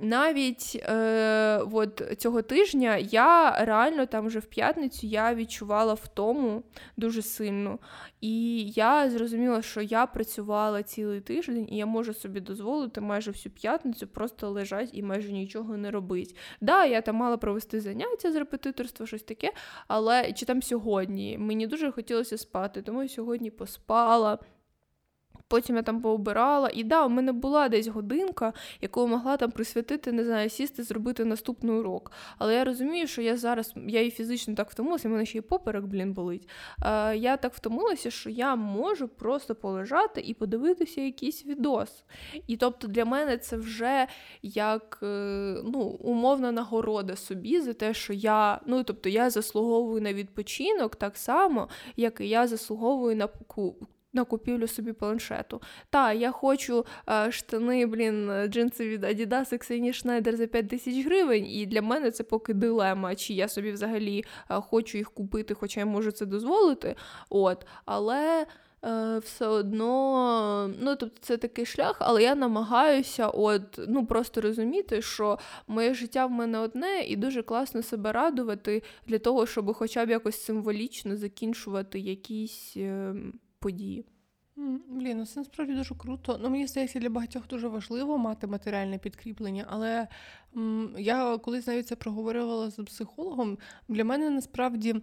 навіть 0.02 0.84
е, 0.90 1.62
от 1.72 2.16
цього 2.18 2.42
тижня 2.42 2.98
я 2.98 3.58
реально 3.66 4.06
там 4.06 4.28
вже 4.28 4.40
в 4.40 4.46
п'ятницю 4.46 5.08
я 5.08 5.36
відчувала 5.36 5.94
втому 5.94 6.64
дуже 6.98 7.22
сильно. 7.22 7.80
І 8.22 8.64
я 8.70 9.10
зрозуміла, 9.10 9.62
що 9.62 9.82
я 9.82 10.06
працювала 10.06 10.84
цілий 10.84 11.22
тиждень, 11.22 11.68
і 11.70 11.78
я 11.78 11.86
можу 11.86 12.14
собі 12.14 12.40
дозволити 12.40 13.02
майже 13.02 13.32
всю 13.32 13.54
п'ятницю 13.54 14.08
просто 14.08 14.50
лежати 14.50 14.90
і 14.94 15.04
майже 15.04 15.32
нічого 15.32 15.78
не 15.78 15.92
робити. 15.92 16.36
Да, 16.62 16.86
я 16.86 17.02
там 17.02 17.16
мала 17.16 17.38
провести 17.38 17.82
заняття 17.82 18.32
з 18.32 18.36
репетиторства, 18.36 19.06
щось 19.06 19.24
таке, 19.24 19.52
але 19.88 20.34
чи 20.34 20.46
там 20.46 20.62
сьогодні 20.62 21.38
мені 21.38 21.68
дуже 21.68 21.92
хотілося 21.92 22.38
спати, 22.38 22.82
тому 22.82 23.04
я 23.04 23.10
сьогодні 23.10 23.52
поспала. 23.52 24.40
Потім 25.50 25.76
я 25.76 25.82
там 25.82 26.02
пообирала. 26.02 26.70
І 26.74 26.84
да, 26.84 27.06
у 27.06 27.10
мене 27.10 27.32
була 27.32 27.70
десь 27.70 27.88
годинка, 27.88 28.54
яку 28.82 29.08
могла 29.08 29.38
там 29.38 29.52
присвятити, 29.52 30.12
не 30.12 30.24
знаю, 30.24 30.50
сісти, 30.50 30.84
зробити 30.84 31.26
наступний 31.26 31.76
урок. 31.76 32.12
Але 32.38 32.56
я 32.56 32.64
розумію, 32.64 33.08
що 33.08 33.22
я 33.22 33.38
зараз 33.38 33.74
я 33.88 34.02
і 34.02 34.12
фізично 34.12 34.56
так 34.56 34.72
втомилася, 34.72 35.10
в 35.10 35.12
мене 35.12 35.26
ще 35.26 35.38
й 35.38 35.42
поперек, 35.42 35.84
блін, 35.84 36.14
болить. 36.14 36.50
Е, 36.86 37.18
Я 37.18 37.38
так 37.38 37.54
втомилася, 37.54 38.12
що 38.12 38.30
я 38.30 38.56
можу 38.56 39.08
просто 39.08 39.56
полежати 39.56 40.22
і 40.22 40.34
подивитися 40.34 41.02
якийсь 41.02 41.46
відос. 41.46 42.04
І 42.48 42.58
тобто 42.58 42.88
для 42.88 43.06
мене 43.06 43.38
це 43.38 43.58
вже 43.58 44.08
як 44.42 45.00
е, 45.04 45.06
ну, 45.64 45.80
умовна 45.80 46.52
нагорода 46.52 47.16
собі 47.16 47.62
за 47.62 47.74
те, 47.74 47.94
що 47.94 48.14
я 48.14 48.62
ну, 48.66 48.84
тобто 48.84 49.10
я 49.10 49.30
заслуговую 49.30 50.02
на 50.02 50.14
відпочинок 50.14 50.96
так 50.96 51.18
само, 51.18 51.70
як 51.98 52.22
і 52.22 52.28
я 52.30 52.48
заслуговую 52.48 53.16
на 53.16 53.28
на 54.14 54.24
купівлю 54.24 54.68
собі 54.68 54.94
планшету. 54.94 55.62
Та, 55.90 56.14
я 56.14 56.32
хочу 56.32 56.86
а, 57.06 57.32
штани, 57.32 57.86
блін, 57.86 58.32
джинси 58.48 58.90
від 58.90 59.04
Adidas 59.04 59.58
Ксені 59.58 59.94
Шнайдер 59.94 60.36
за 60.36 60.48
5 60.48 60.70
тисяч 60.70 61.06
гривень, 61.06 61.48
і 61.48 61.66
для 61.66 61.82
мене 61.82 62.12
це 62.12 62.24
поки 62.24 62.54
дилема, 62.54 63.16
чи 63.16 63.34
я 63.34 63.48
собі 63.48 63.72
взагалі 63.72 64.26
а, 64.48 64.62
хочу 64.62 64.98
їх 64.98 65.12
купити, 65.12 65.54
хоча 65.54 65.80
я 65.80 65.86
можу 65.86 66.12
це 66.12 66.26
дозволити. 66.26 66.96
От, 67.30 67.66
Але. 67.86 68.46
Е, 68.86 69.20
все 69.20 69.48
одно, 69.48 70.74
ну 70.80 70.96
тобто 70.96 71.18
це 71.22 71.38
такий 71.38 71.66
шлях, 71.66 71.98
але 72.00 72.24
я 72.24 72.36
намагаюся 72.36 73.28
от, 73.28 73.80
ну 73.88 74.06
просто 74.06 74.42
розуміти, 74.42 75.02
що 75.02 75.40
моє 75.68 75.94
життя 75.94 76.26
в 76.26 76.32
мене 76.32 76.60
одне, 76.60 77.02
і 77.08 77.16
дуже 77.16 77.44
класно 77.44 77.84
себе 77.84 78.12
радувати 78.12 78.84
для 79.08 79.20
того, 79.20 79.46
щоб 79.46 79.74
хоча 79.74 80.06
б 80.06 80.10
якось 80.10 80.44
символічно 80.44 81.18
закінчувати 81.18 82.00
якісь. 82.00 82.78
Події. 83.60 84.06
Блін, 84.88 85.18
ну 85.18 85.26
це 85.26 85.40
насправді 85.40 85.74
дуже 85.74 85.96
круто. 85.96 86.40
Ну, 86.42 86.50
Мені 86.50 86.68
здається, 86.68 87.00
для 87.00 87.10
багатьох 87.10 87.48
дуже 87.48 87.68
важливо 87.68 88.18
мати 88.18 88.48
матеріальне 88.48 88.98
підкріплення, 88.98 89.66
але 89.70 90.08
м, 90.58 90.96
я 90.98 91.38
колись 91.38 91.68
навіть 91.68 91.88
це 91.88 91.96
проговорювала 91.96 92.70
з 92.70 92.84
психологом. 92.84 93.58
Для 93.88 94.04
мене 94.04 94.30
насправді. 94.30 94.96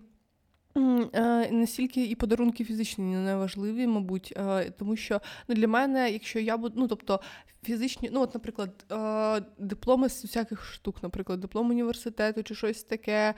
Е, 1.15 1.51
настільки 1.51 2.05
і 2.05 2.15
подарунки 2.15 2.65
фізичні 2.65 3.05
не 3.05 3.37
важливі, 3.37 3.87
мабуть, 3.87 4.33
е, 4.37 4.71
тому 4.71 4.97
що 4.97 5.21
ну, 5.49 5.55
для 5.55 5.69
мене, 5.69 6.11
якщо 6.11 6.39
я 6.41 6.57
буду, 6.57 6.75
ну 6.81 6.89
тобто 6.89 7.21
фізичні, 7.67 8.11
ну, 8.13 8.21
от, 8.23 8.35
наприклад, 8.35 8.85
е, 8.93 9.43
дипломи 9.59 10.09
з 10.09 10.25
всяких 10.25 10.65
штук, 10.65 11.03
наприклад, 11.03 11.41
диплом 11.41 11.71
університету 11.71 12.43
чи 12.43 12.55
щось 12.55 12.83
таке, 12.83 13.35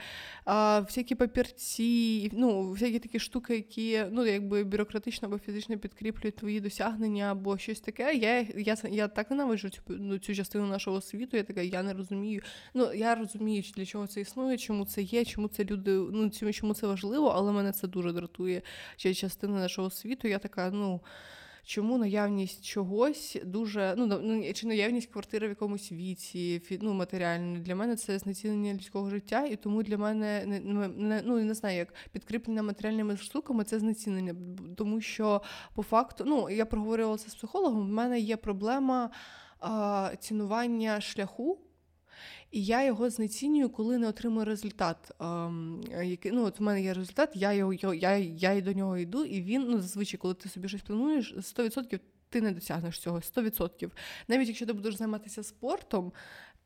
всякі 0.81 1.15
папірці, 1.15 2.31
ну, 2.33 2.71
всякі 2.71 2.99
такі 2.99 3.19
штуки, 3.19 3.55
які 3.55 4.05
ну, 4.11 4.25
якби 4.25 4.63
бюрократично 4.63 5.27
або 5.27 5.39
фізично 5.39 5.77
підкріплюють 5.77 6.35
твої 6.35 6.59
досягнення, 6.59 7.31
або 7.31 7.57
щось 7.57 7.79
таке. 7.79 8.13
Я 8.13 8.39
я, 8.57 8.77
я 8.89 9.07
так 9.07 9.31
ненавиджу 9.31 9.69
цю, 9.69 9.81
ну, 9.87 10.17
цю 10.17 10.35
частину 10.35 10.67
нашого 10.67 11.01
світу. 11.01 11.37
Я 11.37 11.43
така, 11.43 11.61
я 11.61 11.83
не 11.83 11.93
розумію. 11.93 12.41
Ну, 12.73 12.93
я 12.93 13.15
розумію, 13.15 13.63
для 13.75 13.85
чого 13.85 14.07
це 14.07 14.21
існує, 14.21 14.57
чому 14.57 14.85
це 14.85 15.01
є, 15.01 15.25
чому 15.25 15.47
це 15.47 15.63
люди, 15.65 15.91
ну 15.91 16.29
чому 16.29 16.73
це 16.73 16.87
важливо, 16.87 17.27
але 17.27 17.51
мене 17.51 17.71
це 17.71 17.87
дуже 17.87 18.11
дратує. 18.11 18.61
Чи 18.97 19.13
частина 19.13 19.59
нашого 19.59 19.89
світу. 19.89 20.27
Я 20.27 20.39
така, 20.39 20.71
ну 20.71 21.01
чому 21.63 21.97
наявність 21.97 22.65
чогось 22.65 23.37
дуже 23.45 23.93
ну, 23.97 24.05
ну 24.05 24.53
чи 24.53 24.67
наявність 24.67 25.11
квартири 25.11 25.47
в 25.47 25.49
якомусь 25.49 25.91
віці, 25.91 26.61
ну, 26.81 26.93
матеріальної, 26.93 27.59
для 27.59 27.75
мене 27.75 27.95
це 27.95 28.19
знецінення 28.19 28.73
людського 28.73 29.09
життя, 29.09 29.45
і 29.45 29.55
тому 29.55 29.83
для 29.83 29.97
мене 29.97 30.45
не, 30.45 31.21
ну 31.25 31.39
не 31.39 31.53
знаю, 31.53 31.77
як 31.77 31.93
підкріплення 32.11 32.63
матеріальними 32.63 33.17
штуками 33.17 33.63
це 33.63 33.79
знецінення. 33.79 34.35
Тому 34.75 35.01
що 35.01 35.41
по 35.75 35.83
факту, 35.83 36.23
ну 36.27 36.49
я 36.49 36.65
проговорювала 36.65 37.17
це 37.17 37.29
з 37.29 37.35
психологом. 37.35 37.87
в 37.87 37.91
мене 37.91 38.19
є 38.19 38.37
проблема 38.37 39.09
цінування 40.19 41.01
шляху. 41.01 41.59
І 42.51 42.63
я 42.63 42.85
його 42.85 43.09
знецінюю, 43.09 43.69
коли 43.69 43.97
не 43.97 44.07
отримую 44.07 44.45
результат. 44.45 45.11
Ем, 45.19 45.81
який, 46.03 46.31
ну, 46.31 46.45
от 46.45 46.59
в 46.59 46.63
мене 46.63 46.81
є 46.81 46.93
результат, 46.93 47.29
я 47.33 47.53
його, 47.53 47.93
я, 47.93 48.17
я 48.17 48.61
до 48.61 48.73
нього 48.73 48.97
йду, 48.97 49.25
і 49.25 49.41
він 49.41 49.61
ну, 49.61 49.79
зазвичай, 49.79 50.17
коли 50.17 50.33
ти 50.33 50.49
собі 50.49 50.69
щось 50.69 50.81
плануєш, 50.81 51.33
100% 51.35 51.99
ти 52.29 52.41
не 52.41 52.51
досягнеш 52.51 52.99
цього. 52.99 53.17
100%. 53.17 53.89
Навіть 54.27 54.47
якщо 54.47 54.65
ти 54.65 54.73
будеш 54.73 54.95
займатися 54.95 55.43
спортом, 55.43 56.11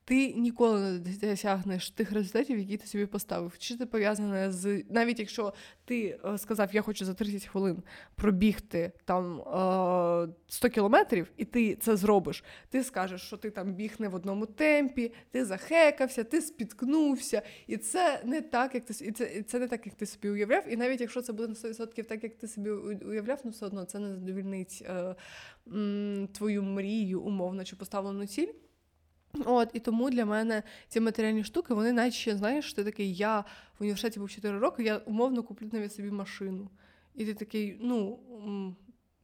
ти 0.06 0.34
ніколи 0.34 0.82
не 0.82 1.00
досягнеш 1.22 1.90
тих 1.90 2.12
результатів, 2.12 2.60
які 2.60 2.78
ти 2.78 2.88
собі 2.88 3.06
поставив. 3.06 3.58
Чи 3.58 3.78
це 3.78 3.86
пов'язане 3.86 4.52
з 4.52 4.84
навіть 4.90 5.20
якщо 5.20 5.54
ти 5.86 6.20
е, 6.26 6.38
сказав, 6.38 6.70
я 6.74 6.82
хочу 6.82 7.06
за 7.06 7.14
30 7.14 7.46
хвилин 7.46 7.84
пробігти 8.16 8.92
там 9.06 9.42
100 10.48 10.68
е, 10.68 10.70
кілометрів, 10.70 11.32
і 11.38 11.46
ти 11.46 11.76
це 11.76 11.96
зробиш. 11.96 12.44
Ти 12.70 12.84
скажеш, 12.84 13.22
що 13.22 13.38
ти 13.38 13.50
там 13.50 13.74
біг 13.74 13.96
не 14.00 14.08
в 14.08 14.16
одному 14.16 14.46
темпі, 14.46 15.12
ти 15.32 15.46
захекався, 15.46 16.24
ти 16.24 16.42
спіткнувся, 16.42 17.42
і 17.68 17.78
це 17.78 18.22
не 18.26 18.42
так, 18.42 18.76
як 18.76 18.86
ти 18.86 19.06
і 19.06 19.12
це, 19.12 19.34
і 19.36 19.42
це 19.42 19.60
не 19.60 19.68
так, 19.68 19.86
як 19.86 19.96
ти 19.96 20.06
собі 20.06 20.30
уявляв. 20.30 20.64
І 20.70 20.78
навіть 20.78 21.02
якщо 21.02 21.22
це 21.22 21.34
буде 21.34 21.48
на 21.48 21.54
100% 21.54 22.04
так, 22.04 22.24
як 22.24 22.36
ти 22.36 22.48
собі 22.48 22.70
уявляв, 22.70 23.40
ну 23.44 23.52
все 23.52 23.66
одно 23.66 23.86
це 23.86 24.00
не 24.00 24.10
задовільнить 24.10 24.84
е, 24.86 25.16
твою 26.34 26.64
мрію, 26.64 27.22
умовно 27.22 27.64
чи 27.64 27.76
поставлену 27.76 28.28
ціль. 28.28 28.48
От, 29.46 29.70
І 29.74 29.80
тому 29.80 30.10
для 30.10 30.26
мене 30.26 30.64
ці 30.88 31.00
матеріальні 31.00 31.44
штуки, 31.44 31.74
вони 31.74 31.92
наче, 31.92 32.38
знаєш, 32.38 32.74
ти 32.74 32.84
такий, 32.84 33.16
я 33.16 33.40
в 33.40 33.82
університеті 33.82 34.20
був 34.20 34.30
4 34.30 34.60
роки, 34.60 34.84
я 34.84 34.98
умовно 34.98 35.44
куплю 35.44 35.70
навіть 35.72 35.94
собі 35.94 36.12
машину. 36.12 36.70
І 37.16 37.26
ти 37.26 37.34
такий, 37.34 37.78
ну 37.82 38.20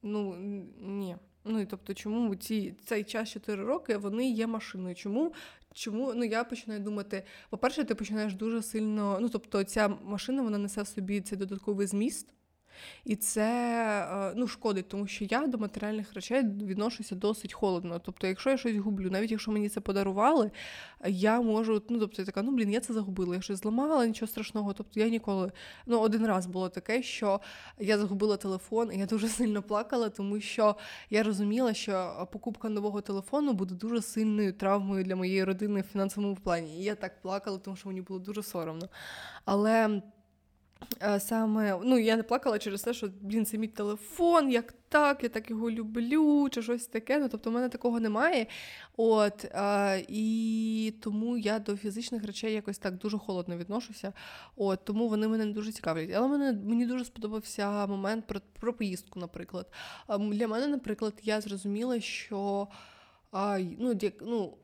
ну 0.03 0.35
ні. 0.81 1.15
Ну 1.45 1.59
і 1.59 1.65
тобто, 1.65 1.93
чому 1.93 2.35
ці 2.35 2.75
цей 2.85 3.03
час 3.03 3.29
4 3.29 3.63
роки 3.63 3.97
вони 3.97 4.29
є 4.29 4.47
машиною? 4.47 4.95
Чому? 4.95 5.33
Чому 5.73 6.13
ну 6.13 6.23
я 6.23 6.43
починаю 6.43 6.79
думати, 6.79 7.23
по-перше, 7.49 7.83
ти 7.83 7.95
починаєш 7.95 8.33
дуже 8.33 8.61
сильно. 8.61 9.17
Ну 9.21 9.29
тобто, 9.29 9.63
ця 9.63 9.87
машина 9.87 10.41
вона 10.41 10.57
несе 10.57 10.81
в 10.81 10.87
собі 10.87 11.21
цей 11.21 11.37
додатковий 11.37 11.87
зміст. 11.87 12.33
І 13.05 13.15
це 13.15 13.49
е, 14.11 14.33
ну, 14.35 14.47
шкодить, 14.47 14.87
тому 14.87 15.07
що 15.07 15.25
я 15.29 15.47
до 15.47 15.57
матеріальних 15.57 16.13
речей 16.13 16.43
відношуся 16.43 17.15
досить 17.15 17.53
холодно. 17.53 17.99
Тобто, 17.99 18.27
якщо 18.27 18.49
я 18.49 18.57
щось 18.57 18.77
гублю, 18.77 19.09
навіть 19.09 19.31
якщо 19.31 19.51
мені 19.51 19.69
це 19.69 19.79
подарували, 19.79 20.51
я 21.07 21.41
можу, 21.41 21.81
ну 21.89 21.99
тобто 21.99 22.21
я 22.21 22.25
така, 22.25 22.41
ну 22.41 22.51
блін, 22.51 22.71
я 22.71 22.79
це 22.79 22.93
загубила, 22.93 23.35
я 23.35 23.41
щось 23.41 23.59
зламала, 23.59 24.05
нічого 24.05 24.29
страшного. 24.29 24.73
Тобто 24.73 24.99
я 24.99 25.09
ніколи 25.09 25.51
ну 25.85 25.99
один 25.99 26.25
раз 26.27 26.45
було 26.45 26.69
таке, 26.69 27.03
що 27.03 27.41
я 27.79 27.97
загубила 27.97 28.37
телефон, 28.37 28.91
і 28.93 28.97
я 28.97 29.05
дуже 29.05 29.27
сильно 29.39 29.61
плакала, 29.61 30.09
тому 30.09 30.39
що 30.39 30.75
я 31.09 31.23
розуміла, 31.23 31.73
що 31.73 32.27
покупка 32.31 32.69
нового 32.69 33.01
телефону 33.01 33.53
буде 33.53 33.75
дуже 33.75 34.01
сильною 34.01 34.53
травмою 34.53 35.03
для 35.03 35.15
моєї 35.15 35.43
родини 35.43 35.81
в 35.81 35.91
фінансовому 35.91 36.35
плані. 36.35 36.79
І 36.79 36.83
я 36.83 36.95
так 36.95 37.21
плакала, 37.21 37.57
тому 37.57 37.77
що 37.77 37.89
мені 37.89 38.01
було 38.01 38.19
дуже 38.19 38.43
соромно. 38.43 38.89
Але. 39.45 40.01
Е, 41.01 41.19
саме 41.19 41.79
ну 41.83 41.97
я 41.97 42.15
не 42.15 42.23
плакала 42.23 42.59
через 42.59 42.81
те, 42.81 42.93
що 42.93 43.09
блін, 43.21 43.45
це 43.45 43.57
мій 43.57 43.67
телефон, 43.67 44.51
як 44.51 44.73
так, 44.89 45.23
я 45.23 45.29
так 45.29 45.49
його 45.49 45.71
люблю, 45.71 46.49
чи 46.51 46.61
щось 46.61 46.87
таке. 46.87 47.19
Ну 47.19 47.29
тобто, 47.29 47.49
в 47.49 47.53
мене 47.53 47.69
такого 47.69 47.99
немає. 47.99 48.47
От 48.97 49.45
а, 49.53 49.95
е, 49.95 50.05
і 50.07 50.93
тому 51.01 51.37
я 51.37 51.59
до 51.59 51.77
фізичних 51.77 52.23
речей 52.23 52.53
якось 52.53 52.77
так 52.77 52.97
дуже 52.97 53.17
холодно 53.17 53.57
відношуся. 53.57 54.13
От 54.55 54.85
тому 54.85 55.09
вони 55.09 55.27
мене 55.27 55.45
не 55.45 55.53
дуже 55.53 55.71
цікавлять. 55.71 56.09
Але 56.15 56.27
мене 56.27 56.53
мені 56.53 56.85
дуже 56.85 57.05
сподобався 57.05 57.87
момент 57.87 58.27
про, 58.27 58.41
про 58.59 58.73
поїздку, 58.73 59.19
наприклад. 59.19 59.71
Для 60.19 60.47
мене, 60.47 60.67
наприклад, 60.67 61.13
я 61.23 61.41
зрозуміла, 61.41 61.99
що 61.99 62.67
а, 63.31 63.59
ну, 63.79 63.99
ну 64.21 64.57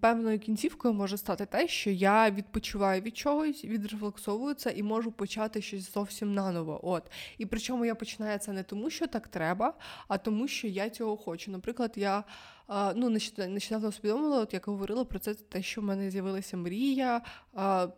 певною 0.00 0.38
кінцівкою 0.38 0.94
може 0.94 1.16
стати 1.16 1.46
те, 1.46 1.68
що 1.68 1.90
я 1.90 2.30
відпочиваю 2.30 3.02
від 3.02 3.16
чогось, 3.16 3.64
відрефлексовую 3.64 4.54
це 4.54 4.70
і 4.70 4.82
можу 4.82 5.12
почати 5.12 5.62
щось 5.62 5.94
зовсім 5.94 6.34
наново. 6.34 6.80
От. 6.82 7.10
І 7.38 7.46
причому 7.46 7.84
я 7.84 7.94
починаю 7.94 8.38
це 8.38 8.52
не 8.52 8.62
тому, 8.62 8.90
що 8.90 9.06
так 9.06 9.28
треба, 9.28 9.74
а 10.08 10.18
тому, 10.18 10.48
що 10.48 10.68
я 10.68 10.90
цього 10.90 11.16
хочу. 11.16 11.50
Наприклад, 11.50 11.92
я 11.96 12.24
ну, 12.68 13.10
нещодавно 13.48 13.88
усвідомила, 13.88 14.40
от 14.40 14.54
як 14.54 14.66
говорила 14.66 15.04
про 15.04 15.18
це, 15.18 15.34
те, 15.34 15.62
що 15.62 15.80
в 15.80 15.84
мене 15.84 16.10
з'явилася 16.10 16.56
мрія 16.56 17.22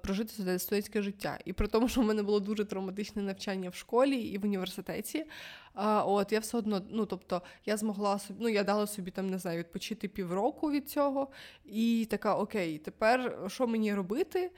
прожити 0.03 0.59
студентське 0.59 1.03
життя. 1.03 1.39
І 1.45 1.53
при 1.53 1.67
тому, 1.67 1.89
що 1.89 2.01
в 2.01 2.05
мене 2.05 2.23
було 2.23 2.41
дуже 2.41 2.65
травматичне 2.65 3.23
навчання 3.23 3.71
в 3.71 3.75
школі 3.75 4.17
і 4.17 4.39
в 4.39 4.45
університеті. 4.45 5.25
От 6.05 6.33
я 6.33 6.41
все 6.41 6.59
одно, 6.59 6.83
ну 6.91 7.07
тобто, 7.07 7.43
я 7.67 7.77
змогла 7.77 8.19
собі, 8.19 8.39
ну 8.43 8.49
я 8.49 8.65
дала 8.65 8.87
собі 8.87 9.11
там 9.11 9.31
не 9.31 9.39
знаю, 9.39 9.59
відпочити 9.59 10.09
півроку 10.09 10.71
від 10.71 10.91
цього, 10.91 11.29
і 11.65 12.07
така 12.11 12.35
окей, 12.35 12.79
тепер 12.79 13.39
що 13.47 13.67
мені 13.67 13.95
робити? 13.95 14.51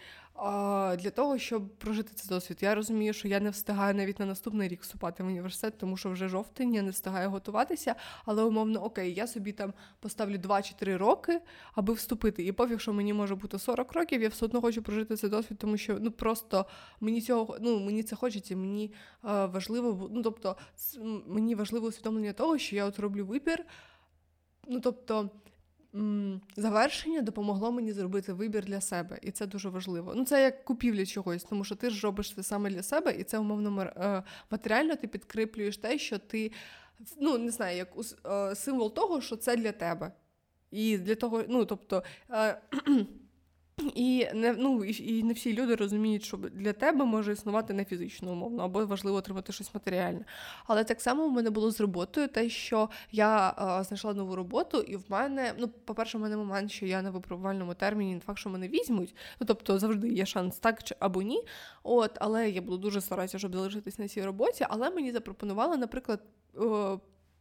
Для 0.98 1.10
того, 1.10 1.38
щоб 1.38 1.68
прожити 1.68 2.12
цей 2.14 2.28
досвід. 2.28 2.58
Я 2.60 2.74
розумію, 2.74 3.12
що 3.12 3.28
я 3.28 3.40
не 3.40 3.50
встигаю 3.50 3.94
навіть 3.94 4.18
на 4.18 4.26
наступний 4.26 4.68
рік 4.68 4.82
вступати 4.82 5.22
в 5.22 5.26
університет, 5.26 5.78
тому 5.78 5.96
що 5.96 6.10
вже 6.10 6.28
жовтень, 6.28 6.74
я 6.74 6.82
не 6.82 6.90
встигаю 6.90 7.30
готуватися, 7.30 7.94
але 8.24 8.42
умовно, 8.42 8.84
окей, 8.84 9.14
я 9.14 9.26
собі 9.26 9.52
там 9.52 9.72
поставлю 10.00 10.38
2 10.38 10.62
чи 10.62 10.74
3 10.74 10.96
роки, 10.96 11.40
аби 11.74 11.94
вступити. 11.94 12.44
І 12.44 12.52
пофіг, 12.52 12.80
що 12.80 12.92
мені 12.92 13.12
може 13.12 13.34
бути 13.34 13.58
40 13.58 13.92
років, 13.92 14.22
я 14.22 14.28
все 14.28 14.44
одно 14.44 14.60
хочу 14.60 14.82
прожити 14.82 15.16
цей 15.16 15.30
досвід, 15.30 15.58
тому 15.58 15.76
що 15.76 15.98
ну 16.00 16.10
просто 16.10 16.66
мені 17.00 17.20
цього 17.20 17.56
ну 17.60 17.80
мені 17.80 18.02
це 18.02 18.16
хочеться, 18.16 18.56
мені 18.56 18.92
е, 19.24 19.46
важливо, 19.46 20.08
ну 20.10 20.22
тобто 20.22 20.56
мені 21.26 21.54
важливо 21.54 21.86
усвідомлення 21.86 22.32
того, 22.32 22.58
що 22.58 22.76
я 22.76 22.84
от 22.84 22.98
роблю 22.98 23.26
вибір. 23.26 23.64
Ну 24.68 24.80
тобто 24.80 25.30
завершення 26.56 27.22
допомогло 27.22 27.72
мені 27.72 27.92
зробити 27.92 28.32
вибір 28.32 28.64
для 28.64 28.80
себе, 28.80 29.18
і 29.22 29.30
це 29.30 29.46
дуже 29.46 29.68
важливо. 29.68 30.12
Ну 30.16 30.24
це 30.24 30.42
як 30.42 30.64
купівля 30.64 31.06
чогось, 31.06 31.44
тому 31.44 31.64
що 31.64 31.74
ти 31.74 31.90
ж 31.90 32.06
робиш 32.06 32.34
це 32.34 32.42
саме 32.42 32.70
для 32.70 32.82
себе, 32.82 33.12
і 33.12 33.24
це 33.24 33.38
умовно 33.38 33.82
е, 33.82 34.22
матеріально 34.50 34.96
ти 34.96 35.08
підкріплюєш 35.08 35.76
те, 35.76 35.98
що 35.98 36.18
ти 36.18 36.52
ну 37.20 37.38
не 37.38 37.50
знаю, 37.50 37.76
як 37.76 37.88
е, 38.26 38.54
символ 38.54 38.94
того, 38.94 39.20
що 39.20 39.36
це 39.36 39.56
для 39.56 39.72
тебе. 39.72 40.12
І 40.70 40.98
для 40.98 41.14
того, 41.14 41.44
ну 41.48 41.64
тобто. 41.64 42.02
Е, 43.86 43.90
і 43.94 44.28
не 44.34 44.52
ну, 44.52 44.84
і 44.84 45.22
не 45.22 45.32
всі 45.32 45.54
люди 45.54 45.74
розуміють, 45.74 46.24
що 46.24 46.36
для 46.36 46.72
тебе 46.72 47.04
може 47.04 47.32
існувати 47.32 47.72
не 47.74 47.84
фізично 47.84 48.32
умовно, 48.32 48.62
або 48.62 48.86
важливо 48.86 49.16
отримати 49.16 49.52
щось 49.52 49.74
матеріальне. 49.74 50.24
Але 50.66 50.84
так 50.84 51.00
само 51.00 51.28
в 51.28 51.32
мене 51.32 51.50
було 51.50 51.70
з 51.70 51.80
роботою, 51.80 52.28
те, 52.28 52.48
що 52.48 52.88
я 53.12 53.54
а, 53.56 53.82
знайшла 53.84 54.14
нову 54.14 54.36
роботу, 54.36 54.80
і 54.80 54.96
в 54.96 55.04
мене, 55.08 55.54
ну, 55.58 55.68
по-перше, 55.68 56.18
в 56.18 56.20
мене 56.20 56.36
момент, 56.36 56.70
що 56.70 56.86
я 56.86 57.02
на 57.02 57.10
випробувальному 57.10 57.74
терміні, 57.74 58.14
не 58.14 58.20
факт, 58.20 58.38
що 58.38 58.50
мене 58.50 58.68
візьмуть. 58.68 59.14
Ну, 59.40 59.46
тобто 59.46 59.78
завжди 59.78 60.08
є 60.08 60.26
шанс 60.26 60.58
так 60.58 60.82
чи 60.82 60.94
або 61.00 61.22
ні. 61.22 61.42
От, 61.82 62.10
але 62.20 62.50
я 62.50 62.62
буду 62.62 62.78
дуже 62.78 63.00
старатися, 63.00 63.38
щоб 63.38 63.54
залишитись 63.54 63.98
на 63.98 64.08
цій 64.08 64.22
роботі. 64.22 64.66
Але 64.70 64.90
мені 64.90 65.12
запропонували, 65.12 65.76
наприклад 65.76 66.20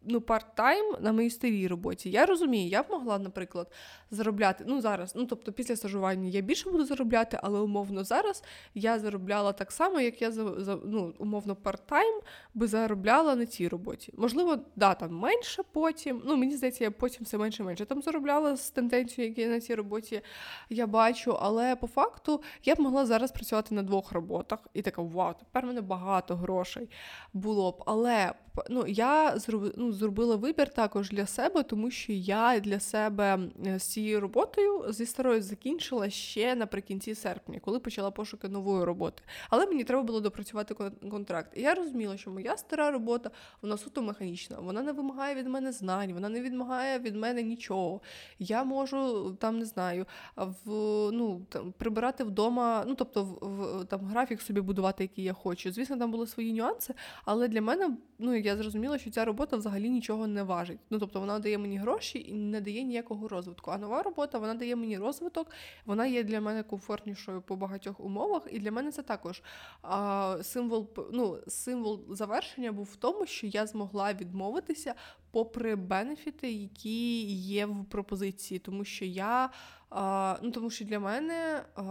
ну, 0.03 0.19
парт-тайм 0.19 1.01
на 1.01 1.11
моїй 1.11 1.29
старій 1.29 1.67
роботі. 1.67 2.11
Я 2.11 2.25
розумію, 2.25 2.69
я 2.69 2.83
б 2.83 2.85
могла, 2.89 3.19
наприклад, 3.19 3.71
заробляти. 4.11 4.63
Ну, 4.67 4.81
зараз, 4.81 5.15
ну 5.15 5.25
тобто, 5.25 5.51
після 5.51 5.75
стажування 5.75 6.29
я 6.29 6.41
більше 6.41 6.69
буду 6.69 6.85
заробляти, 6.85 7.39
але 7.43 7.59
умовно 7.59 8.03
зараз 8.03 8.43
я 8.75 8.99
заробляла 8.99 9.53
так 9.53 9.71
само, 9.71 9.99
як 9.99 10.21
я 10.21 10.31
за, 10.31 10.79
ну, 10.85 11.13
умовно 11.17 11.55
парт-тайм 11.55 12.21
би 12.53 12.67
заробляла 12.67 13.35
на 13.35 13.45
цій 13.45 13.67
роботі. 13.67 14.13
Можливо, 14.17 14.57
да, 14.75 14.93
там 14.95 15.15
менше 15.15 15.63
потім. 15.71 16.21
Ну, 16.25 16.37
мені 16.37 16.55
здається, 16.55 16.83
я 16.83 16.91
потім 16.91 17.23
все 17.23 17.37
менше 17.37 17.63
менше 17.63 17.85
там 17.85 18.01
заробляла 18.01 18.55
з 18.55 18.71
тенденцією, 18.71 19.29
які 19.29 19.47
на 19.47 19.59
цій 19.59 19.75
роботі 19.75 20.21
я 20.69 20.87
бачу. 20.87 21.37
Але 21.41 21.75
по 21.75 21.87
факту 21.87 22.41
я 22.63 22.75
б 22.75 22.79
могла 22.79 23.05
зараз 23.05 23.31
працювати 23.31 23.75
на 23.75 23.83
двох 23.83 24.11
роботах 24.11 24.59
і 24.73 24.81
така, 24.81 25.01
вау, 25.01 25.33
тепер 25.39 25.65
мене 25.65 25.81
багато 25.81 26.35
грошей 26.35 26.89
було 27.33 27.71
б. 27.71 27.83
Але 27.85 28.33
ну, 28.69 28.87
я 28.87 29.39
зроб, 29.39 29.73
ну, 29.77 29.91
зробила 29.91 30.35
вибір 30.35 30.69
також 30.69 31.09
для 31.09 31.25
себе, 31.25 31.63
тому 31.63 31.91
що 31.91 32.13
я 32.13 32.59
для 32.59 32.79
себе 32.79 33.39
з 33.77 33.83
цією 33.83 34.19
роботою 34.19 34.85
зі 34.89 35.05
старою 35.05 35.41
закінчила 35.41 36.09
ще 36.09 36.55
наприкінці 36.55 37.15
серпня, 37.15 37.59
коли 37.59 37.79
почала 37.79 38.11
пошуки 38.11 38.49
нової 38.49 38.83
роботи. 38.83 39.23
Але 39.49 39.65
мені 39.65 39.83
треба 39.83 40.03
було 40.03 40.19
допрацювати 40.19 40.73
контракт. 41.11 41.57
І 41.57 41.61
я 41.61 41.75
розуміла, 41.75 42.17
що 42.17 42.31
моя 42.31 42.57
стара 42.57 42.91
робота 42.91 43.31
вона 43.61 43.77
суто 43.77 44.01
механічна, 44.01 44.59
вона 44.59 44.81
не 44.81 44.91
вимагає 44.91 45.35
від 45.35 45.47
мене 45.47 45.71
знань, 45.71 46.13
вона 46.13 46.29
не 46.29 46.41
вимагає 46.41 46.99
від 46.99 47.15
мене 47.15 47.43
нічого. 47.43 48.01
Я 48.39 48.63
можу 48.63 49.31
там 49.39 49.59
не 49.59 49.65
знаю, 49.65 50.05
в 50.35 50.69
ну 51.11 51.45
там 51.49 51.71
прибирати 51.71 52.23
вдома, 52.23 52.83
ну 52.87 52.95
тобто 52.95 53.23
в, 53.23 53.37
в 53.41 53.85
там 53.85 54.05
графік 54.05 54.41
собі 54.41 54.61
будувати, 54.61 55.03
який 55.03 55.23
я 55.23 55.33
хочу. 55.33 55.71
Звісно, 55.71 55.97
там 55.97 56.11
були 56.11 56.27
свої 56.27 56.53
нюанси, 56.53 56.93
але 57.25 57.47
для 57.47 57.61
мене 57.61 57.97
ну 58.19 58.35
я 58.35 58.48
зрозуміла, 58.57 58.97
що 58.97 59.11
ця 59.11 59.25
робота 59.25 59.57
взагалі 59.57 59.89
нічого 59.89 60.27
не 60.27 60.43
важить. 60.43 60.79
Ну 60.89 60.99
тобто 60.99 61.19
вона 61.19 61.39
дає 61.39 61.57
мені 61.57 61.77
гроші 61.77 62.25
і 62.29 62.33
не 62.33 62.61
дає 62.61 62.83
ніякого 62.83 63.27
розвитку. 63.27 63.71
А 63.71 63.77
нова 63.77 64.03
робота 64.03 64.39
вона 64.39 64.53
дає 64.53 64.75
мені 64.75 64.97
розвиток, 64.97 65.51
вона 65.85 66.05
є 66.05 66.23
для 66.23 66.41
мене 66.41 66.63
комфортнішою 66.63 67.41
по 67.41 67.55
багатьох 67.55 67.99
умовах. 67.99 68.47
І 68.51 68.59
для 68.59 68.71
мене 68.71 68.91
це 68.91 69.01
також 69.01 69.43
а, 69.81 70.37
символ 70.41 70.89
ну, 71.11 71.37
символ 71.47 72.05
завершення 72.09 72.71
був 72.71 72.89
в 72.93 72.95
тому, 72.95 73.25
що 73.25 73.47
я 73.47 73.65
змогла 73.65 74.13
відмовитися 74.13 74.93
попри 75.31 75.75
бенефіти, 75.75 76.51
які 76.51 77.25
є 77.31 77.65
в 77.65 77.85
пропозиції, 77.85 78.59
тому 78.59 78.85
що 78.85 79.05
я 79.05 79.49
а, 79.89 80.37
ну 80.41 80.51
тому 80.51 80.69
що 80.69 80.85
для 80.85 80.99
мене 80.99 81.63
а, 81.75 81.81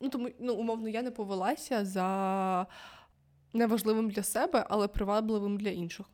ну 0.00 0.08
тому 0.08 0.28
ну 0.38 0.54
умовно 0.54 0.88
я 0.88 1.02
не 1.02 1.10
повелася 1.10 1.84
за 1.84 2.66
неважливим 3.54 4.10
для 4.10 4.22
себе, 4.22 4.66
але 4.68 4.88
привабливим 4.88 5.58
для 5.58 5.70
інших. 5.70 6.06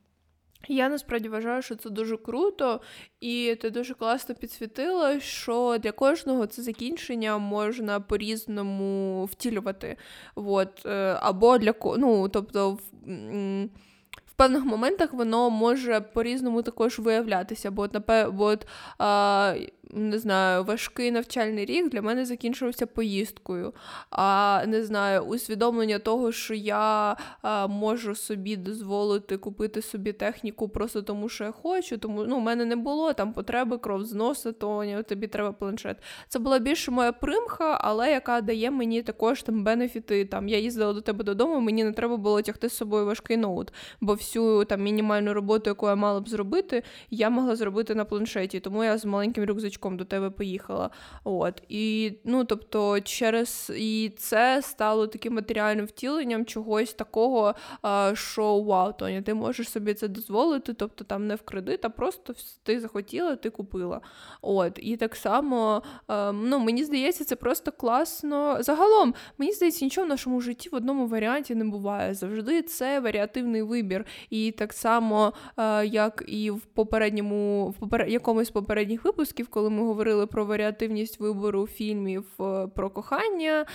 Я 0.67 0.89
насправді 0.89 1.29
вважаю, 1.29 1.61
що 1.61 1.75
це 1.75 1.89
дуже 1.89 2.17
круто, 2.17 2.81
і 3.19 3.55
ти 3.61 3.69
дуже 3.69 3.93
класно 3.93 4.35
підсвітила, 4.35 5.19
що 5.19 5.77
для 5.79 5.91
кожного 5.91 6.45
це 6.47 6.61
закінчення 6.61 7.37
можна 7.37 7.99
по-різному 7.99 9.25
втілювати. 9.25 9.97
От, 10.35 10.85
е, 10.85 11.17
Або 11.21 11.57
для 11.57 11.73
ну, 11.97 12.29
тобто 12.29 12.77
в 14.25 14.33
певних 14.35 14.65
моментах 14.65 15.13
воно 15.13 15.49
може 15.49 16.01
по-різному 16.01 16.61
також 16.61 16.99
виявлятися. 16.99 17.71
Бо, 17.71 17.87
бо 18.31 18.43
от, 18.43 18.67
а, 18.97 19.55
не 19.93 20.19
знаю, 20.19 20.63
важкий 20.63 21.11
навчальний 21.11 21.65
рік 21.65 21.89
для 21.89 22.01
мене 22.01 22.25
закінчився 22.25 22.85
поїздкою. 22.85 23.73
А 24.09 24.63
не 24.67 24.83
знаю, 24.83 25.21
усвідомлення 25.21 25.99
того, 25.99 26.31
що 26.31 26.53
я 26.53 27.17
а, 27.41 27.67
можу 27.67 28.15
собі 28.15 28.55
дозволити 28.55 29.37
купити 29.37 29.81
собі 29.81 30.13
техніку 30.13 30.69
просто 30.69 31.01
тому, 31.01 31.29
що 31.29 31.43
я 31.43 31.51
хочу. 31.51 31.97
Тому 31.97 32.23
ну, 32.23 32.37
в 32.37 32.41
мене 32.41 32.65
не 32.65 32.75
було 32.75 33.13
там 33.13 33.33
потреби 33.33 33.77
кров 33.77 34.05
з 34.05 34.13
носа, 34.13 34.51
то 34.51 35.03
тобі 35.07 35.27
треба 35.27 35.51
планшет. 35.51 35.97
Це 36.27 36.39
була 36.39 36.59
більше 36.59 36.91
моя 36.91 37.11
примха, 37.11 37.77
але 37.81 38.11
яка 38.11 38.41
дає 38.41 38.71
мені 38.71 39.01
також 39.01 39.43
там 39.43 39.63
бенефіти. 39.63 40.25
Там 40.25 40.47
я 40.47 40.57
їздила 40.57 40.93
до 40.93 41.01
тебе 41.01 41.23
додому, 41.23 41.59
мені 41.59 41.83
не 41.83 41.91
треба 41.91 42.17
було 42.17 42.41
тягти 42.41 42.69
з 42.69 42.77
собою 42.77 43.05
важкий 43.05 43.37
ноут, 43.37 43.73
бо 44.01 44.13
всю 44.13 44.65
там 44.65 44.83
мінімальну 44.83 45.33
роботу, 45.33 45.69
яку 45.69 45.87
я 45.87 45.95
мала 45.95 46.21
б 46.21 46.29
зробити, 46.29 46.83
я 47.09 47.29
могла 47.29 47.55
зробити 47.55 47.95
на 47.95 48.05
планшеті. 48.05 48.59
Тому 48.59 48.83
я 48.83 48.97
з 48.97 49.05
маленьким 49.05 49.45
рюкзачком 49.45 49.80
рюкзачком 49.81 49.97
до 49.97 50.05
тебе 50.05 50.29
поїхала. 50.29 50.89
От. 51.23 51.63
І 51.69 52.13
ну, 52.25 52.45
тобто, 52.45 53.01
через 53.01 53.71
і 53.77 54.11
це 54.17 54.61
стало 54.61 55.07
таким 55.07 55.33
матеріальним 55.33 55.85
втіленням 55.85 56.45
чогось 56.45 56.93
такого, 56.93 57.55
що 58.13 58.59
вау, 58.59 58.93
Тоня, 58.93 59.21
ти 59.21 59.33
можеш 59.33 59.69
собі 59.69 59.93
це 59.93 60.07
дозволити, 60.07 60.73
тобто 60.73 61.03
там 61.03 61.27
не 61.27 61.35
в 61.35 61.41
кредит, 61.41 61.85
а 61.85 61.89
просто 61.89 62.33
ти 62.63 62.79
захотіла, 62.79 63.35
ти 63.35 63.49
купила. 63.49 64.01
От. 64.41 64.79
І 64.81 64.97
так 64.97 65.15
само, 65.15 65.83
ну, 66.33 66.59
мені 66.59 66.83
здається, 66.83 67.25
це 67.25 67.35
просто 67.35 67.71
класно. 67.71 68.57
Загалом, 68.59 69.13
мені 69.37 69.51
здається, 69.51 69.85
нічого 69.85 70.05
в 70.05 70.09
нашому 70.09 70.41
житті 70.41 70.69
в 70.69 70.75
одному 70.75 71.07
варіанті 71.07 71.55
не 71.55 71.65
буває. 71.65 72.13
Завжди 72.13 72.61
це 72.61 72.99
варіативний 72.99 73.61
вибір. 73.61 74.05
І 74.29 74.51
так 74.51 74.73
само, 74.73 75.33
як 75.83 76.23
і 76.27 76.51
в 76.51 76.61
попередньому, 76.61 77.69
в 77.69 77.79
попер... 77.79 78.07
якомусь 78.07 78.47
з 78.47 78.51
попередніх 78.51 79.05
випусків, 79.05 79.47
коли 79.47 79.69
ми 79.71 79.83
говорили 79.83 80.27
про 80.27 80.45
варіативність 80.45 81.19
вибору 81.19 81.67
фільмів 81.67 82.25
е, 82.39 82.67
про 82.67 82.89
кохання 82.89 83.65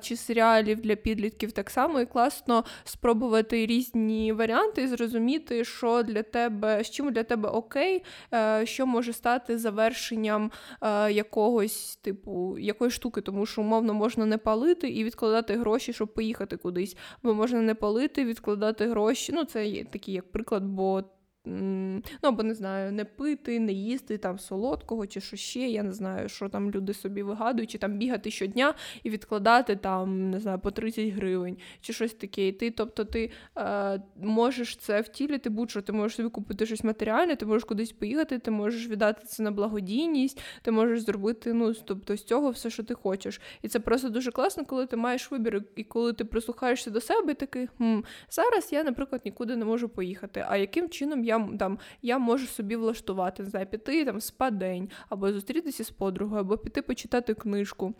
чи 0.00 0.16
серіалів 0.16 0.80
для 0.80 0.96
підлітків, 0.96 1.52
так 1.52 1.70
само 1.70 2.00
і 2.00 2.06
класно 2.06 2.64
спробувати 2.84 3.66
різні 3.66 4.32
варіанти 4.32 4.82
і 4.82 4.86
зрозуміти, 4.86 5.64
що 5.64 6.02
для 6.02 6.22
тебе, 6.22 6.84
з 6.84 6.90
чим 6.90 7.12
для 7.12 7.22
тебе 7.22 7.48
окей, 7.48 8.02
е, 8.34 8.66
що 8.66 8.86
може 8.86 9.12
стати 9.12 9.58
завершенням 9.58 10.50
е, 10.80 11.12
якогось 11.12 11.96
типу 11.96 12.58
якої 12.58 12.90
штуки, 12.90 13.20
тому 13.20 13.46
що 13.46 13.60
умовно 13.60 13.94
можна 13.94 14.26
не 14.26 14.38
палити 14.38 14.88
і 14.88 15.04
відкладати 15.04 15.56
гроші, 15.56 15.92
щоб 15.92 16.14
поїхати 16.14 16.56
кудись, 16.56 16.96
бо 17.22 17.34
можна 17.34 17.60
не 17.60 17.74
палити, 17.74 18.24
відкладати 18.24 18.88
гроші. 18.88 19.32
Ну, 19.32 19.44
це 19.44 19.66
є 19.66 19.84
такий 19.84 20.14
як 20.14 20.32
приклад, 20.32 20.64
бо 20.64 21.04
Ну, 21.44 22.02
або 22.22 22.42
не 22.42 22.54
знаю, 22.54 22.92
не 22.92 23.04
пити, 23.04 23.60
не 23.60 23.72
їсти 23.72 24.18
там 24.18 24.38
солодкого 24.38 25.06
чи 25.06 25.20
що 25.20 25.36
ще. 25.36 25.60
Я 25.60 25.82
не 25.82 25.92
знаю, 25.92 26.28
що 26.28 26.48
там 26.48 26.70
люди 26.70 26.94
собі 26.94 27.22
вигадують, 27.22 27.70
чи 27.70 27.78
там 27.78 27.98
бігати 27.98 28.30
щодня 28.30 28.74
і 29.02 29.10
відкладати 29.10 29.76
там, 29.76 30.30
не 30.30 30.40
знаю, 30.40 30.58
по 30.58 30.70
30 30.70 31.08
гривень, 31.08 31.56
чи 31.80 31.92
щось 31.92 32.14
таке. 32.14 32.48
І 32.48 32.52
ти, 32.52 32.70
тобто, 32.70 33.04
ти 33.04 33.30
е, 33.58 34.02
можеш 34.16 34.76
це 34.76 35.00
втілити, 35.00 35.50
будь-що 35.50 35.82
ти 35.82 35.92
можеш 35.92 36.16
собі 36.16 36.28
купити 36.28 36.66
щось 36.66 36.84
матеріальне, 36.84 37.36
ти 37.36 37.46
можеш 37.46 37.64
кудись 37.64 37.92
поїхати, 37.92 38.38
ти 38.38 38.50
можеш 38.50 38.88
віддати 38.88 39.22
це 39.26 39.42
на 39.42 39.50
благодійність, 39.50 40.40
ти 40.62 40.70
можеш 40.70 41.00
зробити 41.00 41.52
ну, 41.52 41.74
тобто, 41.74 42.16
з 42.16 42.24
цього 42.24 42.50
все, 42.50 42.70
що 42.70 42.82
ти 42.82 42.94
хочеш. 42.94 43.40
І 43.62 43.68
це 43.68 43.80
просто 43.80 44.08
дуже 44.08 44.30
класно, 44.30 44.64
коли 44.64 44.86
ти 44.86 44.96
маєш 44.96 45.30
вибір, 45.30 45.64
і 45.76 45.84
коли 45.84 46.12
ти 46.12 46.24
прислухаєшся 46.24 46.90
до 46.90 47.00
себе, 47.00 47.32
і 47.32 47.34
такий 47.34 47.66
хм, 47.66 48.00
зараз 48.30 48.72
я, 48.72 48.84
наприклад, 48.84 49.22
нікуди 49.24 49.56
не 49.56 49.64
можу 49.64 49.88
поїхати. 49.88 50.44
А 50.48 50.56
яким 50.56 50.88
чином 50.88 51.24
я? 51.24 51.31
Я 51.32 51.56
там 51.58 51.78
я 52.02 52.18
можу 52.18 52.46
собі 52.46 52.76
влаштувати, 52.76 53.42
не 53.42 53.48
знаю, 53.48 53.66
піти 53.66 54.04
там 54.04 54.20
спа-день, 54.20 54.90
або 55.08 55.32
зустрітися 55.32 55.84
з 55.84 55.90
подругою, 55.90 56.40
або 56.40 56.58
піти 56.58 56.82
почитати 56.82 57.34
книжку. 57.34 57.94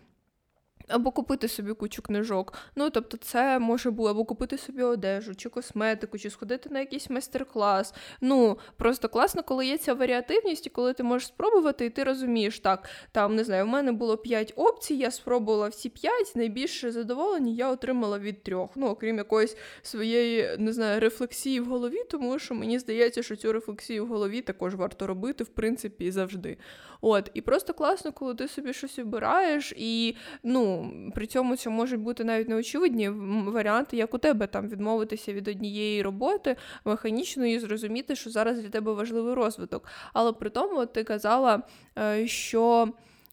Або 0.87 1.11
купити 1.11 1.47
собі 1.47 1.73
кучу 1.73 2.01
книжок. 2.01 2.53
Ну, 2.75 2.89
тобто, 2.89 3.17
це 3.17 3.59
може 3.59 3.91
бути 3.91 4.09
або 4.09 4.25
купити 4.25 4.57
собі 4.57 4.83
одежу, 4.83 5.35
чи 5.35 5.49
косметику, 5.49 6.17
чи 6.17 6.29
сходити 6.29 6.69
на 6.69 6.79
якийсь 6.79 7.09
майстер-клас. 7.09 7.93
Ну, 8.21 8.57
просто 8.77 9.09
класно, 9.09 9.43
коли 9.43 9.65
є 9.65 9.77
ця 9.77 9.93
варіативність, 9.93 10.67
і 10.67 10.69
коли 10.69 10.93
ти 10.93 11.03
можеш 11.03 11.27
спробувати, 11.27 11.85
і 11.85 11.89
ти 11.89 12.03
розумієш, 12.03 12.59
так, 12.59 12.89
там, 13.11 13.35
не 13.35 13.43
знаю, 13.43 13.65
в 13.65 13.67
мене 13.67 13.91
було 13.91 14.17
5 14.17 14.53
опцій, 14.55 14.95
я 14.95 15.11
спробувала 15.11 15.67
всі 15.67 15.89
5, 15.89 16.35
найбільше 16.35 16.91
задоволення 16.91 17.53
я 17.53 17.69
отримала 17.69 18.19
від 18.19 18.43
трьох. 18.43 18.69
Ну, 18.75 18.87
окрім 18.87 19.17
якоїсь 19.17 19.57
своєї, 19.81 20.57
не 20.57 20.73
знаю, 20.73 20.99
рефлексії 20.99 21.59
в 21.59 21.65
голові, 21.65 22.03
тому 22.09 22.39
що 22.39 22.55
мені 22.55 22.79
здається, 22.79 23.23
що 23.23 23.35
цю 23.35 23.53
рефлексію 23.53 24.05
в 24.05 24.07
голові 24.07 24.41
також 24.41 24.75
варто 24.75 25.07
робити, 25.07 25.43
в 25.43 25.47
принципі, 25.47 26.11
завжди. 26.11 26.57
От, 27.01 27.31
і 27.33 27.41
просто 27.41 27.73
класно, 27.73 28.11
коли 28.11 28.35
ти 28.35 28.47
собі 28.47 28.73
щось 28.73 28.99
обираєш, 28.99 29.73
і 29.77 30.15
ну, 30.43 30.72
при 31.15 31.27
цьому 31.27 31.55
це 31.55 31.69
можуть 31.69 31.99
бути 31.99 32.23
навіть 32.23 32.49
неочевидні 32.49 33.09
варіанти, 33.47 33.97
як 33.97 34.13
у 34.13 34.17
тебе 34.17 34.47
там 34.47 34.69
відмовитися 34.69 35.33
від 35.33 35.47
однієї 35.47 36.01
роботи 36.01 36.55
механічно 36.85 37.45
і 37.45 37.59
зрозуміти, 37.59 38.15
що 38.15 38.29
зараз 38.29 38.59
для 38.61 38.69
тебе 38.69 38.93
важливий 38.93 39.33
розвиток. 39.33 39.87
Але 40.13 40.33
при 40.33 40.49
тому 40.49 40.85
ти 40.85 41.03
казала, 41.03 41.63
е, 41.97 42.27
що. 42.27 42.89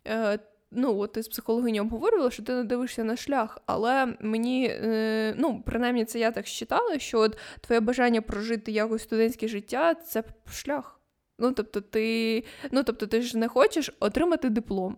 Е, 0.06 0.38
ну, 0.70 0.98
от 0.98 1.12
ти 1.12 1.22
з 1.22 1.28
психологині 1.28 1.80
обговорювала, 1.80 2.30
що 2.30 2.42
ти 2.42 2.52
не 2.52 2.64
дивишся 2.64 3.04
на 3.04 3.16
шлях, 3.16 3.58
але 3.66 4.14
мені, 4.20 4.66
е, 4.66 5.34
ну, 5.38 5.62
принаймні, 5.66 6.04
це 6.04 6.18
я 6.18 6.30
так 6.30 6.46
считала, 6.46 6.98
що 6.98 7.20
от 7.20 7.38
твоє 7.60 7.80
бажання 7.80 8.22
прожити 8.22 8.72
якось 8.72 9.02
студентське 9.02 9.48
життя 9.48 9.94
це 9.94 10.24
шлях. 10.52 11.00
Ну, 11.38 11.52
тобто, 11.52 11.80
ти 11.80 12.44
ну, 12.70 12.82
тобто, 12.82 13.06
ти 13.06 13.22
ж 13.22 13.38
не 13.38 13.48
хочеш 13.48 13.90
отримати 14.00 14.48
диплом. 14.50 14.96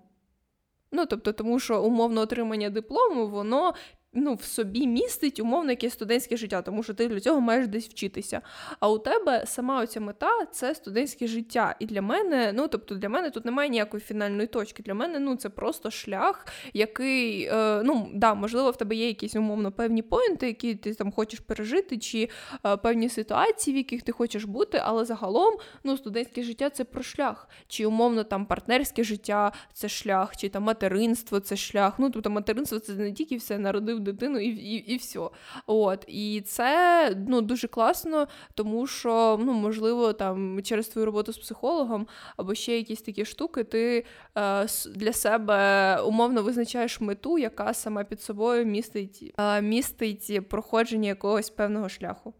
Ну, 0.92 1.06
тобто, 1.06 1.32
тому 1.32 1.60
що 1.60 1.82
умовно 1.82 2.20
отримання 2.20 2.70
диплому, 2.70 3.28
воно 3.28 3.74
ну, 4.14 4.34
в 4.34 4.44
собі 4.44 4.86
містить 4.86 5.40
умовно 5.40 5.70
якесь 5.70 5.92
студентське 5.92 6.36
життя, 6.36 6.62
тому 6.62 6.82
що 6.82 6.94
ти 6.94 7.08
для 7.08 7.20
цього 7.20 7.40
маєш 7.40 7.66
десь 7.66 7.88
вчитися. 7.88 8.40
А 8.80 8.88
у 8.88 8.98
тебе 8.98 9.44
сама 9.46 9.82
оця 9.82 10.00
мета 10.00 10.46
це 10.52 10.74
студентське 10.74 11.26
життя. 11.26 11.76
І 11.78 11.86
для 11.86 12.02
мене, 12.02 12.52
ну 12.54 12.68
тобто 12.68 12.94
для 12.94 13.08
мене 13.08 13.30
тут 13.30 13.44
немає 13.44 13.68
ніякої 13.68 14.00
фінальної 14.00 14.46
точки. 14.46 14.82
Для 14.82 14.94
мене 14.94 15.18
ну, 15.18 15.36
це 15.36 15.48
просто 15.48 15.90
шлях, 15.90 16.46
який, 16.74 17.44
е, 17.44 17.82
ну 17.84 18.10
да, 18.14 18.34
можливо, 18.34 18.70
в 18.70 18.76
тебе 18.76 18.94
є 18.94 19.06
якісь 19.06 19.36
умовно 19.36 19.72
певні 19.72 20.02
поінти, 20.02 20.46
які 20.46 20.74
ти 20.74 20.94
там 20.94 21.12
хочеш 21.12 21.40
пережити, 21.40 21.98
чи 21.98 22.28
е, 22.66 22.76
певні 22.76 23.08
ситуації, 23.08 23.74
в 23.74 23.76
яких 23.76 24.02
ти 24.02 24.12
хочеш 24.12 24.44
бути, 24.44 24.80
але 24.84 25.04
загалом 25.04 25.54
ну, 25.84 25.96
студентське 25.96 26.42
життя 26.42 26.70
це 26.70 26.84
про 26.84 27.02
шлях. 27.02 27.48
Чи 27.68 27.86
умовно 27.86 28.24
там 28.24 28.46
партнерське 28.46 29.04
життя 29.04 29.52
це 29.72 29.88
шлях, 29.88 30.36
чи 30.36 30.48
там 30.48 30.62
материнство 30.62 31.40
це 31.40 31.56
шлях. 31.56 31.94
Ну, 31.98 32.10
тобто 32.10 32.30
материнство 32.30 32.78
це 32.78 32.92
не 32.92 33.12
тільки 33.12 33.36
все 33.36 33.58
народив 33.58 34.01
дитину 34.02 34.38
і 34.38 34.48
і, 34.48 34.74
і 34.74 34.96
все. 34.96 35.28
От. 35.66 36.04
І 36.08 36.40
це 36.46 37.16
ну, 37.28 37.40
дуже 37.40 37.68
класно, 37.68 38.28
тому 38.54 38.86
що, 38.86 39.40
ну, 39.44 39.52
можливо, 39.52 40.12
там 40.12 40.62
через 40.62 40.88
твою 40.88 41.06
роботу 41.06 41.32
з 41.32 41.38
психологом 41.38 42.06
або 42.36 42.54
ще 42.54 42.76
якісь 42.76 43.02
такі 43.02 43.24
штуки, 43.24 43.64
ти 43.64 44.04
е, 44.38 44.66
для 44.94 45.12
себе 45.12 45.98
умовно 46.00 46.42
визначаєш 46.42 47.00
мету, 47.00 47.38
яка 47.38 47.74
сама 47.74 48.04
під 48.04 48.22
собою 48.22 48.66
містить, 48.66 49.34
е, 49.38 49.62
містить 49.62 50.48
проходження 50.48 51.08
якогось 51.08 51.50
певного 51.50 51.88
шляху. 51.88 52.34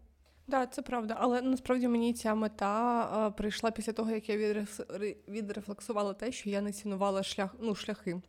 Так, 0.49 0.61
да, 0.61 0.65
це 0.65 0.81
правда, 0.81 1.17
але 1.19 1.41
насправді 1.41 1.87
мені 1.87 2.13
ця 2.13 2.35
мета 2.35 3.09
а, 3.11 3.31
прийшла 3.31 3.71
після 3.71 3.93
того, 3.93 4.11
як 4.11 4.29
я 4.29 4.65
відрефлексувала 5.27 6.13
те, 6.13 6.31
що 6.31 6.49
я 6.49 6.61
не 6.61 6.71
цінувала 6.71 7.23
шлях, 7.23 7.55
ну, 7.59 7.75
шляхи. 7.75 8.21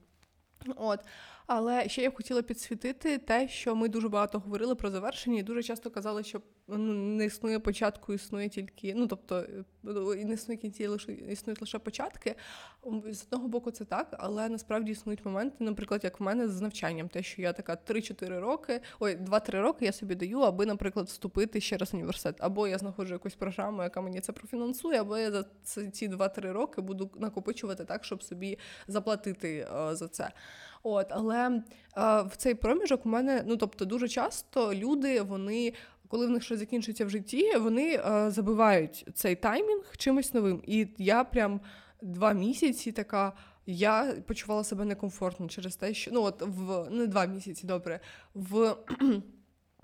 От. 0.76 1.00
Але 1.46 1.88
ще 1.88 2.02
я 2.02 2.10
б 2.10 2.14
хотіла 2.14 2.42
підсвітити 2.42 3.18
те, 3.18 3.48
що 3.48 3.76
ми 3.76 3.88
дуже 3.88 4.08
багато 4.08 4.38
говорили 4.38 4.74
про 4.74 4.90
завершення, 4.90 5.38
і 5.38 5.42
дуже 5.42 5.62
часто 5.62 5.90
казали, 5.90 6.24
що 6.24 6.40
ну, 6.68 6.78
не 6.94 7.24
існує 7.24 7.58
початку, 7.58 8.12
існує 8.12 8.48
тільки, 8.48 8.94
ну 8.94 9.06
тобто 9.06 9.36
е, 9.36 10.24
не 10.24 10.34
існує 10.34 10.58
кінці, 10.58 10.86
лише 10.86 11.12
існують 11.12 11.60
лише 11.60 11.78
початки. 11.78 12.34
З 13.10 13.22
одного 13.22 13.48
боку, 13.48 13.70
це 13.70 13.84
так, 13.84 14.16
але 14.18 14.48
насправді 14.48 14.92
існують 14.92 15.24
моменти, 15.24 15.56
наприклад, 15.64 16.04
як 16.04 16.20
в 16.20 16.22
мене 16.22 16.48
з 16.48 16.60
навчанням, 16.60 17.08
те, 17.08 17.22
що 17.22 17.42
я 17.42 17.52
така 17.52 17.78
3-4 17.88 18.40
роки, 18.40 18.80
ой, 19.00 19.16
2-3 19.16 19.60
роки 19.60 19.84
я 19.84 19.92
собі 19.92 20.14
даю, 20.14 20.40
аби, 20.40 20.66
наприклад, 20.66 21.06
вступити 21.06 21.60
ще 21.60 21.76
раз 21.76 21.92
в 21.92 21.96
університет, 21.96 22.36
або 22.38 22.68
я 22.68 22.78
знаходжу 22.78 23.12
якусь 23.12 23.34
програму, 23.34 23.82
яка 23.82 24.00
мені 24.00 24.20
це 24.20 24.32
профінансує, 24.32 25.00
або 25.00 25.18
я 25.18 25.30
за 25.30 25.44
ці 25.90 26.08
2-3 26.08 26.52
роки 26.52 26.80
буду 26.80 27.10
накопичувати 27.18 27.84
так, 27.84 28.04
щоб 28.04 28.22
собі 28.22 28.58
заплатити 28.86 29.68
е, 29.74 29.96
за 29.96 30.08
це. 30.08 30.30
От, 30.86 31.06
але 31.10 31.48
е, 31.48 31.62
в 32.22 32.32
цей 32.36 32.54
проміжок 32.54 33.06
у 33.06 33.08
мене, 33.08 33.42
ну 33.46 33.56
тобто, 33.56 33.84
дуже 33.84 34.08
часто 34.08 34.74
люди, 34.74 35.22
вони. 35.22 35.72
Коли 36.08 36.26
в 36.26 36.30
них 36.30 36.42
щось 36.42 36.58
закінчується 36.58 37.04
в 37.04 37.10
житті, 37.10 37.56
вони 37.56 37.94
е, 37.94 38.30
забивають 38.30 39.06
цей 39.14 39.36
таймінг 39.36 39.96
чимось 39.96 40.34
новим. 40.34 40.62
І 40.66 40.86
я 40.98 41.24
прям 41.24 41.60
два 42.02 42.32
місяці 42.32 42.92
така. 42.92 43.32
Я 43.66 44.14
почувала 44.26 44.64
себе 44.64 44.84
некомфортно 44.84 45.48
через 45.48 45.76
те, 45.76 45.94
що 45.94 46.10
ну 46.14 46.22
от 46.22 46.42
в 46.42 46.90
не 46.90 47.06
два 47.06 47.26
місяці, 47.26 47.66
добре, 47.66 48.00
в 48.34 48.76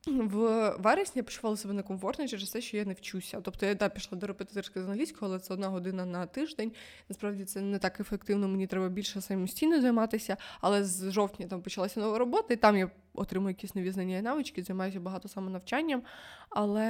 в 0.06 0.70
вересні 0.78 1.18
я 1.18 1.22
почувала 1.22 1.56
себе 1.56 1.74
некомфортно 1.74 2.28
через 2.28 2.50
те, 2.50 2.60
що 2.60 2.76
я 2.76 2.84
не 2.84 2.92
вчуся. 2.92 3.40
Тобто 3.40 3.66
я 3.66 3.74
да, 3.74 3.88
пішла 3.88 4.18
до 4.18 4.26
репетиторської 4.26 4.84
з 4.84 4.88
англійського, 4.88 5.30
але 5.30 5.40
це 5.40 5.54
одна 5.54 5.68
година 5.68 6.04
на 6.04 6.26
тиждень. 6.26 6.72
Насправді 7.08 7.44
це 7.44 7.60
не 7.60 7.78
так 7.78 8.00
ефективно, 8.00 8.48
мені 8.48 8.66
треба 8.66 8.88
більше 8.88 9.20
самостійно 9.20 9.80
займатися. 9.80 10.36
Але 10.60 10.84
з 10.84 11.10
жовтня 11.10 11.46
там 11.46 11.62
почалася 11.62 12.00
нова 12.00 12.18
робота, 12.18 12.54
і 12.54 12.56
там 12.56 12.76
я 12.76 12.90
отримую 13.14 13.50
якісь 13.50 13.74
нові 13.74 13.90
знання 13.90 14.18
і 14.18 14.22
навички, 14.22 14.62
займаюся 14.62 15.00
багато 15.00 15.28
самонавчанням. 15.28 16.02
Але. 16.50 16.86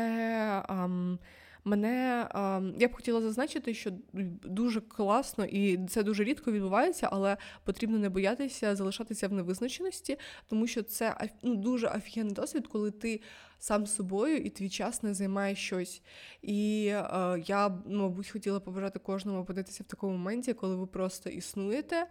Ам, 0.68 1.18
Мене 1.64 2.28
я 2.78 2.88
б 2.88 2.92
хотіла 2.92 3.20
зазначити, 3.20 3.74
що 3.74 3.90
дуже 4.44 4.80
класно 4.80 5.44
і 5.44 5.86
це 5.86 6.02
дуже 6.02 6.24
рідко 6.24 6.52
відбувається, 6.52 7.08
але 7.12 7.36
потрібно 7.64 7.98
не 7.98 8.08
боятися 8.08 8.76
залишатися 8.76 9.28
в 9.28 9.32
невизначеності, 9.32 10.18
тому 10.46 10.66
що 10.66 10.82
це 10.82 11.28
ну, 11.42 11.54
дуже 11.54 11.86
офігенний 11.86 12.34
досвід, 12.34 12.66
коли 12.66 12.90
ти 12.90 13.20
сам 13.58 13.86
собою 13.86 14.36
і 14.36 14.50
твій 14.50 14.70
час 14.70 15.02
не 15.02 15.14
займає 15.14 15.54
щось. 15.54 16.02
І 16.42 16.86
е, 16.86 17.42
я, 17.46 17.68
мабуть, 17.86 18.30
хотіла 18.30 18.60
побажати 18.60 18.98
кожному 18.98 19.40
опинитися 19.40 19.82
в 19.82 19.86
такому 19.86 20.12
моменті, 20.12 20.52
коли 20.54 20.76
ви 20.76 20.86
просто 20.86 21.30
існуєте. 21.30 22.06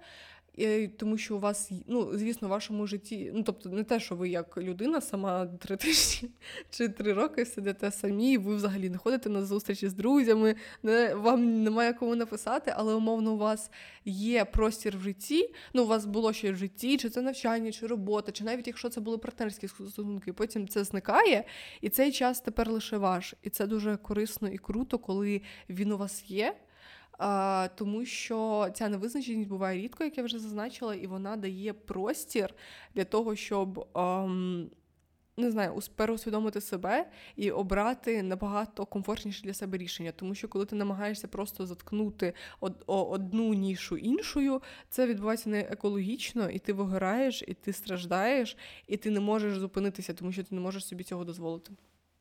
Тому 0.98 1.18
що 1.18 1.36
у 1.36 1.40
вас, 1.40 1.72
ну, 1.88 2.18
звісно, 2.18 2.48
в 2.48 2.52
вашому 2.52 2.88
житті, 2.88 3.32
ну 3.36 3.44
тобто 3.44 3.70
не 3.70 3.84
те, 3.84 4.00
що 4.00 4.16
ви 4.16 4.30
як 4.30 4.58
людина 4.58 5.02
сама 5.02 5.46
три 5.46 5.78
тижні 5.78 6.30
чи 6.70 6.90
три 6.90 7.14
роки 7.14 7.46
сидите 7.46 7.92
самі, 7.92 8.38
ви 8.38 8.56
взагалі 8.56 8.90
не 8.90 8.98
ходите 8.98 9.30
на 9.30 9.46
зустрічі 9.46 9.90
з 9.90 9.94
друзями, 9.94 10.56
не, 10.84 11.16
вам 11.16 11.64
немає 11.64 11.94
кому 11.94 12.16
написати, 12.16 12.74
але 12.76 12.94
умовно 12.94 13.34
у 13.34 13.38
вас 13.38 13.72
є 14.06 14.46
простір 14.46 14.98
в 14.98 15.02
житті. 15.02 15.54
Ну, 15.74 15.84
у 15.84 15.88
вас 15.88 16.06
було 16.06 16.34
ще 16.34 16.52
в 16.52 16.56
житті, 16.56 16.98
чи 16.98 17.10
це 17.10 17.22
навчання, 17.22 17.72
чи 17.72 17.88
робота, 17.88 18.32
чи 18.32 18.44
навіть 18.44 18.68
якщо 18.68 18.90
це 18.90 19.02
були 19.02 19.18
партнерські 19.18 19.68
стосунки, 19.68 20.34
потім 20.34 20.68
це 20.68 20.84
зникає, 20.84 21.44
і 21.82 21.90
цей 21.90 22.12
час 22.12 22.42
тепер 22.42 22.70
лише 22.70 22.98
ваш. 22.98 23.36
І 23.44 23.50
це 23.50 23.68
дуже 23.68 23.98
корисно 23.98 24.48
і 24.48 24.58
круто, 24.58 24.98
коли 24.98 25.42
він 25.70 25.92
у 25.92 25.98
вас 25.98 26.24
є. 26.28 26.56
Тому 27.76 28.06
що 28.06 28.70
ця 28.74 28.90
невизначеність 28.90 29.50
буває 29.50 29.82
рідко, 29.82 30.04
як 30.04 30.18
я 30.18 30.24
вже 30.24 30.40
зазначила, 30.40 30.96
і 30.96 31.08
вона 31.08 31.38
дає 31.38 31.74
простір 31.74 32.54
для 32.96 33.04
того, 33.06 33.36
щоб. 33.36 33.88
Не 35.40 35.52
знаю, 35.52 35.80
переусвідомити 35.96 36.62
себе 36.62 37.10
і 37.36 37.52
обрати 37.52 38.24
набагато 38.24 38.86
комфортніше 38.86 39.44
для 39.44 39.54
себе 39.54 39.78
рішення. 39.78 40.12
Тому 40.12 40.36
що 40.36 40.48
коли 40.48 40.66
ти 40.66 40.76
намагаєшся 40.76 41.28
просто 41.28 41.66
заткнути 41.66 42.34
одну 42.88 43.54
нішу 43.54 43.98
іншою, 43.98 44.62
це 44.90 45.08
відбувається 45.08 45.50
не 45.50 45.60
екологічно, 45.60 46.50
і 46.50 46.60
ти 46.60 46.74
вигораєш, 46.74 47.44
і 47.48 47.54
ти 47.54 47.74
страждаєш, 47.74 48.58
і 48.88 48.98
ти 48.98 49.10
не 49.10 49.20
можеш 49.20 49.58
зупинитися, 49.58 50.14
тому 50.14 50.32
що 50.32 50.44
ти 50.44 50.56
не 50.56 50.62
можеш 50.62 50.88
собі 50.88 51.04
цього 51.04 51.24
дозволити. 51.26 51.72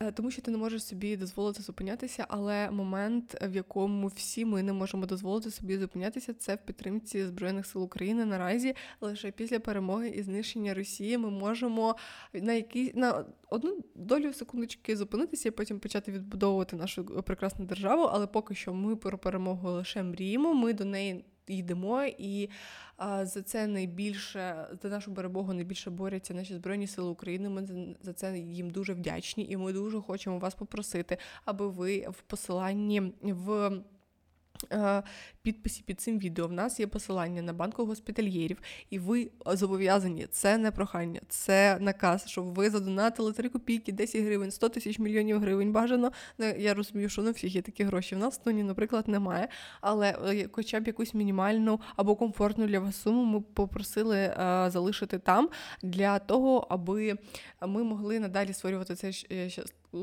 Е, 0.03 0.13
тому 0.13 0.31
що 0.31 0.43
ти 0.43 0.51
не 0.51 0.59
можеш 0.59 0.85
собі 0.85 1.17
дозволити 1.17 1.63
зупинятися, 1.63 2.27
але 2.29 2.71
момент, 2.71 3.37
в 3.43 3.55
якому 3.55 4.07
всі 4.07 4.45
ми 4.45 4.63
не 4.63 4.73
можемо 4.73 5.07
дозволити 5.07 5.51
собі 5.51 5.79
зупинятися, 5.79 6.35
це 6.35 6.55
в 6.55 6.59
підтримці 6.59 7.27
збройних 7.27 7.67
сил 7.67 7.83
України. 7.83 8.25
Наразі 8.25 8.75
лише 9.01 9.31
після 9.31 9.61
перемоги 9.61 10.09
і 10.09 10.23
знищення 10.23 10.75
Росії 10.75 11.19
ми 11.19 11.31
можемо 11.31 11.97
на 12.33 12.53
якій 12.53 12.93
на 12.95 13.25
одну 13.51 13.85
долю 13.95 14.33
секундочки 14.33 14.97
зупинитися 14.97 15.49
і 15.49 15.53
потім 15.53 15.81
почати 15.81 16.13
відбудовувати 16.13 16.77
нашу 16.77 17.05
прекрасну 17.05 17.65
державу. 17.65 18.03
Але 18.03 18.27
поки 18.27 18.55
що 18.55 18.75
ми 18.75 18.97
про 18.97 19.19
перемогу 19.19 19.71
лише 19.71 20.03
мріємо. 20.03 20.55
Ми 20.55 20.73
до 20.73 20.85
неї 20.85 21.25
йдемо, 21.49 22.05
і 22.05 22.49
за 23.23 23.43
це 23.43 23.67
найбільше 23.67 24.67
за 24.83 24.89
нашу 24.89 25.15
перемогу 25.15 25.53
найбільше 25.53 25.91
борються 25.91 26.35
наші 26.35 26.55
збройні 26.55 26.87
сили 26.87 27.09
України. 27.09 27.49
Ми 27.49 27.67
за 28.03 28.13
це 28.13 28.39
їм 28.39 28.71
дуже 28.71 28.95
вдячні, 28.95 29.47
і 29.51 29.57
ми 29.57 29.73
дуже 29.73 30.01
хочемо 30.01 30.39
вас 30.39 30.55
попросити, 30.55 31.19
аби 31.45 31.69
ви 31.69 32.09
в 32.09 32.23
посиланні 32.23 33.13
в. 33.23 33.73
Е, 34.73 35.03
підписі 35.43 35.83
під 35.87 36.01
цим 36.01 36.19
відео 36.19 36.47
в 36.47 36.53
нас 36.53 36.81
є 36.81 36.87
посилання 36.87 37.43
на 37.43 37.53
банку 37.53 37.85
госпітальєрів, 37.85 38.59
і 38.91 38.99
ви 38.99 39.31
зобов'язані, 39.47 40.27
це 40.31 40.59
не 40.59 40.71
прохання, 40.71 41.21
це 41.29 41.79
наказ, 41.81 42.25
щоб 42.27 42.55
ви 42.55 42.71
задонатили 42.71 43.33
3 43.33 43.49
копійки, 43.49 43.93
10 43.93 44.23
гривень, 44.23 44.51
100 44.51 44.69
тисяч 44.69 44.99
мільйонів 44.99 45.41
гривень. 45.41 45.73
Бажано. 45.73 46.13
Я 46.59 46.75
розумію, 46.75 47.09
що 47.09 47.23
не 47.23 47.31
всіх 47.31 47.55
є 47.55 47.63
такі 47.63 47.85
гроші. 47.85 48.15
В 48.15 48.19
нас 48.19 48.39
Тоні, 48.39 48.63
наприклад, 48.63 49.09
немає. 49.09 49.49
Але 49.81 50.19
е, 50.27 50.49
хоча 50.53 50.81
б 50.81 50.87
якусь 50.87 51.15
мінімальну 51.15 51.81
або 51.97 52.17
комфортну 52.17 52.67
для 52.67 52.81
вас 52.81 53.03
суму 53.03 53.25
ми 53.25 53.41
попросили 53.41 54.17
е, 54.17 54.35
залишити 54.71 55.19
там 55.19 55.49
для 55.83 56.19
того, 56.19 56.67
аби 56.71 57.15
ми 57.67 57.85
могли 57.85 58.21
надалі 58.21 58.53
створювати 58.53 58.95
це 58.95 59.13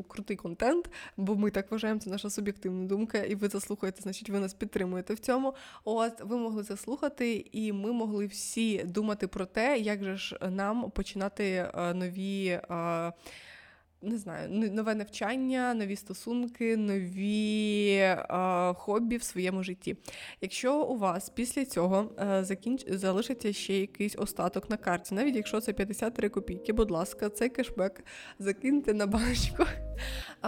крутий 0.08 0.38
контент, 0.38 0.90
бо 1.18 1.36
ми 1.36 1.52
так 1.52 1.72
вважаємо, 1.72 2.00
це 2.00 2.10
наша 2.10 2.30
суб'єктивна 2.30 2.86
думка, 2.86 3.18
і 3.18 3.36
ви 3.36 3.50
це 3.50 3.60
слухаєте, 3.60 4.02
значить, 4.02 4.30
ви 4.30 4.40
нас 4.40 4.54
підтримуєте 4.54 5.14
в 5.14 5.20
цьому. 5.20 5.54
От 5.84 6.22
ви 6.22 6.38
могли 6.38 6.64
це 6.64 6.78
слухати, 6.78 7.46
і 7.52 7.74
ми 7.74 7.92
могли 7.92 8.26
всі 8.26 8.84
думати 8.84 9.28
про 9.28 9.46
те, 9.46 9.78
як 9.78 10.04
же 10.04 10.18
ж 10.18 10.38
нам 10.50 10.92
починати 10.92 11.72
е, 11.76 11.94
нові. 11.94 12.60
Не 14.02 14.18
знаю, 14.18 14.50
нове 14.50 14.96
навчання, 14.96 15.74
нові 15.74 15.96
стосунки, 15.96 16.78
нові 16.78 17.88
е, 17.90 18.74
хобі 18.74 19.18
в 19.18 19.24
своєму 19.24 19.64
житті. 19.64 19.98
Якщо 20.42 20.82
у 20.82 20.98
вас 20.98 21.30
після 21.30 21.66
цього 21.66 22.12
е, 22.20 22.44
закінч... 22.44 22.86
залишиться 22.88 23.54
ще 23.54 23.80
якийсь 23.80 24.16
остаток 24.18 24.70
на 24.70 24.78
карті, 24.78 25.16
навіть 25.16 25.36
якщо 25.36 25.62
це 25.62 25.74
53 25.74 26.30
копійки, 26.30 26.74
будь 26.74 26.92
ласка, 26.92 27.30
цей 27.30 27.50
кешбек 27.50 28.04
закиньте 28.40 28.94
на 28.94 29.08
баночку 29.08 29.64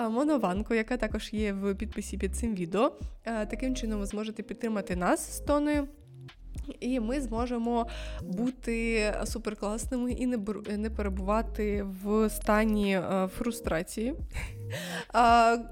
Монованку, 0.10 0.74
яка 0.74 0.98
також 0.98 1.34
є 1.34 1.54
в 1.54 1.76
підписі 1.76 2.18
під 2.18 2.36
цим 2.36 2.56
відео. 2.56 2.92
Е, 3.26 3.46
таким 3.46 3.76
чином 3.76 4.00
ви 4.00 4.06
зможете 4.06 4.44
підтримати 4.44 4.96
нас 4.96 5.38
з 5.38 5.40
тоною. 5.40 5.88
І 6.80 7.00
ми 7.00 7.22
зможемо 7.22 7.88
бути 8.24 9.14
суперкласними 9.26 10.12
і 10.12 10.26
не 10.28 10.38
не 10.78 10.90
перебувати 10.90 11.86
в 12.04 12.30
стані 12.30 12.96
е, 12.96 13.28
фрустрації, 13.38 14.16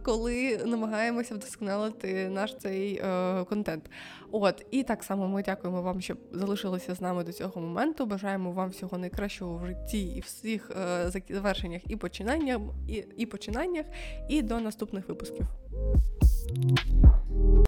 коли 0.03 0.57
намагаємося 0.65 1.35
вдосконалити 1.35 2.29
наш 2.29 2.57
цей 2.57 2.95
е, 2.95 3.43
контент. 3.43 3.89
От 4.31 4.65
і 4.71 4.83
так 4.83 5.03
само 5.03 5.27
ми 5.27 5.43
дякуємо 5.43 5.81
вам, 5.81 6.01
що 6.01 6.15
залишилися 6.31 6.95
з 6.95 7.01
нами 7.01 7.23
до 7.23 7.31
цього 7.31 7.61
моменту. 7.61 8.05
Бажаємо 8.05 8.51
вам 8.51 8.69
всього 8.69 8.97
найкращого 8.97 9.57
в 9.57 9.67
житті 9.67 10.05
і 10.07 10.19
всіх 10.19 10.71
е, 10.71 11.11
завершеннях 11.29 11.81
і 11.87 11.95
починаннях, 11.95 12.59
і, 12.87 13.05
і 13.17 13.25
починаннях, 13.25 13.85
і 14.29 14.41
до 14.41 14.59
наступних 14.59 15.09
випусків. 15.09 15.45